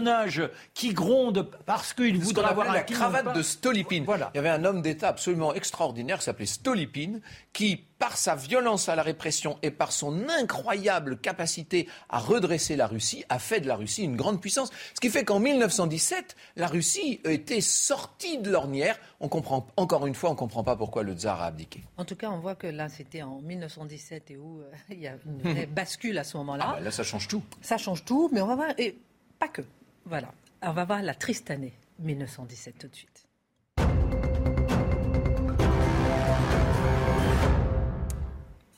qui 0.73 0.93
gronde 0.93 1.49
parce 1.65 1.93
qu'il 1.93 2.17
voudrait 2.17 2.49
avoir 2.49 2.71
la 2.71 2.81
cravate 2.81 3.35
de 3.35 3.41
Stolypine. 3.41 4.05
Il 4.33 4.37
y 4.37 4.39
avait 4.39 4.49
un 4.49 4.65
homme 4.65 4.81
d'État 4.81 5.09
absolument 5.09 5.53
extraordinaire 5.53 6.19
qui 6.19 6.25
s'appelait 6.25 6.45
Stolypine, 6.45 7.21
qui 7.53 7.85
par 7.99 8.17
sa 8.17 8.35
violence 8.35 8.89
à 8.89 8.95
la 8.95 9.03
répression 9.03 9.59
et 9.61 9.71
par 9.71 9.91
son 9.91 10.29
incroyable 10.29 11.19
capacité 11.19 11.87
à 12.09 12.17
redresser 12.19 12.75
la 12.77 12.87
Russie, 12.87 13.25
a 13.27 13.39
fait 13.39 13.59
de 13.59 13.67
la 13.67 13.75
Russie 13.75 14.03
une 14.03 14.15
grande 14.15 14.41
puissance. 14.41 14.71
Ce 14.95 15.01
qui 15.01 15.09
fait 15.09 15.25
qu'en 15.25 15.39
1917, 15.39 16.35
la 16.55 16.67
Russie 16.67 17.19
était 17.25 17.61
sortie 17.61 18.37
de 18.37 18.49
l'ornière. 18.49 18.97
On 19.19 19.27
comprend, 19.27 19.67
encore 19.75 20.07
une 20.07 20.15
fois, 20.15 20.29
on 20.29 20.33
ne 20.33 20.37
comprend 20.37 20.63
pas 20.63 20.77
pourquoi 20.77 21.03
le 21.03 21.13
tsar 21.13 21.41
a 21.41 21.47
abdiqué. 21.47 21.83
En 21.97 22.05
tout 22.05 22.15
cas, 22.15 22.29
on 22.29 22.39
voit 22.39 22.55
que 22.55 22.67
là, 22.67 22.87
c'était 22.87 23.21
en 23.21 23.41
1917 23.41 24.31
et 24.31 24.37
où 24.37 24.61
euh, 24.61 24.71
il 24.89 24.99
y 24.99 25.07
a 25.07 25.15
une 25.25 25.65
bascule 25.75 26.17
à 26.17 26.23
ce 26.23 26.37
moment-là. 26.37 26.65
Ah 26.69 26.73
bah 26.75 26.79
là, 26.79 26.91
ça 26.91 27.03
change 27.03 27.27
tout. 27.27 27.43
Ça 27.61 27.77
change 27.77 28.05
tout, 28.05 28.29
mais 28.31 28.41
on 28.41 28.47
va 28.47 28.55
voir, 28.55 28.69
et 28.77 28.97
pas 29.37 29.49
que. 29.49 29.61
Voilà. 30.05 30.33
On 30.61 30.71
va 30.71 30.85
voir 30.85 31.01
la 31.01 31.13
triste 31.13 31.51
année 31.51 31.73
1917 31.99 32.77
tout 32.77 32.87
de 32.87 32.95
suite. 32.95 33.25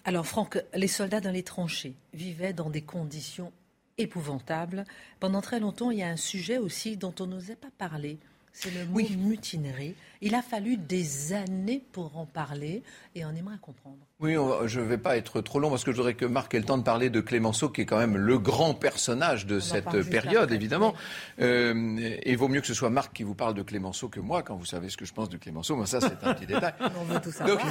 Alors 0.03 0.25
Franck, 0.25 0.61
les 0.73 0.87
soldats 0.87 1.21
dans 1.21 1.31
les 1.31 1.43
tranchées 1.43 1.93
vivaient 2.13 2.53
dans 2.53 2.69
des 2.69 2.81
conditions 2.81 3.51
épouvantables. 3.97 4.85
Pendant 5.19 5.41
très 5.41 5.59
longtemps, 5.59 5.91
il 5.91 5.99
y 5.99 6.03
a 6.03 6.09
un 6.09 6.17
sujet 6.17 6.57
aussi 6.57 6.97
dont 6.97 7.13
on 7.19 7.27
n'osait 7.27 7.55
pas 7.55 7.69
parler. 7.77 8.17
C'est 8.51 8.71
le 8.71 8.85
mot 8.85 8.99
mutinerie. 8.99 9.95
Il 10.23 10.35
a 10.35 10.43
fallu 10.43 10.77
des 10.77 11.33
années 11.33 11.83
pour 11.91 12.15
en 12.17 12.27
parler 12.27 12.83
et 13.15 13.25
on 13.25 13.31
aimerait 13.31 13.57
comprendre. 13.59 13.97
Oui, 14.19 14.35
je 14.65 14.79
ne 14.79 14.85
vais 14.85 14.99
pas 14.99 15.17
être 15.17 15.41
trop 15.41 15.59
long 15.59 15.71
parce 15.71 15.83
que 15.83 15.91
je 15.91 15.97
voudrais 15.97 16.13
que 16.13 16.25
Marc 16.25 16.53
ait 16.53 16.59
le 16.59 16.63
temps 16.63 16.77
de 16.77 16.83
parler 16.83 17.09
de 17.09 17.21
Clémenceau, 17.21 17.69
qui 17.69 17.81
est 17.81 17.85
quand 17.87 17.97
même 17.97 18.17
le 18.17 18.37
grand 18.37 18.75
personnage 18.75 19.47
de 19.47 19.59
cette 19.59 20.07
période, 20.11 20.51
évidemment. 20.51 20.93
Euh, 21.41 21.97
et 22.21 22.35
vaut 22.35 22.47
mieux 22.47 22.61
que 22.61 22.67
ce 22.67 22.75
soit 22.75 22.91
Marc 22.91 23.13
qui 23.13 23.23
vous 23.23 23.33
parle 23.33 23.55
de 23.55 23.63
Clémenceau 23.63 24.09
que 24.09 24.19
moi, 24.19 24.43
quand 24.43 24.55
vous 24.55 24.65
savez 24.65 24.89
ce 24.89 24.97
que 24.97 25.05
je 25.05 25.13
pense 25.13 25.27
de 25.27 25.37
Clémenceau. 25.37 25.75
Mais 25.75 25.87
ça, 25.87 25.99
c'est 26.01 26.23
un 26.23 26.35
petit 26.35 26.45
détail. 26.45 26.73
On 27.01 27.03
veut 27.05 27.19
tout 27.19 27.31
savoir. 27.31 27.59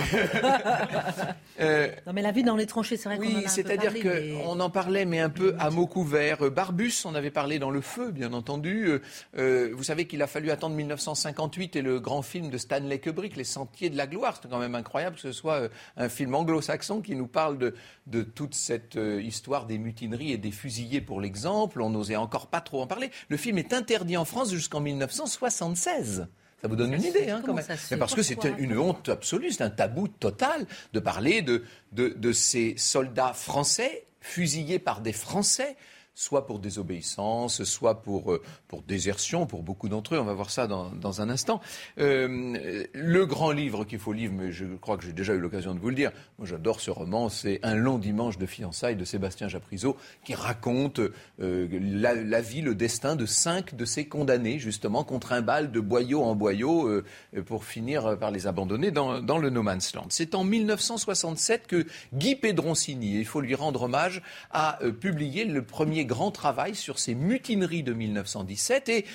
Euh, 1.60 1.90
non, 2.06 2.14
mais 2.14 2.22
la 2.22 2.32
vie 2.32 2.42
dans 2.42 2.56
les 2.56 2.64
tranchées, 2.64 2.96
c'est 2.96 3.08
vrai 3.08 3.18
qu'on 3.18 3.24
Oui, 3.24 3.44
c'est-à-dire 3.46 3.92
qu'on 4.00 4.58
en 4.60 4.70
parlait, 4.70 5.04
mais 5.04 5.20
un 5.20 5.28
peu 5.28 5.54
à 5.58 5.68
mots 5.68 5.86
couverts. 5.86 6.50
Barbus, 6.50 7.02
on 7.04 7.14
avait 7.14 7.30
parlé 7.30 7.58
dans 7.58 7.70
Le 7.70 7.82
Feu, 7.82 8.12
bien 8.12 8.32
entendu. 8.32 8.98
Euh, 9.36 9.70
vous 9.74 9.82
savez 9.82 10.06
qu'il 10.06 10.22
a 10.22 10.26
fallu 10.26 10.50
attendre 10.50 10.74
1958 10.74 11.76
et 11.76 11.82
le 11.82 12.00
grand 12.00 12.22
film 12.22 12.39
de 12.48 12.56
Stanley 12.56 12.98
Kubrick, 12.98 13.36
Les 13.36 13.44
Sentiers 13.44 13.90
de 13.90 13.96
la 13.96 14.06
Gloire. 14.06 14.38
C'est 14.40 14.48
quand 14.48 14.58
même 14.58 14.74
incroyable 14.74 15.16
que 15.16 15.22
ce 15.22 15.32
soit 15.32 15.68
un 15.96 16.08
film 16.08 16.34
anglo-saxon 16.34 17.02
qui 17.02 17.14
nous 17.14 17.26
parle 17.26 17.58
de, 18.06 18.22
toute 18.22 18.54
cette 18.54 18.96
euh, 18.96 19.20
histoire 19.20 19.66
des 19.66 19.78
mutineries 19.78 20.32
et 20.32 20.38
des 20.38 20.52
fusillés 20.52 21.00
pour 21.00 21.20
l'exemple. 21.20 21.82
On 21.82 21.90
n'osait 21.90 22.16
encore 22.16 22.46
pas 22.46 22.60
trop 22.60 22.80
en 22.80 22.86
parler. 22.86 23.10
Le 23.28 23.36
film 23.36 23.58
est 23.58 23.72
interdit 23.72 24.16
en 24.16 24.24
France 24.24 24.50
jusqu'en 24.50 24.80
1976. 24.80 26.28
Ça 26.62 26.68
vous 26.68 26.76
donne 26.76 26.92
une 26.92 27.02
idée, 27.02 27.30
hein, 27.30 27.42
quand 27.44 27.54
même. 27.54 27.64
Mais 27.90 27.96
parce 27.96 28.14
que 28.14 28.22
c'est 28.22 28.44
une 28.58 28.76
honte 28.76 29.08
absolue, 29.08 29.50
c'est 29.50 29.62
un 29.62 29.70
tabou 29.70 30.08
total 30.08 30.66
de 30.92 31.00
parler 31.00 31.40
de, 31.42 31.64
de, 31.92 32.32
ces 32.32 32.74
soldats 32.76 33.32
français 33.32 34.06
fusillés 34.20 34.78
par 34.78 35.00
des 35.00 35.14
Français 35.14 35.76
soit 36.14 36.46
pour 36.46 36.58
désobéissance, 36.58 37.64
soit 37.64 38.02
pour, 38.02 38.32
euh, 38.32 38.42
pour 38.68 38.82
désertion, 38.82 39.46
pour 39.46 39.62
beaucoup 39.62 39.88
d'entre 39.88 40.14
eux. 40.14 40.20
On 40.20 40.24
va 40.24 40.34
voir 40.34 40.50
ça 40.50 40.66
dans, 40.66 40.90
dans 40.90 41.22
un 41.22 41.30
instant. 41.30 41.60
Euh, 41.98 42.84
le 42.92 43.26
grand 43.26 43.52
livre 43.52 43.84
qu'il 43.84 43.98
faut 43.98 44.12
lire, 44.12 44.30
mais 44.32 44.52
je 44.52 44.66
crois 44.80 44.96
que 44.96 45.04
j'ai 45.04 45.12
déjà 45.12 45.34
eu 45.34 45.38
l'occasion 45.38 45.74
de 45.74 45.80
vous 45.80 45.88
le 45.88 45.94
dire, 45.94 46.12
moi 46.38 46.46
j'adore 46.46 46.80
ce 46.80 46.90
roman, 46.90 47.28
c'est 47.28 47.60
Un 47.62 47.74
long 47.74 47.98
dimanche 47.98 48.38
de 48.38 48.46
fiançailles 48.46 48.96
de 48.96 49.04
Sébastien 49.04 49.48
Japrisot, 49.48 49.96
qui 50.24 50.34
raconte 50.34 51.00
euh, 51.40 51.68
la, 51.70 52.40
vie, 52.40 52.60
le 52.60 52.74
destin 52.74 53.16
de 53.16 53.26
cinq 53.26 53.74
de 53.74 53.84
ces 53.84 54.06
condamnés, 54.06 54.58
justement, 54.58 55.04
contre 55.04 55.32
un 55.32 55.42
bal 55.42 55.70
de 55.70 55.80
boyau 55.80 56.22
en 56.22 56.34
boyau, 56.34 57.02
pour 57.46 57.64
finir 57.64 58.18
par 58.18 58.30
les 58.30 58.46
abandonner 58.46 58.90
dans, 58.90 59.20
dans 59.20 59.38
le 59.38 59.50
No 59.50 59.62
Man's 59.62 59.94
Land. 59.94 60.06
C'est 60.10 60.34
en 60.34 60.44
1967 60.44 61.66
que 61.66 61.86
Guy 62.12 62.36
Pedroncini, 62.36 63.18
il 63.18 63.26
faut 63.26 63.40
lui 63.40 63.54
rendre 63.54 63.82
hommage, 63.82 64.22
a 64.50 64.78
publié 65.00 65.44
le 65.44 65.62
premier 65.62 66.04
grand 66.10 66.32
travail 66.32 66.74
sur 66.74 66.98
ces 66.98 67.14
mutineries 67.14 67.84
de 67.84 67.92
1917 67.92 68.88
et 68.88 69.06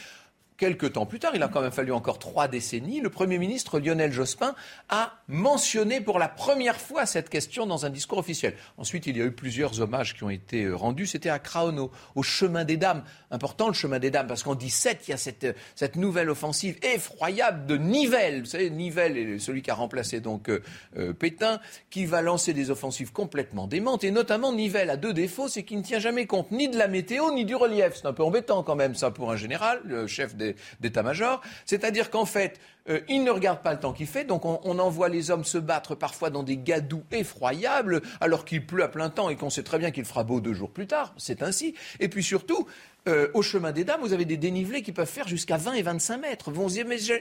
Quelques 0.57 0.93
temps 0.93 1.05
plus 1.05 1.19
tard, 1.19 1.33
il 1.35 1.43
a 1.43 1.49
quand 1.49 1.59
même 1.59 1.71
fallu 1.71 1.91
encore 1.91 2.17
trois 2.17 2.47
décennies, 2.47 3.01
le 3.01 3.09
Premier 3.09 3.37
ministre 3.37 3.77
Lionel 3.77 4.13
Jospin 4.13 4.55
a 4.87 5.19
mentionné 5.27 5.99
pour 5.99 6.17
la 6.17 6.29
première 6.29 6.79
fois 6.79 7.05
cette 7.05 7.27
question 7.27 7.65
dans 7.65 7.85
un 7.85 7.89
discours 7.89 8.19
officiel. 8.19 8.55
Ensuite, 8.77 9.05
il 9.05 9.17
y 9.17 9.21
a 9.21 9.25
eu 9.25 9.31
plusieurs 9.31 9.81
hommages 9.81 10.13
qui 10.13 10.23
ont 10.23 10.29
été 10.29 10.63
euh, 10.63 10.73
rendus. 10.73 11.07
C'était 11.07 11.27
à 11.27 11.39
Craonno, 11.39 11.91
au 12.15 12.23
chemin 12.23 12.63
des 12.63 12.77
dames. 12.77 13.03
Important 13.31 13.67
le 13.67 13.73
chemin 13.73 13.99
des 13.99 14.11
dames, 14.11 14.27
parce 14.27 14.43
qu'en 14.43 14.55
17, 14.55 15.03
il 15.07 15.11
y 15.11 15.13
a 15.13 15.17
cette, 15.17 15.43
euh, 15.43 15.87
nouvelle 15.95 16.29
offensive 16.29 16.77
effroyable 16.83 17.65
de 17.65 17.75
Nivelle. 17.75 18.41
Vous 18.41 18.45
savez, 18.45 18.69
Nivelle 18.69 19.17
est 19.17 19.39
celui 19.39 19.61
qui 19.61 19.71
a 19.71 19.75
remplacé 19.75 20.21
donc 20.21 20.49
euh, 20.49 21.13
Pétain, 21.13 21.59
qui 21.89 22.05
va 22.05 22.21
lancer 22.21 22.53
des 22.53 22.71
offensives 22.71 23.11
complètement 23.11 23.67
démentes. 23.67 24.05
Et 24.05 24.11
notamment, 24.11 24.53
Nivelle 24.53 24.89
a 24.89 24.95
deux 24.95 25.13
défauts, 25.13 25.49
c'est 25.49 25.63
qu'il 25.63 25.79
ne 25.79 25.83
tient 25.83 25.99
jamais 25.99 26.27
compte 26.27 26.51
ni 26.51 26.69
de 26.69 26.77
la 26.77 26.87
météo, 26.87 27.33
ni 27.33 27.43
du 27.43 27.55
relief. 27.55 27.95
C'est 27.95 28.05
un 28.05 28.13
peu 28.13 28.23
embêtant 28.23 28.63
quand 28.63 28.75
même, 28.75 28.95
ça, 28.95 29.11
pour 29.11 29.31
un 29.31 29.35
général, 29.35 29.81
le 29.83 30.07
chef 30.07 30.35
des 30.35 30.44
d'état-major. 30.79 31.41
C'est-à-dire 31.65 32.09
qu'en 32.09 32.25
fait, 32.25 32.59
euh, 32.89 32.99
il 33.09 33.23
ne 33.23 33.31
regarde 33.31 33.61
pas 33.61 33.73
le 33.73 33.79
temps 33.79 33.93
qu'il 33.93 34.07
fait, 34.07 34.25
donc 34.25 34.45
on, 34.45 34.79
envoie 34.79 35.09
les 35.09 35.31
hommes 35.31 35.43
se 35.43 35.57
battre 35.57 35.95
parfois 35.95 36.29
dans 36.29 36.43
des 36.43 36.57
gadous 36.57 37.03
effroyables, 37.11 38.01
alors 38.21 38.45
qu'il 38.45 38.65
pleut 38.65 38.83
à 38.83 38.87
plein 38.87 39.09
temps 39.09 39.29
et 39.29 39.35
qu'on 39.35 39.49
sait 39.49 39.63
très 39.63 39.79
bien 39.79 39.91
qu'il 39.91 40.05
fera 40.05 40.23
beau 40.23 40.41
deux 40.41 40.53
jours 40.53 40.69
plus 40.69 40.87
tard. 40.87 41.13
C'est 41.17 41.41
ainsi. 41.41 41.73
Et 41.99 42.09
puis 42.09 42.23
surtout, 42.23 42.67
euh, 43.07 43.29
au 43.33 43.41
chemin 43.41 43.71
des 43.71 43.83
dames, 43.83 44.01
vous 44.01 44.13
avez 44.13 44.25
des 44.25 44.37
dénivelés 44.37 44.81
qui 44.81 44.91
peuvent 44.91 45.09
faire 45.09 45.27
jusqu'à 45.27 45.57
20 45.57 45.73
et 45.73 45.81
25 45.81 46.17
mètres. 46.17 46.51
Vous, 46.51 46.67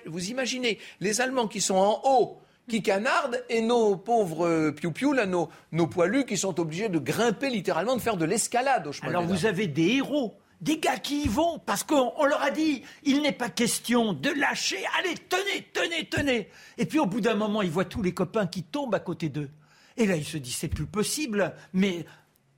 vous 0.07 0.31
imaginez 0.31 0.79
les 1.01 1.20
Allemands 1.20 1.49
qui 1.49 1.61
sont 1.61 1.77
en 1.77 2.01
haut 2.05 2.39
qui 2.68 2.83
canardent 2.83 3.45
et 3.49 3.61
nos 3.61 3.97
pauvres 3.97 4.47
euh, 4.47 4.72
piou-piou, 4.72 5.12
là, 5.12 5.27
nos, 5.27 5.51
nos 5.72 5.87
poilus 5.87 6.25
qui 6.25 6.37
sont 6.37 6.59
obligés 6.61 6.89
de 6.89 6.99
grimper 6.99 7.51
littéralement, 7.51 7.97
de 7.97 8.01
faire 8.01 8.16
de 8.16 8.25
l'escalade 8.25 8.87
au 8.87 8.93
chemin 8.93 9.11
Alors 9.11 9.25
vous 9.25 9.47
avez 9.47 9.66
des 9.66 9.97
héros 9.97 10.35
des 10.65 10.79
gars 10.79 10.97
qui 10.97 11.25
y 11.25 11.29
vont, 11.29 11.59
parce 11.59 11.85
qu'on 11.85 12.25
leur 12.25 12.43
a 12.43 12.51
dit, 12.51 12.83
il 13.03 13.21
n'est 13.21 13.33
pas 13.33 13.51
question 13.51 14.15
de 14.15 14.31
lâcher, 14.31 14.83
allez, 14.99 15.15
tenez, 15.29 15.69
tenez, 15.75 16.09
tenez. 16.09 16.49
Et 16.79 16.87
puis 16.87 16.99
au 16.99 17.07
bout 17.07 17.21
d'un 17.21 17.35
moment, 17.35 17.61
ils 17.61 17.71
voient 17.71 17.85
tous 17.85 18.03
les 18.03 18.15
copains 18.15 18.47
qui 18.47 18.62
tombent 18.62 18.95
à 18.95 19.01
côté 19.01 19.29
d'eux. 19.29 19.51
Et 19.99 20.07
là, 20.07 20.17
ils 20.17 20.25
se 20.25 20.39
disent, 20.39 20.57
c'est 20.57 20.69
plus 20.69 20.87
possible, 20.87 21.55
mais 21.75 22.07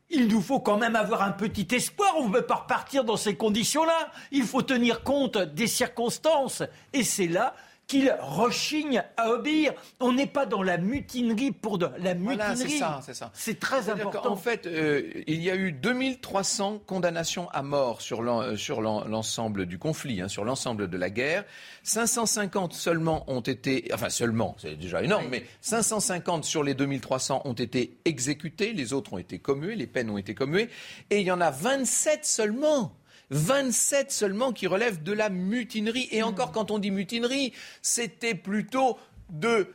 il 0.09 0.29
nous 0.29 0.41
faut 0.41 0.61
quand 0.61 0.79
même 0.79 0.95
avoir 0.95 1.23
un 1.23 1.33
petit 1.33 1.67
espoir, 1.75 2.15
on 2.17 2.29
ne 2.29 2.33
peut 2.33 2.47
pas 2.47 2.55
repartir 2.55 3.03
dans 3.03 3.17
ces 3.17 3.37
conditions-là. 3.37 4.13
Il 4.31 4.45
faut 4.45 4.63
tenir 4.63 5.03
compte 5.03 5.37
des 5.37 5.67
circonstances. 5.67 6.63
Et 6.93 7.03
c'est 7.03 7.27
là 7.27 7.57
qu'il 7.87 8.14
rechigne 8.20 9.05
à 9.16 9.30
obéir. 9.30 9.72
On 10.01 10.12
n'est 10.12 10.26
pas 10.26 10.47
dans 10.47 10.62
la 10.62 10.76
mutinerie 10.76 11.53
pour 11.53 11.78
de 11.78 11.89
la 11.99 12.14
mutinerie. 12.14 12.57
c'est 12.57 12.68
ça, 12.68 13.01
c'est 13.05 13.14
ça. 13.14 13.30
C'est 13.32 13.61
très 13.61 13.89
important. 13.89 14.30
En 14.30 14.37
fait, 14.37 14.66
euh, 14.66 15.03
il 15.26 15.43
y 15.43 15.51
a 15.51 15.55
eu 15.55 15.72
2300 15.72 16.80
condamnations 16.87 17.49
à 17.51 17.62
mort 17.62 18.03
sur 18.03 18.22
l'ensemble 18.22 19.66
du 19.66 19.78
conflit, 19.78 20.20
hein, 20.20 20.28
sur 20.28 20.45
l'ensemble 20.45 20.89
de 20.89 20.97
la 20.97 21.11
guerre. 21.11 21.45
550 21.84 22.72
seulement 22.72 23.24
ont 23.28 23.41
été, 23.41 23.89
enfin 23.95 24.11
seulement, 24.11 24.57
c'est 24.59 24.76
déjà 24.76 25.03
énorme, 25.03 25.26
mais 25.30 25.45
550 25.61 26.45
sur 26.45 26.64
les 26.64 26.74
2300 26.74 27.43
ont 27.45 27.53
été 27.53 27.97
exécutés, 28.05 28.72
les 28.72 28.93
autres 28.93 29.12
ont 29.12 29.18
été 29.18 29.39
commués, 29.39 29.76
les 29.76 29.87
peines 29.87 30.11
ont 30.11 30.18
été 30.18 30.34
commuées, 30.34 30.68
et 31.11 31.20
il 31.20 31.26
y 31.26 31.30
en 31.30 31.41
a 31.41 31.51
27 31.51 32.24
seulement 32.24 32.93
27 33.31 34.12
seulement 34.12 34.53
qui 34.53 34.66
relèvent 34.66 35.03
de 35.03 35.12
la 35.12 35.29
mutinerie. 35.31 36.09
Et 36.11 36.22
encore, 36.22 36.53
quand 36.53 36.70
on 36.70 36.79
dit 36.79 36.91
mutinerie, 36.91 37.53
c'était 37.83 38.35
plutôt 38.35 38.99
de 39.31 39.68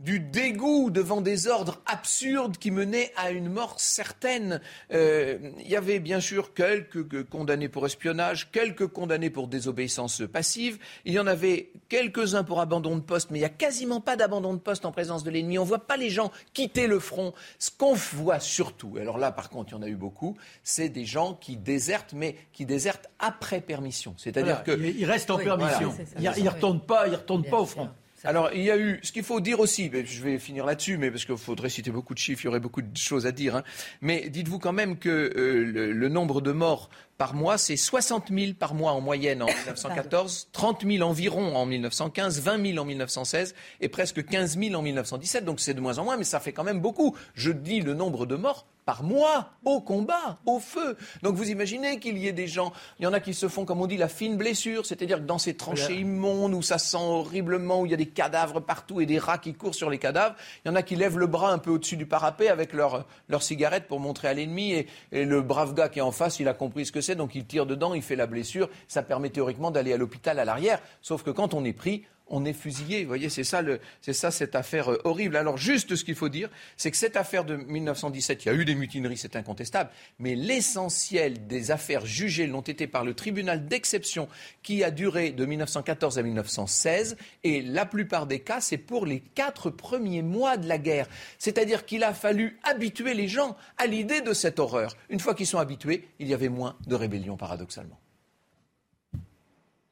du 0.00 0.20
dégoût 0.20 0.90
devant 0.90 1.20
des 1.20 1.46
ordres 1.46 1.80
absurdes 1.86 2.58
qui 2.58 2.70
menaient 2.70 3.12
à 3.16 3.30
une 3.30 3.48
mort 3.48 3.80
certaine. 3.80 4.60
Euh, 4.92 5.38
il 5.60 5.68
y 5.68 5.76
avait 5.76 6.00
bien 6.00 6.20
sûr 6.20 6.52
quelques 6.52 7.24
condamnés 7.24 7.68
pour 7.68 7.86
espionnage, 7.86 8.50
quelques 8.50 8.86
condamnés 8.86 9.30
pour 9.30 9.48
désobéissance 9.48 10.22
passive. 10.30 10.78
Il 11.04 11.14
y 11.14 11.18
en 11.18 11.26
avait 11.26 11.70
quelques-uns 11.88 12.44
pour 12.44 12.60
abandon 12.60 12.96
de 12.96 13.00
poste, 13.00 13.30
mais 13.30 13.38
il 13.38 13.42
n'y 13.42 13.46
a 13.46 13.50
quasiment 13.50 14.00
pas 14.00 14.16
d'abandon 14.16 14.52
de 14.52 14.58
poste 14.58 14.84
en 14.84 14.92
présence 14.92 15.24
de 15.24 15.30
l'ennemi. 15.30 15.58
On 15.58 15.62
ne 15.62 15.68
voit 15.68 15.86
pas 15.86 15.96
les 15.96 16.10
gens 16.10 16.30
quitter 16.52 16.86
le 16.86 16.98
front. 16.98 17.32
Ce 17.58 17.70
qu'on 17.70 17.94
voit 17.94 18.40
surtout, 18.40 18.96
alors 19.00 19.18
là 19.18 19.32
par 19.32 19.48
contre 19.48 19.72
il 19.72 19.76
y 19.76 19.78
en 19.78 19.82
a 19.82 19.88
eu 19.88 19.96
beaucoup, 19.96 20.36
c'est 20.62 20.90
des 20.90 21.06
gens 21.06 21.34
qui 21.34 21.56
désertent, 21.56 22.12
mais 22.12 22.36
qui 22.52 22.66
désertent 22.66 23.08
après 23.18 23.60
permission. 23.62 24.14
C'est-à-dire 24.18 24.62
qu'ils 24.62 25.06
restent 25.06 25.30
en 25.30 25.38
permission. 25.38 25.94
ils 26.18 26.44
ne 26.44 26.50
retournent 26.50 26.84
pas, 26.84 27.08
ils 27.08 27.14
retournent 27.14 27.44
pas 27.44 27.60
au 27.60 27.66
front. 27.66 27.88
Alors, 28.24 28.50
il 28.52 28.62
y 28.62 28.70
a 28.70 28.78
eu, 28.78 28.98
ce 29.02 29.12
qu'il 29.12 29.22
faut 29.22 29.40
dire 29.40 29.60
aussi, 29.60 29.90
je 29.92 30.22
vais 30.22 30.38
finir 30.38 30.64
là-dessus, 30.64 30.96
mais 30.96 31.10
parce 31.10 31.24
qu'il 31.24 31.36
faudrait 31.36 31.68
citer 31.68 31.90
beaucoup 31.90 32.14
de 32.14 32.18
chiffres, 32.18 32.42
il 32.42 32.46
y 32.46 32.48
aurait 32.48 32.60
beaucoup 32.60 32.82
de 32.82 32.96
choses 32.96 33.26
à 33.26 33.32
dire. 33.32 33.56
Hein. 33.56 33.62
Mais 34.00 34.28
dites-vous 34.28 34.58
quand 34.58 34.72
même 34.72 34.98
que 34.98 35.32
euh, 35.36 35.92
le, 35.92 36.08
nombre 36.08 36.40
de 36.40 36.52
morts 36.52 36.88
par 37.18 37.34
mois, 37.34 37.58
c'est 37.58 37.76
60 37.76 38.28
000 38.30 38.54
par 38.54 38.74
mois 38.74 38.92
en 38.92 39.00
moyenne 39.00 39.42
en 39.42 39.46
1914, 39.46 40.48
30 40.52 40.84
000 40.86 41.08
environ 41.08 41.56
en 41.56 41.66
1915, 41.66 42.40
20 42.40 42.72
000 42.72 42.78
en 42.78 42.84
1916 42.84 43.54
et 43.80 43.88
presque 43.88 44.24
15 44.24 44.58
000 44.58 44.74
en 44.74 44.82
1917. 44.82 45.44
Donc 45.44 45.60
c'est 45.60 45.74
de 45.74 45.80
moins 45.80 45.98
en 45.98 46.04
moins, 46.04 46.16
mais 46.16 46.24
ça 46.24 46.40
fait 46.40 46.52
quand 46.52 46.64
même 46.64 46.80
beaucoup. 46.80 47.16
Je 47.34 47.52
dis 47.52 47.80
le 47.80 47.94
nombre 47.94 48.26
de 48.26 48.36
morts 48.36 48.66
par 48.86 49.02
mois 49.02 49.50
au 49.64 49.80
combat, 49.80 50.38
au 50.46 50.60
feu. 50.60 50.96
Donc 51.22 51.34
vous 51.34 51.50
imaginez 51.50 51.98
qu'il 51.98 52.16
y 52.16 52.28
ait 52.28 52.32
des 52.32 52.46
gens, 52.46 52.72
il 52.98 53.02
y 53.02 53.06
en 53.06 53.12
a 53.12 53.20
qui 53.20 53.34
se 53.34 53.48
font, 53.48 53.64
comme 53.64 53.82
on 53.82 53.86
dit, 53.88 53.96
la 53.96 54.08
fine 54.08 54.36
blessure, 54.36 54.86
c'est-à-dire 54.86 55.18
que 55.18 55.24
dans 55.24 55.38
ces 55.38 55.54
tranchées 55.54 55.96
immondes 55.96 56.54
où 56.54 56.62
ça 56.62 56.78
sent 56.78 56.96
horriblement, 56.96 57.80
où 57.82 57.86
il 57.86 57.90
y 57.90 57.94
a 57.94 57.98
des 57.98 58.06
cadavres 58.06 58.60
partout 58.60 59.00
et 59.00 59.06
des 59.06 59.18
rats 59.18 59.38
qui 59.38 59.54
courent 59.54 59.74
sur 59.74 59.90
les 59.90 59.98
cadavres, 59.98 60.36
il 60.64 60.68
y 60.68 60.70
en 60.70 60.76
a 60.76 60.82
qui 60.82 60.94
lèvent 60.94 61.18
le 61.18 61.26
bras 61.26 61.50
un 61.50 61.58
peu 61.58 61.70
au-dessus 61.70 61.96
du 61.96 62.06
parapet 62.06 62.48
avec 62.48 62.72
leur, 62.72 63.06
leur 63.28 63.42
cigarette 63.42 63.88
pour 63.88 63.98
montrer 63.98 64.28
à 64.28 64.34
l'ennemi 64.34 64.72
et, 64.72 64.86
et, 65.10 65.24
le 65.24 65.42
brave 65.42 65.74
gars 65.74 65.88
qui 65.88 65.98
est 65.98 66.02
en 66.02 66.12
face, 66.12 66.38
il 66.38 66.46
a 66.46 66.54
compris 66.54 66.86
ce 66.86 66.92
que 66.92 67.00
c'est, 67.00 67.16
donc 67.16 67.34
il 67.34 67.44
tire 67.44 67.66
dedans, 67.66 67.92
il 67.92 68.02
fait 68.02 68.16
la 68.16 68.28
blessure, 68.28 68.70
ça 68.86 69.02
permet 69.02 69.30
théoriquement 69.30 69.72
d'aller 69.72 69.92
à 69.92 69.96
l'hôpital 69.96 70.38
à 70.38 70.44
l'arrière, 70.44 70.80
sauf 71.02 71.24
que 71.24 71.30
quand 71.30 71.54
on 71.54 71.64
est 71.64 71.72
pris, 71.72 72.04
on 72.28 72.44
est 72.44 72.52
fusillé. 72.52 73.04
Voyez, 73.04 73.28
c'est 73.28 73.44
ça, 73.44 73.62
c'est 74.00 74.12
ça 74.12 74.30
cette 74.30 74.54
affaire 74.54 74.90
euh, 74.90 75.00
horrible. 75.04 75.36
Alors 75.36 75.56
juste 75.56 75.94
ce 75.94 76.04
qu'il 76.04 76.14
faut 76.14 76.28
dire, 76.28 76.50
c'est 76.76 76.90
que 76.90 76.96
cette 76.96 77.16
affaire 77.16 77.44
de 77.44 77.56
1917, 77.56 78.44
il 78.44 78.48
y 78.48 78.50
a 78.50 78.54
eu 78.54 78.64
des 78.64 78.74
mutineries, 78.74 79.16
c'est 79.16 79.36
incontestable, 79.36 79.90
mais 80.18 80.34
l'essentiel 80.34 81.46
des 81.46 81.70
affaires 81.70 82.04
jugées 82.04 82.46
l'ont 82.46 82.62
été 82.62 82.86
par 82.86 83.04
le 83.04 83.14
tribunal 83.14 83.66
d'exception 83.66 84.28
qui 84.62 84.82
a 84.82 84.90
duré 84.90 85.30
de 85.30 85.46
1914 85.46 86.18
à 86.18 86.22
1916, 86.22 87.16
et 87.44 87.62
la 87.62 87.86
plupart 87.86 88.26
des 88.26 88.40
cas, 88.40 88.60
c'est 88.60 88.78
pour 88.78 89.06
les 89.06 89.20
quatre 89.20 89.70
premiers 89.70 90.22
mois 90.22 90.56
de 90.56 90.66
la 90.66 90.78
guerre. 90.78 91.08
C'est-à-dire 91.38 91.86
qu'il 91.86 92.02
a 92.04 92.12
fallu 92.12 92.58
habituer 92.64 93.14
les 93.14 93.28
gens 93.28 93.56
à 93.78 93.86
l'idée 93.86 94.20
de 94.20 94.32
cette 94.32 94.58
horreur. 94.58 94.96
Une 95.10 95.20
fois 95.20 95.34
qu'ils 95.34 95.46
sont 95.46 95.58
habitués, 95.58 96.08
il 96.18 96.28
y 96.28 96.34
avait 96.34 96.48
moins 96.48 96.76
de 96.86 96.94
rébellions, 96.94 97.36
paradoxalement. 97.36 97.98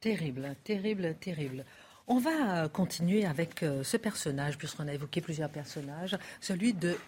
Terrible, 0.00 0.54
terrible, 0.64 1.16
terrible. 1.18 1.64
On 2.06 2.18
va 2.18 2.68
continuer 2.68 3.24
avec 3.24 3.62
euh, 3.62 3.82
ce 3.82 3.96
personnage, 3.96 4.58
puisqu'on 4.58 4.86
a 4.88 4.92
évoqué 4.92 5.22
plusieurs 5.22 5.48
personnages, 5.48 6.18
celui 6.38 6.74
de 6.74 6.98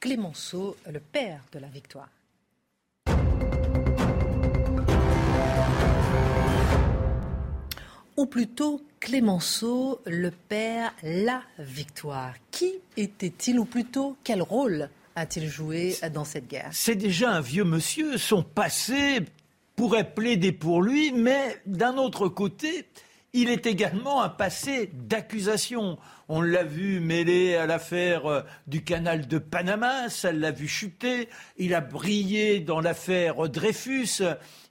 Clémenceau, 0.00 0.74
le 0.90 1.00
père 1.00 1.42
de 1.52 1.58
la 1.58 1.68
victoire. 1.68 2.08
Ou 8.16 8.24
plutôt 8.24 8.80
Clémenceau, 9.00 10.00
le 10.06 10.30
père, 10.30 10.94
la 11.02 11.42
victoire. 11.58 12.32
Qui 12.50 12.72
était-il, 12.96 13.58
ou 13.58 13.66
plutôt 13.66 14.16
quel 14.24 14.40
rôle 14.40 14.88
a-t-il 15.14 15.46
joué 15.46 15.94
dans 16.14 16.24
cette 16.24 16.48
guerre? 16.48 16.70
C'est 16.72 16.96
déjà 16.96 17.32
un 17.32 17.42
vieux 17.42 17.64
monsieur, 17.64 18.16
son 18.16 18.42
passé 18.42 19.20
pourrait 19.76 20.10
plaider 20.14 20.52
pour 20.52 20.82
lui, 20.82 21.12
mais 21.12 21.60
d'un 21.66 21.98
autre 21.98 22.28
côté, 22.28 22.86
il 23.32 23.50
est 23.50 23.66
également 23.66 24.22
un 24.22 24.28
passé 24.28 24.90
d'accusation. 24.92 25.98
On 26.28 26.40
l'a 26.40 26.64
vu 26.64 27.00
mêlé 27.00 27.56
à 27.56 27.66
l'affaire 27.66 28.26
euh, 28.26 28.42
du 28.66 28.82
canal 28.82 29.28
de 29.28 29.38
Panama, 29.38 30.08
ça 30.08 30.32
l'a 30.32 30.50
vu 30.50 30.66
chuter. 30.66 31.28
Il 31.56 31.74
a 31.74 31.80
brillé 31.80 32.60
dans 32.60 32.80
l'affaire 32.80 33.48
Dreyfus. 33.48 34.22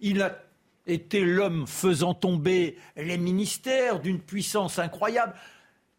Il 0.01 0.21
a 0.21 0.39
été 0.87 1.21
l'homme 1.21 1.67
faisant 1.67 2.13
tomber 2.13 2.77
les 2.95 3.17
ministères 3.17 3.99
d'une 3.99 4.19
puissance 4.19 4.79
incroyable. 4.79 5.33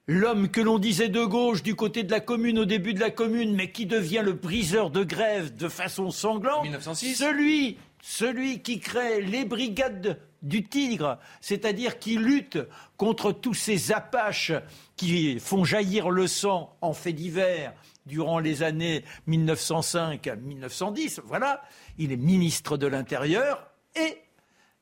l'homme 0.06 0.48
que 0.48 0.60
l'on 0.60 0.78
disait 0.78 1.10
de 1.10 1.22
gauche 1.22 1.62
du 1.62 1.74
côté 1.74 2.02
de 2.02 2.10
la 2.10 2.20
commune 2.20 2.58
au 2.58 2.64
début 2.64 2.94
de 2.94 3.00
la 3.00 3.10
commune, 3.10 3.54
mais 3.54 3.70
qui 3.70 3.84
devient 3.84 4.22
le 4.24 4.32
briseur 4.32 4.90
de 4.90 5.04
grève 5.04 5.54
de 5.54 5.68
façon 5.68 6.10
sanglante. 6.10 6.62
1906. 6.62 7.14
Celui, 7.16 7.76
celui 8.00 8.62
qui 8.62 8.80
crée 8.80 9.20
les 9.20 9.44
brigades 9.44 10.20
du 10.42 10.64
Tigre, 10.64 11.18
c'est-à-dire 11.40 11.98
qui 11.98 12.16
lutte 12.16 12.58
contre 12.96 13.32
tous 13.32 13.54
ces 13.54 13.92
apaches 13.92 14.52
qui 14.96 15.40
font 15.40 15.64
jaillir 15.64 16.10
le 16.10 16.26
sang 16.26 16.76
en 16.80 16.92
fait 16.92 17.12
divers 17.12 17.74
durant 18.06 18.38
les 18.38 18.62
années 18.62 19.04
1905-1910. 19.28 21.20
Voilà, 21.24 21.62
il 21.98 22.12
est 22.12 22.16
ministre 22.16 22.76
de 22.76 22.86
l'Intérieur 22.86 23.68
et 23.96 24.18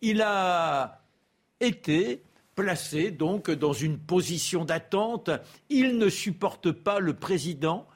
il 0.02 0.20
a 0.22 1.00
été 1.60 2.22
placé 2.54 3.10
donc 3.10 3.50
dans 3.50 3.72
une 3.72 3.98
position 3.98 4.64
d'attente. 4.64 5.30
Il 5.68 5.98
ne 5.98 6.08
supporte 6.08 6.70
pas 6.72 7.00
le 7.00 7.14
président, 7.14 7.86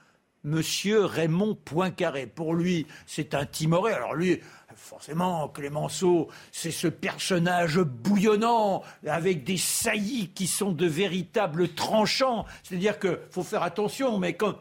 Monsieur 0.45 1.05
Raymond 1.05 1.55
Poincaré. 1.55 2.27
Pour 2.27 2.55
lui, 2.55 2.87
c'est 3.07 3.35
un 3.35 3.45
timoré. 3.45 3.93
Alors 3.93 4.15
lui, 4.15 4.41
forcément, 4.81 5.49
Clémenceau, 5.49 6.29
c'est 6.51 6.71
ce 6.71 6.89
personnage 6.89 7.79
bouillonnant, 7.79 8.83
avec 9.07 9.45
des 9.45 9.59
saillies 9.59 10.31
qui 10.35 10.47
sont 10.47 10.73
de 10.73 10.87
véritables 10.87 11.75
tranchants. 11.75 12.47
C'est-à-dire 12.63 12.99
qu'il 12.99 13.19
faut 13.31 13.43
faire 13.43 13.63
attention, 13.63 14.19
mais 14.19 14.35
quand 14.35 14.57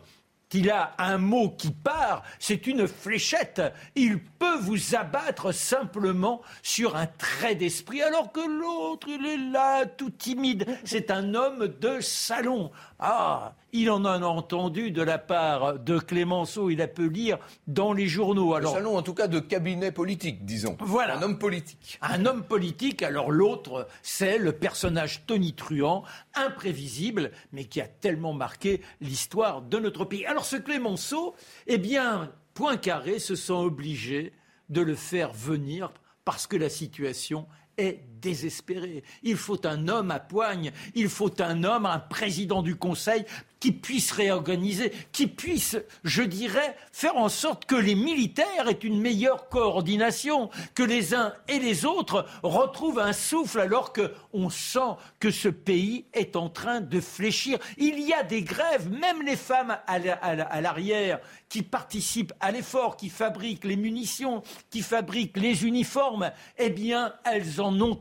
il 0.53 0.69
a 0.71 0.93
un 0.97 1.17
mot 1.17 1.49
qui 1.49 1.71
part, 1.71 2.23
c'est 2.39 2.67
une 2.67 2.87
fléchette. 2.87 3.61
Il 3.95 4.21
peut 4.21 4.57
vous 4.59 4.95
abattre 4.95 5.51
simplement 5.53 6.41
sur 6.63 6.95
un 6.95 7.05
trait 7.05 7.55
d'esprit, 7.55 8.01
alors 8.01 8.31
que 8.31 8.39
l'autre, 8.39 9.07
il 9.07 9.25
est 9.25 9.51
là, 9.51 9.85
tout 9.85 10.09
timide. 10.09 10.65
C'est 10.83 11.11
un 11.11 11.35
homme 11.35 11.67
de 11.79 12.01
salon. 12.01 12.71
Ah, 12.99 13.55
il 13.71 13.89
en 13.91 14.03
a 14.03 14.19
entendu 14.19 14.91
de 14.91 15.01
la 15.01 15.17
part 15.17 15.79
de 15.79 15.99
Clémenceau, 15.99 16.69
il 16.69 16.81
a 16.81 16.87
pu 16.87 17.09
lire 17.09 17.37
dans 17.67 17.93
les 17.93 18.07
journaux. 18.07 18.55
Alors, 18.55 18.73
salon, 18.73 18.97
en 18.97 19.01
tout 19.01 19.13
cas, 19.13 19.27
de 19.27 19.39
cabinet 19.39 19.93
politique, 19.93 20.43
disons. 20.43 20.75
Voilà. 20.81 21.17
Un 21.17 21.21
homme 21.21 21.37
politique. 21.37 21.97
Un 22.01 22.25
homme 22.25 22.43
politique. 22.43 23.01
Alors 23.01 23.31
l'autre, 23.31 23.87
c'est 24.01 24.37
le 24.37 24.51
personnage 24.51 25.25
tonitruant, 25.25 26.03
imprévisible, 26.35 27.31
mais 27.53 27.65
qui 27.65 27.79
a 27.79 27.87
tellement 27.87 28.33
marqué 28.33 28.81
l'histoire 28.99 29.61
de 29.61 29.79
notre 29.79 30.03
pays. 30.03 30.25
Alors 30.25 30.43
ce 30.43 30.57
Clémenceau, 30.57 31.35
eh 31.67 31.77
bien, 31.77 32.31
Poincaré 32.53 33.19
se 33.19 33.35
sent 33.35 33.53
obligé 33.53 34.33
de 34.67 34.81
le 34.81 34.95
faire 34.95 35.31
venir 35.31 35.93
parce 36.25 36.47
que 36.47 36.57
la 36.57 36.69
situation 36.69 37.47
est 37.77 38.03
désespérée. 38.21 39.03
Il 39.23 39.37
faut 39.37 39.65
un 39.65 39.87
homme 39.87 40.11
à 40.11 40.19
poigne, 40.19 40.71
il 40.95 41.09
faut 41.09 41.41
un 41.41 41.63
homme, 41.63 41.85
un 41.85 41.99
président 41.99 42.61
du 42.61 42.75
Conseil 42.75 43.25
qui 43.59 43.71
puisse 43.73 44.11
réorganiser, 44.11 44.93
qui 45.11 45.27
puisse, 45.27 45.77
je 46.03 46.23
dirais, 46.23 46.75
faire 46.93 47.17
en 47.17 47.27
sorte 47.27 47.65
que 47.65 47.75
les 47.75 47.95
militaires 47.95 48.69
aient 48.69 48.71
une 48.71 49.01
meilleure 49.01 49.49
coordination, 49.49 50.49
que 50.75 50.83
les 50.83 51.13
uns 51.13 51.33
et 51.49 51.59
les 51.59 51.85
autres 51.85 52.25
retrouvent 52.41 52.99
un 52.99 53.13
souffle 53.13 53.59
alors 53.59 53.91
qu'on 53.91 54.49
sent 54.49 54.95
que 55.19 55.29
ce 55.29 55.49
pays 55.49 56.05
est 56.13 56.37
en 56.37 56.49
train 56.49 56.79
de 56.79 57.01
fléchir. 57.01 57.59
Il 57.77 57.99
y 57.99 58.13
a 58.13 58.23
des 58.23 58.43
grèves, 58.43 58.89
même 58.89 59.23
les 59.23 59.35
femmes 59.35 59.77
à 59.87 60.61
l'arrière 60.61 61.19
qui 61.49 61.63
participent 61.63 62.33
à 62.39 62.51
l'effort, 62.51 62.95
qui 62.95 63.09
fabriquent 63.09 63.65
les 63.65 63.75
munitions, 63.75 64.41
qui 64.69 64.81
fabriquent 64.81 65.37
les 65.37 65.65
uniformes, 65.65 66.31
eh 66.57 66.69
bien, 66.69 67.13
elles 67.25 67.59
en 67.59 67.79
ont 67.81 67.99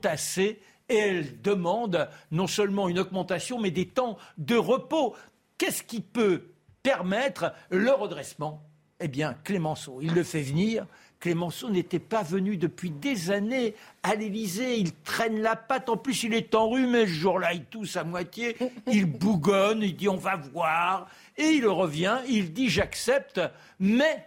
et 0.88 0.96
elles 0.96 1.40
demandent 1.42 2.08
non 2.30 2.46
seulement 2.46 2.88
une 2.88 2.98
augmentation, 2.98 3.58
mais 3.58 3.70
des 3.70 3.86
temps 3.86 4.16
de 4.38 4.56
repos. 4.56 5.14
Qu'est-ce 5.58 5.82
qui 5.82 6.00
peut 6.00 6.44
permettre 6.82 7.52
le 7.70 7.90
redressement? 7.92 8.62
Eh 9.00 9.08
bien, 9.08 9.34
Clémenceau, 9.44 10.00
il 10.00 10.12
le 10.12 10.24
fait 10.24 10.42
venir. 10.42 10.86
Clémenceau 11.20 11.68
n'était 11.70 11.98
pas 11.98 12.22
venu 12.22 12.56
depuis 12.56 12.90
des 12.90 13.30
années 13.30 13.74
à 14.02 14.14
l'Élysée. 14.14 14.78
Il 14.78 14.92
traîne 14.94 15.40
la 15.40 15.56
patte. 15.56 15.88
En 15.88 15.96
plus, 15.96 16.22
il 16.22 16.34
est 16.34 16.54
enrhumé. 16.54 17.06
Ce 17.06 17.12
jour-là, 17.12 17.54
il 17.54 17.64
tousse 17.64 17.96
à 17.96 18.04
moitié. 18.04 18.56
Il 18.86 19.06
bougonne. 19.18 19.82
Il 19.82 19.96
dit 19.96 20.08
on 20.08 20.16
va 20.16 20.36
voir. 20.36 21.08
Et 21.36 21.50
il 21.50 21.66
revient. 21.66 22.18
Il 22.28 22.52
dit 22.52 22.68
j'accepte. 22.68 23.40
Mais 23.80 24.24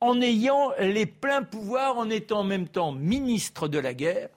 en 0.00 0.20
ayant 0.20 0.72
les 0.78 1.06
pleins 1.06 1.42
pouvoirs, 1.42 1.98
en 1.98 2.10
étant 2.10 2.40
en 2.40 2.44
même 2.44 2.68
temps 2.68 2.92
ministre 2.92 3.68
de 3.68 3.78
la 3.78 3.94
guerre, 3.94 4.28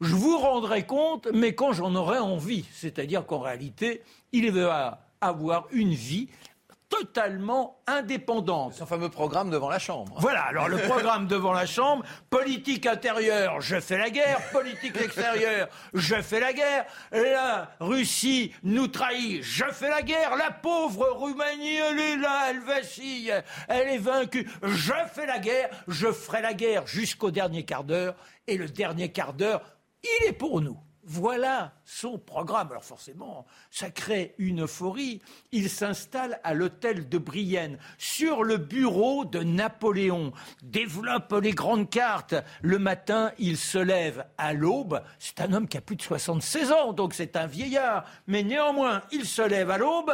je 0.00 0.14
vous 0.14 0.38
rendrai 0.38 0.84
compte, 0.84 1.28
mais 1.32 1.54
quand 1.54 1.72
j'en 1.72 1.94
aurai 1.94 2.18
envie. 2.18 2.64
C'est-à-dire 2.72 3.26
qu'en 3.26 3.38
réalité, 3.38 4.02
il 4.32 4.50
va 4.50 5.00
avoir 5.20 5.66
une 5.70 5.94
vie 5.94 6.28
totalement 6.88 7.80
indépendante. 7.86 8.74
Son 8.74 8.86
fameux 8.86 9.08
programme 9.08 9.50
devant 9.50 9.68
la 9.68 9.78
Chambre. 9.78 10.14
Voilà, 10.18 10.42
alors 10.42 10.68
le 10.68 10.76
programme 10.88 11.26
devant 11.26 11.52
la 11.52 11.66
Chambre, 11.66 12.04
politique 12.30 12.86
intérieure, 12.86 13.60
je 13.60 13.80
fais 13.80 13.98
la 13.98 14.10
guerre, 14.10 14.40
politique 14.52 14.96
extérieure, 15.00 15.68
je 15.92 16.14
fais 16.22 16.38
la 16.38 16.52
guerre, 16.52 16.84
la 17.10 17.70
Russie 17.80 18.52
nous 18.62 18.86
trahit, 18.86 19.42
je 19.42 19.64
fais 19.72 19.88
la 19.88 20.02
guerre, 20.02 20.36
la 20.36 20.50
pauvre 20.50 21.08
Roumanie, 21.08 21.76
elle 21.76 21.98
est 21.98 22.16
là, 22.16 22.50
elle 22.50 22.60
vacille, 22.60 23.32
elle 23.68 23.88
est 23.88 23.98
vaincue, 23.98 24.48
je 24.62 24.92
fais 25.12 25.26
la 25.26 25.38
guerre, 25.38 25.70
je 25.88 26.12
ferai 26.12 26.42
la 26.42 26.54
guerre 26.54 26.86
jusqu'au 26.86 27.30
dernier 27.30 27.64
quart 27.64 27.84
d'heure, 27.84 28.14
et 28.46 28.56
le 28.56 28.68
dernier 28.68 29.10
quart 29.10 29.32
d'heure, 29.32 29.62
il 30.04 30.28
est 30.28 30.32
pour 30.32 30.60
nous. 30.60 30.78
Voilà 31.06 31.74
son 31.84 32.18
programme. 32.18 32.70
Alors 32.70 32.84
forcément, 32.84 33.44
ça 33.70 33.90
crée 33.90 34.34
une 34.38 34.62
euphorie. 34.62 35.20
Il 35.52 35.68
s'installe 35.68 36.40
à 36.44 36.54
l'hôtel 36.54 37.10
de 37.10 37.18
Brienne, 37.18 37.78
sur 37.98 38.42
le 38.42 38.56
bureau 38.56 39.26
de 39.26 39.42
Napoléon, 39.42 40.32
développe 40.62 41.34
les 41.42 41.52
grandes 41.52 41.90
cartes. 41.90 42.34
Le 42.62 42.78
matin, 42.78 43.32
il 43.38 43.58
se 43.58 43.76
lève 43.76 44.24
à 44.38 44.54
l'aube. 44.54 45.02
C'est 45.18 45.42
un 45.42 45.52
homme 45.52 45.68
qui 45.68 45.76
a 45.76 45.82
plus 45.82 45.96
de 45.96 46.02
76 46.02 46.72
ans, 46.72 46.92
donc 46.94 47.12
c'est 47.12 47.36
un 47.36 47.46
vieillard. 47.46 48.04
Mais 48.26 48.42
néanmoins, 48.42 49.02
il 49.12 49.26
se 49.26 49.42
lève 49.42 49.70
à 49.70 49.76
l'aube 49.76 50.12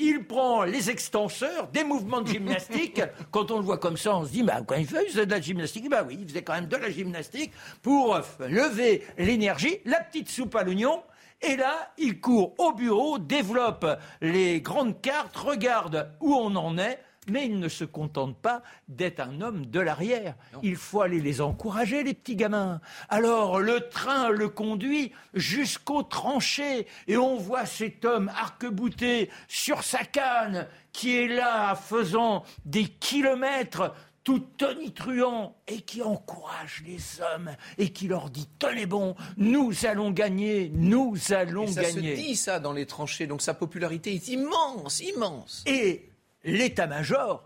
il 0.00 0.24
prend 0.24 0.64
les 0.64 0.90
extenseurs, 0.90 1.68
des 1.68 1.84
mouvements 1.84 2.22
de 2.22 2.28
gymnastique. 2.28 3.02
Quand 3.30 3.50
on 3.50 3.58
le 3.58 3.64
voit 3.64 3.78
comme 3.78 3.96
ça, 3.96 4.16
on 4.16 4.24
se 4.24 4.32
dit, 4.32 4.42
bah, 4.42 4.60
quand 4.66 4.76
il 4.76 4.86
faisait 4.86 5.26
de 5.26 5.30
la 5.30 5.40
gymnastique, 5.40 5.88
bah 5.88 6.04
oui, 6.06 6.16
il 6.20 6.28
faisait 6.28 6.42
quand 6.42 6.54
même 6.54 6.66
de 6.66 6.76
la 6.76 6.90
gymnastique 6.90 7.52
pour 7.82 8.18
lever 8.40 9.04
l'énergie, 9.18 9.78
la 9.84 10.00
petite 10.00 10.28
soupe 10.28 10.56
à 10.56 10.64
l'oignon. 10.64 11.02
Et 11.42 11.56
là, 11.56 11.92
il 11.98 12.20
court 12.20 12.54
au 12.58 12.72
bureau, 12.72 13.18
développe 13.18 13.86
les 14.20 14.60
grandes 14.60 15.00
cartes, 15.00 15.36
regarde 15.36 16.10
où 16.20 16.34
on 16.34 16.54
en 16.56 16.76
est, 16.78 16.98
mais 17.28 17.46
il 17.46 17.58
ne 17.58 17.68
se 17.68 17.84
contente 17.84 18.36
pas 18.36 18.62
d'être 18.88 19.20
un 19.20 19.40
homme 19.40 19.66
de 19.66 19.80
l'arrière. 19.80 20.34
Il 20.62 20.76
faut 20.76 21.02
aller 21.02 21.20
les 21.20 21.40
encourager, 21.40 22.02
les 22.02 22.14
petits 22.14 22.36
gamins. 22.36 22.80
Alors 23.08 23.60
le 23.60 23.88
train 23.88 24.30
le 24.30 24.48
conduit 24.48 25.12
jusqu'au 25.34 26.02
tranché 26.02 26.86
et 27.06 27.16
on 27.16 27.36
voit 27.36 27.66
cet 27.66 28.04
homme 28.04 28.30
arc-bouté 28.36 29.30
sur 29.48 29.82
sa 29.82 30.04
canne 30.04 30.66
qui 30.92 31.16
est 31.16 31.28
là 31.28 31.74
faisant 31.74 32.44
des 32.64 32.84
kilomètres 32.84 33.94
tout 34.24 34.40
tonitruant 34.58 35.56
et 35.66 35.80
qui 35.80 36.02
encourage 36.02 36.82
les 36.86 37.00
hommes 37.22 37.50
et 37.78 37.90
qui 37.90 38.06
leur 38.06 38.28
dit 38.28 38.48
tenez 38.58 38.86
bon, 38.86 39.14
nous 39.36 39.72
allons 39.86 40.10
gagner, 40.10 40.70
nous 40.74 41.16
allons 41.30 41.64
et 41.64 41.72
ça 41.72 41.82
gagner. 41.82 42.16
Se 42.16 42.20
dit 42.20 42.36
ça 42.36 42.60
dans 42.60 42.72
les 42.72 42.86
tranchées, 42.86 43.26
donc 43.26 43.40
sa 43.40 43.54
popularité 43.54 44.14
est 44.14 44.28
immense, 44.28 45.00
immense. 45.00 45.64
Et 45.66 46.09
l'état-major 46.44 47.44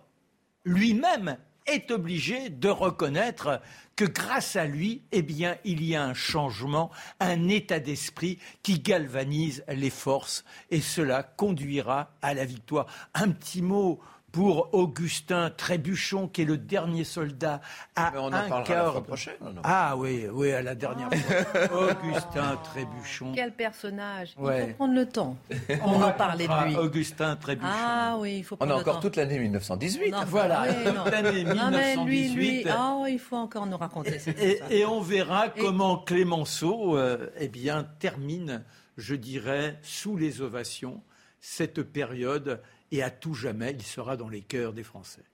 lui-même 0.64 1.36
est 1.66 1.90
obligé 1.90 2.50
de 2.50 2.68
reconnaître 2.68 3.60
que 3.96 4.04
grâce 4.04 4.56
à 4.56 4.66
lui, 4.66 5.02
eh 5.12 5.22
bien, 5.22 5.56
il 5.64 5.82
y 5.84 5.94
a 5.94 6.04
un 6.04 6.14
changement, 6.14 6.90
un 7.20 7.48
état 7.48 7.80
d'esprit 7.80 8.38
qui 8.62 8.80
galvanise 8.80 9.64
les 9.68 9.90
forces 9.90 10.44
et 10.70 10.80
cela 10.80 11.22
conduira 11.22 12.12
à 12.22 12.34
la 12.34 12.44
victoire. 12.44 12.86
Un 13.14 13.30
petit 13.30 13.62
mot 13.62 14.00
pour 14.34 14.74
Augustin 14.74 15.48
Trébuchon, 15.56 16.26
qui 16.26 16.42
est 16.42 16.44
le 16.44 16.58
dernier 16.58 17.04
soldat 17.04 17.60
à 17.94 18.10
Mais 18.10 18.18
on 18.18 18.26
en 18.26 18.32
un 18.32 18.62
quart. 18.64 18.94
La 18.94 19.00
prochaine, 19.00 19.34
Ah 19.62 19.94
oui, 19.96 20.26
oui, 20.32 20.50
à 20.50 20.60
la 20.60 20.74
dernière 20.74 21.08
fois. 21.08 21.70
Augustin 21.92 22.58
Trébuchon. 22.64 23.30
Quel 23.32 23.52
personnage 23.52 24.34
Il 24.36 24.44
faut 24.44 24.74
prendre 24.74 24.94
le 24.94 25.06
temps. 25.06 25.36
On, 25.84 26.02
en 26.02 26.10
parlait 26.10 26.48
de 26.48 26.66
lui. 26.66 26.74
Augustin 26.74 27.36
Trébuchon. 27.36 27.70
Ah 27.72 28.16
oui, 28.18 28.38
il 28.38 28.42
faut 28.42 28.56
prendre 28.56 28.74
On 28.74 28.76
a 28.76 28.80
encore 28.80 28.98
toute 28.98 29.14
l'année 29.14 29.38
1918. 29.38 30.12
voilà, 30.26 30.64
toute 30.66 31.12
l'année 31.12 31.44
1918. 31.44 32.04
lui, 32.04 32.28
lui, 32.30 32.66
oh, 32.76 33.04
il 33.08 33.20
faut 33.20 33.36
encore 33.36 33.66
nous 33.66 33.76
raconter 33.76 34.18
cette 34.18 34.36
et, 34.42 34.60
et, 34.68 34.84
on 34.84 35.00
verra 35.00 35.48
comment 35.48 35.98
Clémenceau 35.98 36.96
euh, 36.96 37.30
eh 37.38 37.46
bien, 37.46 37.86
termine, 38.00 38.64
je 38.96 39.14
dirais, 39.14 39.78
sous 39.82 40.16
les 40.16 40.42
ovations, 40.42 41.02
cette 41.40 41.82
période 41.82 42.60
et 42.94 43.02
à 43.02 43.10
tout 43.10 43.34
jamais, 43.34 43.72
il 43.72 43.82
sera 43.82 44.16
dans 44.16 44.28
les 44.28 44.42
cœurs 44.42 44.72
des 44.72 44.84
Français. 44.84 45.24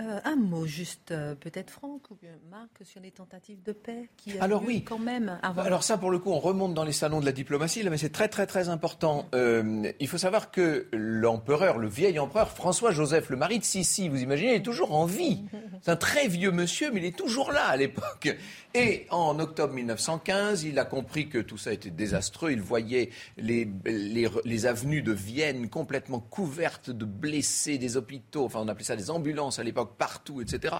Euh, 0.00 0.18
un 0.24 0.36
mot 0.36 0.66
juste, 0.66 1.10
euh, 1.10 1.34
peut-être 1.34 1.70
Franck 1.70 2.10
ou 2.10 2.14
bien 2.14 2.30
Marc, 2.50 2.70
sur 2.84 3.02
les 3.02 3.10
tentatives 3.10 3.62
de 3.62 3.72
paix 3.72 4.08
qui 4.16 4.38
a 4.38 4.44
Alors 4.44 4.62
oui, 4.64 4.82
quand 4.82 4.98
même. 4.98 5.38
Alors 5.42 5.82
ça, 5.82 5.98
pour 5.98 6.10
le 6.10 6.18
coup, 6.18 6.30
on 6.30 6.38
remonte 6.38 6.72
dans 6.72 6.84
les 6.84 6.92
salons 6.92 7.20
de 7.20 7.26
la 7.26 7.32
diplomatie, 7.32 7.82
là, 7.82 7.90
mais 7.90 7.98
c'est 7.98 8.10
très 8.10 8.28
très 8.28 8.46
très 8.46 8.70
important. 8.70 9.28
Euh, 9.34 9.92
il 10.00 10.08
faut 10.08 10.16
savoir 10.16 10.50
que 10.50 10.86
l'empereur, 10.92 11.76
le 11.76 11.88
vieil 11.88 12.18
empereur 12.18 12.50
François-Joseph, 12.50 13.28
le 13.28 13.36
mari 13.36 13.58
de 13.58 13.64
Sissi, 13.64 14.08
vous 14.08 14.22
imaginez, 14.22 14.52
il 14.52 14.56
est 14.56 14.62
toujours 14.62 14.94
en 14.94 15.04
vie. 15.04 15.42
C'est 15.82 15.90
un 15.90 15.96
très 15.96 16.28
vieux 16.28 16.52
monsieur, 16.52 16.90
mais 16.92 17.00
il 17.00 17.06
est 17.06 17.16
toujours 17.16 17.52
là 17.52 17.66
à 17.66 17.76
l'époque. 17.76 18.34
Et 18.72 19.06
en 19.10 19.38
octobre 19.38 19.74
1915, 19.74 20.64
il 20.64 20.78
a 20.78 20.84
compris 20.84 21.28
que 21.28 21.38
tout 21.38 21.58
ça 21.58 21.72
était 21.72 21.90
désastreux. 21.90 22.52
Il 22.52 22.62
voyait 22.62 23.10
les, 23.36 23.68
les, 23.84 24.28
les 24.44 24.66
avenues 24.66 25.02
de 25.02 25.12
Vienne 25.12 25.68
complètement 25.68 26.20
couvertes 26.20 26.90
de 26.90 27.04
blessés, 27.04 27.76
des 27.76 27.96
hôpitaux, 27.96 28.44
enfin 28.44 28.60
on 28.62 28.68
appelait 28.68 28.84
ça 28.84 28.96
des 28.96 29.10
ambulances 29.10 29.58
à 29.58 29.64
l'époque 29.64 29.89
partout, 29.98 30.40
etc. 30.40 30.76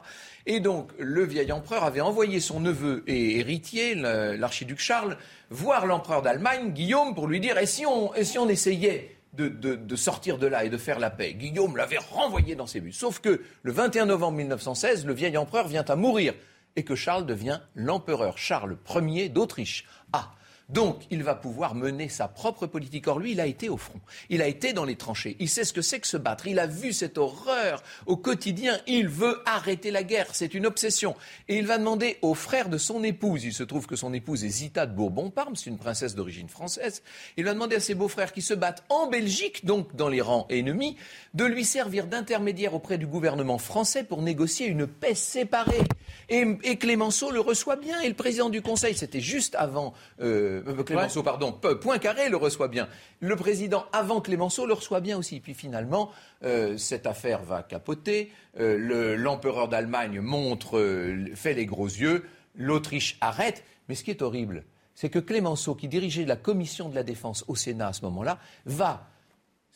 Et 0.46 0.60
donc, 0.60 0.90
le 0.98 1.24
vieil 1.24 1.52
empereur 1.52 1.84
avait 1.84 2.00
envoyé 2.00 2.40
son 2.40 2.60
neveu 2.60 3.04
et 3.06 3.38
héritier, 3.38 3.94
l'archiduc 3.94 4.78
Charles, 4.78 5.16
voir 5.50 5.86
l'empereur 5.86 6.22
d'Allemagne, 6.22 6.72
Guillaume, 6.72 7.14
pour 7.14 7.26
lui 7.26 7.40
dire 7.40 7.58
et 7.58 7.66
si 7.66 7.86
on, 7.86 8.12
si 8.22 8.38
on 8.38 8.48
essayait 8.48 9.16
de, 9.34 9.96
sortir 9.96 10.38
de 10.38 10.46
là 10.46 10.64
et 10.64 10.70
de 10.70 10.76
faire 10.76 10.98
la 10.98 11.10
paix? 11.10 11.34
Guillaume 11.34 11.76
l'avait 11.76 11.98
renvoyé 11.98 12.54
dans 12.54 12.66
ses 12.66 12.80
buts. 12.80 12.92
Sauf 12.92 13.20
que 13.20 13.42
le 13.62 13.72
21 13.72 14.06
novembre 14.06 14.38
1916, 14.38 15.06
le 15.06 15.12
vieil 15.12 15.36
empereur 15.36 15.68
vient 15.68 15.84
à 15.86 15.96
mourir 15.96 16.34
et 16.76 16.84
que 16.84 16.94
Charles 16.94 17.26
devient 17.26 17.60
l'empereur 17.74 18.38
Charles 18.38 18.76
Ier 18.94 19.28
d'Autriche. 19.28 19.86
Ah, 20.12 20.32
donc, 20.72 21.02
il 21.10 21.22
va 21.22 21.34
pouvoir 21.34 21.74
mener 21.74 22.08
sa 22.08 22.28
propre 22.28 22.66
politique. 22.66 23.06
Or, 23.08 23.18
lui, 23.18 23.32
il 23.32 23.40
a 23.40 23.46
été 23.46 23.68
au 23.68 23.76
front. 23.76 24.00
Il 24.28 24.42
a 24.42 24.46
été 24.46 24.72
dans 24.72 24.84
les 24.84 24.96
tranchées. 24.96 25.36
Il 25.40 25.48
sait 25.48 25.64
ce 25.64 25.72
que 25.72 25.82
c'est 25.82 26.00
que 26.00 26.06
se 26.06 26.16
battre. 26.16 26.46
Il 26.46 26.58
a 26.58 26.66
vu 26.66 26.92
cette 26.92 27.18
horreur 27.18 27.82
au 28.06 28.16
quotidien. 28.16 28.78
Il 28.86 29.08
veut 29.08 29.42
arrêter 29.46 29.90
la 29.90 30.02
guerre. 30.02 30.28
C'est 30.32 30.54
une 30.54 30.66
obsession. 30.66 31.16
Et 31.48 31.58
il 31.58 31.66
va 31.66 31.78
demander 31.78 32.18
aux 32.22 32.34
frères 32.34 32.68
de 32.68 32.78
son 32.78 33.02
épouse, 33.02 33.44
il 33.44 33.52
se 33.52 33.62
trouve 33.62 33.86
que 33.86 33.96
son 33.96 34.12
épouse 34.12 34.44
est 34.44 34.48
Zita 34.48 34.86
de 34.86 34.94
Bourbon-Parme, 34.94 35.56
c'est 35.56 35.70
une 35.70 35.78
princesse 35.78 36.14
d'origine 36.14 36.48
française, 36.48 37.02
il 37.36 37.44
va 37.44 37.52
demander 37.52 37.76
à 37.76 37.80
ses 37.80 37.94
beaux-frères 37.94 38.32
qui 38.32 38.42
se 38.42 38.54
battent 38.54 38.84
en 38.88 39.08
Belgique, 39.08 39.64
donc 39.64 39.94
dans 39.96 40.08
les 40.08 40.20
rangs 40.20 40.46
ennemis, 40.50 40.96
de 41.34 41.44
lui 41.44 41.64
servir 41.64 42.06
d'intermédiaire 42.06 42.74
auprès 42.74 42.98
du 42.98 43.06
gouvernement 43.06 43.58
français 43.58 44.04
pour 44.04 44.22
négocier 44.22 44.66
une 44.66 44.86
paix 44.86 45.14
séparée. 45.14 45.82
Et, 46.28 46.76
Clémenceau 46.76 47.30
le 47.30 47.40
reçoit 47.40 47.76
bien. 47.76 48.00
Et 48.00 48.08
le 48.08 48.14
président 48.14 48.48
du 48.48 48.62
Conseil, 48.62 48.94
c'était 48.94 49.20
juste 49.20 49.54
avant 49.56 49.92
euh, 50.20 50.59
euh 50.66 50.82
Clémenceau, 50.82 51.22
pardon, 51.22 51.52
Poincaré 51.52 52.28
le 52.28 52.36
reçoit 52.36 52.68
bien. 52.68 52.88
Le 53.20 53.36
président 53.36 53.84
avant 53.92 54.20
Clémenceau 54.20 54.66
le 54.66 54.74
reçoit 54.74 55.00
bien 55.00 55.18
aussi. 55.18 55.40
Puis 55.40 55.54
finalement, 55.54 56.10
euh, 56.44 56.76
cette 56.76 57.06
affaire 57.06 57.42
va 57.42 57.62
capoter. 57.62 58.32
Euh, 58.58 59.16
l'empereur 59.16 59.68
d'Allemagne 59.68 60.20
montre, 60.20 60.80
fait 61.34 61.54
les 61.54 61.66
gros 61.66 61.86
yeux. 61.86 62.24
L'Autriche 62.54 63.16
arrête. 63.20 63.64
Mais 63.88 63.94
ce 63.94 64.04
qui 64.04 64.10
est 64.10 64.22
horrible, 64.22 64.64
c'est 64.94 65.10
que 65.10 65.18
Clémenceau, 65.18 65.74
qui 65.74 65.88
dirigeait 65.88 66.24
la 66.24 66.36
commission 66.36 66.88
de 66.88 66.94
la 66.94 67.02
défense 67.02 67.44
au 67.48 67.56
Sénat 67.56 67.88
à 67.88 67.92
ce 67.92 68.02
moment-là, 68.02 68.38
va 68.66 69.09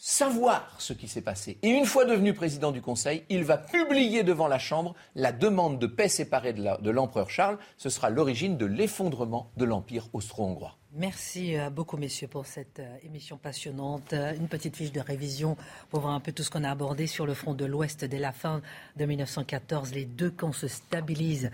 savoir 0.07 0.68
ce 0.76 0.92
qui 0.92 1.09
s'est 1.09 1.22
passé. 1.22 1.57
Et 1.62 1.70
une 1.70 1.86
fois 1.86 2.05
devenu 2.05 2.34
président 2.34 2.72
du 2.72 2.82
Conseil, 2.82 3.24
il 3.30 3.42
va 3.42 3.57
publier 3.57 4.22
devant 4.22 4.48
la 4.48 4.59
Chambre 4.59 4.94
la 5.14 5.32
demande 5.32 5.78
de 5.78 5.86
paix 5.86 6.09
séparée 6.09 6.52
de 6.52 6.90
l'empereur 6.90 7.30
Charles. 7.30 7.57
Ce 7.78 7.88
sera 7.88 8.11
l'origine 8.11 8.59
de 8.59 8.66
l'effondrement 8.66 9.50
de 9.57 9.64
l'Empire 9.64 10.09
austro-hongrois. 10.12 10.76
Merci 10.97 11.59
euh, 11.59 11.70
beaucoup, 11.70 11.97
messieurs, 11.97 12.28
pour 12.28 12.47
cette 12.47 12.78
euh, 12.78 12.97
émission 13.03 13.36
passionnante. 13.36 14.12
Euh, 14.12 14.32
une 14.36 14.47
petite 14.47 14.76
fiche 14.76 14.92
de 14.92 15.01
révision 15.01 15.57
pour 15.90 15.99
voir 15.99 16.12
un 16.12 16.20
peu 16.20 16.30
tout 16.30 16.45
ce 16.45 16.51
qu'on 16.51 16.62
a 16.62 16.70
abordé 16.70 17.09
sur 17.09 17.26
le 17.26 17.34
front 17.34 17.53
de 17.53 17.64
l'Ouest 17.64 18.05
dès 18.05 18.20
la 18.20 18.30
fin 18.30 18.62
de 18.95 19.05
1914. 19.05 19.92
Les 19.92 20.05
deux 20.05 20.30
camps 20.30 20.53
se 20.53 20.68
stabilisent 20.68 21.51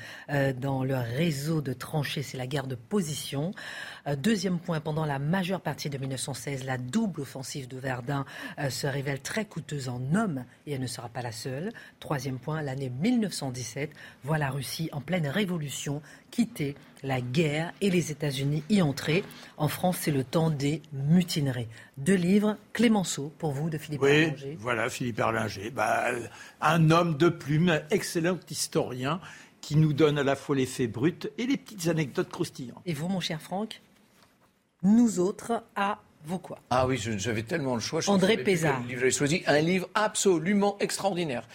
dans 0.58 0.84
leur 0.84 1.04
réseau 1.04 1.62
de 1.62 1.72
tranchées. 1.72 2.22
C'est 2.22 2.36
la 2.36 2.46
guerre 2.46 2.66
de 2.66 2.74
position. 2.74 3.52
Deuxième 4.18 4.58
point, 4.58 4.80
pendant 4.80 5.06
la 5.06 5.18
majeure 5.18 5.60
partie 5.60 5.88
de 5.88 5.96
1916, 5.96 6.64
la 6.64 6.76
double 6.76 7.22
offensive 7.22 7.68
de 7.68 7.78
Verdun 7.78 8.24
se 8.68 8.86
révèle 8.86 9.20
très 9.20 9.44
coûteuse 9.44 9.88
en 9.88 10.00
hommes 10.14 10.44
et 10.66 10.72
elle 10.72 10.80
ne 10.80 10.86
sera 10.86 11.08
pas 11.08 11.22
la 11.22 11.32
seule. 11.32 11.72
Troisième 11.98 12.38
point, 12.38 12.62
l'année 12.62 12.90
1917 12.90 13.90
voit 14.24 14.38
la 14.38 14.50
Russie 14.50 14.88
en 14.92 15.00
pleine 15.00 15.26
révolution 15.26 16.02
quitter 16.30 16.76
la 17.02 17.20
guerre 17.20 17.72
et 17.80 17.90
les 17.90 18.10
États-Unis 18.10 18.62
y 18.68 18.82
entrer. 18.82 19.24
En 19.56 19.68
France, 19.68 19.98
c'est 20.00 20.10
le 20.10 20.24
temps 20.24 20.50
des 20.50 20.82
mutineries. 20.92 21.68
Deux 21.96 22.14
livres, 22.14 22.56
Clémenceau, 22.72 23.32
pour 23.38 23.52
vous, 23.52 23.70
de 23.70 23.78
Philippe 23.78 24.02
oui, 24.02 24.32
Voilà, 24.58 24.88
Philippe 24.90 25.18
Erlinger. 25.18 25.70
Bah, 25.70 26.10
un 26.60 26.90
homme 26.90 27.16
de 27.16 27.28
plume, 27.28 27.80
excellent 27.90 28.38
historien, 28.50 29.20
qui 29.60 29.76
nous 29.76 29.92
donne 29.92 30.18
à 30.18 30.24
la 30.24 30.36
fois 30.36 30.56
les 30.56 30.66
faits 30.66 30.90
bruts 30.90 31.30
et 31.38 31.46
les 31.46 31.56
petites 31.56 31.88
anecdotes 31.88 32.30
croustillantes. 32.30 32.82
Et 32.86 32.94
vous, 32.94 33.08
mon 33.08 33.20
cher 33.20 33.40
Franck 33.40 33.80
Nous 34.82 35.20
autres, 35.20 35.62
à 35.76 36.00
vous 36.24 36.38
quoi 36.38 36.58
Ah 36.68 36.86
oui, 36.86 36.98
j'avais 36.98 37.42
tellement 37.42 37.74
le 37.74 37.80
choix. 37.80 38.00
Je 38.00 38.10
André 38.10 38.36
Pézard. 38.36 38.82
J'ai 38.88 39.10
choisi 39.10 39.42
un 39.46 39.60
livre 39.60 39.88
absolument 39.94 40.76
extraordinaire. 40.78 41.48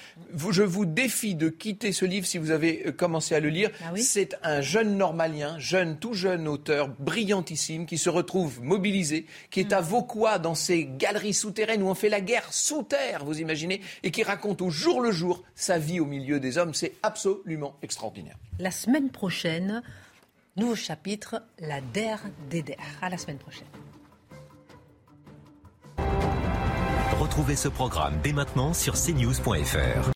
je 0.49 0.63
vous 0.63 0.85
défie 0.85 1.35
de 1.35 1.49
quitter 1.49 1.91
ce 1.91 2.03
livre 2.03 2.25
si 2.25 2.39
vous 2.39 2.49
avez 2.49 2.87
euh, 2.87 2.91
commencé 2.91 3.35
à 3.35 3.39
le 3.39 3.49
lire. 3.49 3.69
Ah 3.83 3.91
c'est 3.95 4.35
un 4.41 4.61
jeune 4.61 4.97
normalien, 4.97 5.59
jeune, 5.59 5.99
tout 5.99 6.13
jeune 6.13 6.47
auteur, 6.47 6.89
brillantissime, 6.99 7.85
qui 7.85 7.99
se 7.99 8.09
retrouve 8.09 8.61
mobilisé, 8.61 9.27
qui 9.51 9.59
est 9.59 9.71
à 9.71 9.81
mm. 9.81 9.85
Vauquois 9.85 10.39
dans 10.39 10.55
ces 10.55 10.85
galeries 10.85 11.35
souterraines 11.35 11.83
où 11.83 11.87
on 11.87 11.95
fait 11.95 12.09
la 12.09 12.21
guerre 12.21 12.51
sous 12.51 12.83
terre, 12.83 13.23
vous 13.23 13.39
imaginez, 13.39 13.81
et 14.01 14.09
qui 14.09 14.23
raconte 14.23 14.61
au 14.63 14.71
jour 14.71 14.99
le 14.99 15.11
jour 15.11 15.43
sa 15.53 15.77
vie 15.77 15.99
au 15.99 16.05
milieu 16.05 16.39
des 16.39 16.57
hommes. 16.57 16.73
C'est 16.73 16.93
absolument 17.03 17.75
extraordinaire. 17.83 18.35
La 18.57 18.71
semaine 18.71 19.09
prochaine, 19.09 19.83
nouveau 20.55 20.75
chapitre, 20.75 21.43
la 21.59 21.81
der 21.81 22.19
des 22.49 22.63
der. 22.63 22.77
À 23.01 23.09
la 23.09 23.17
semaine 23.17 23.37
prochaine. 23.37 23.67
Retrouvez 27.35 27.57
ce 27.57 27.67
programme 27.67 28.13
dès 28.23 28.31
maintenant 28.31 28.73
sur 28.73 28.93
cnews.fr. 28.93 30.13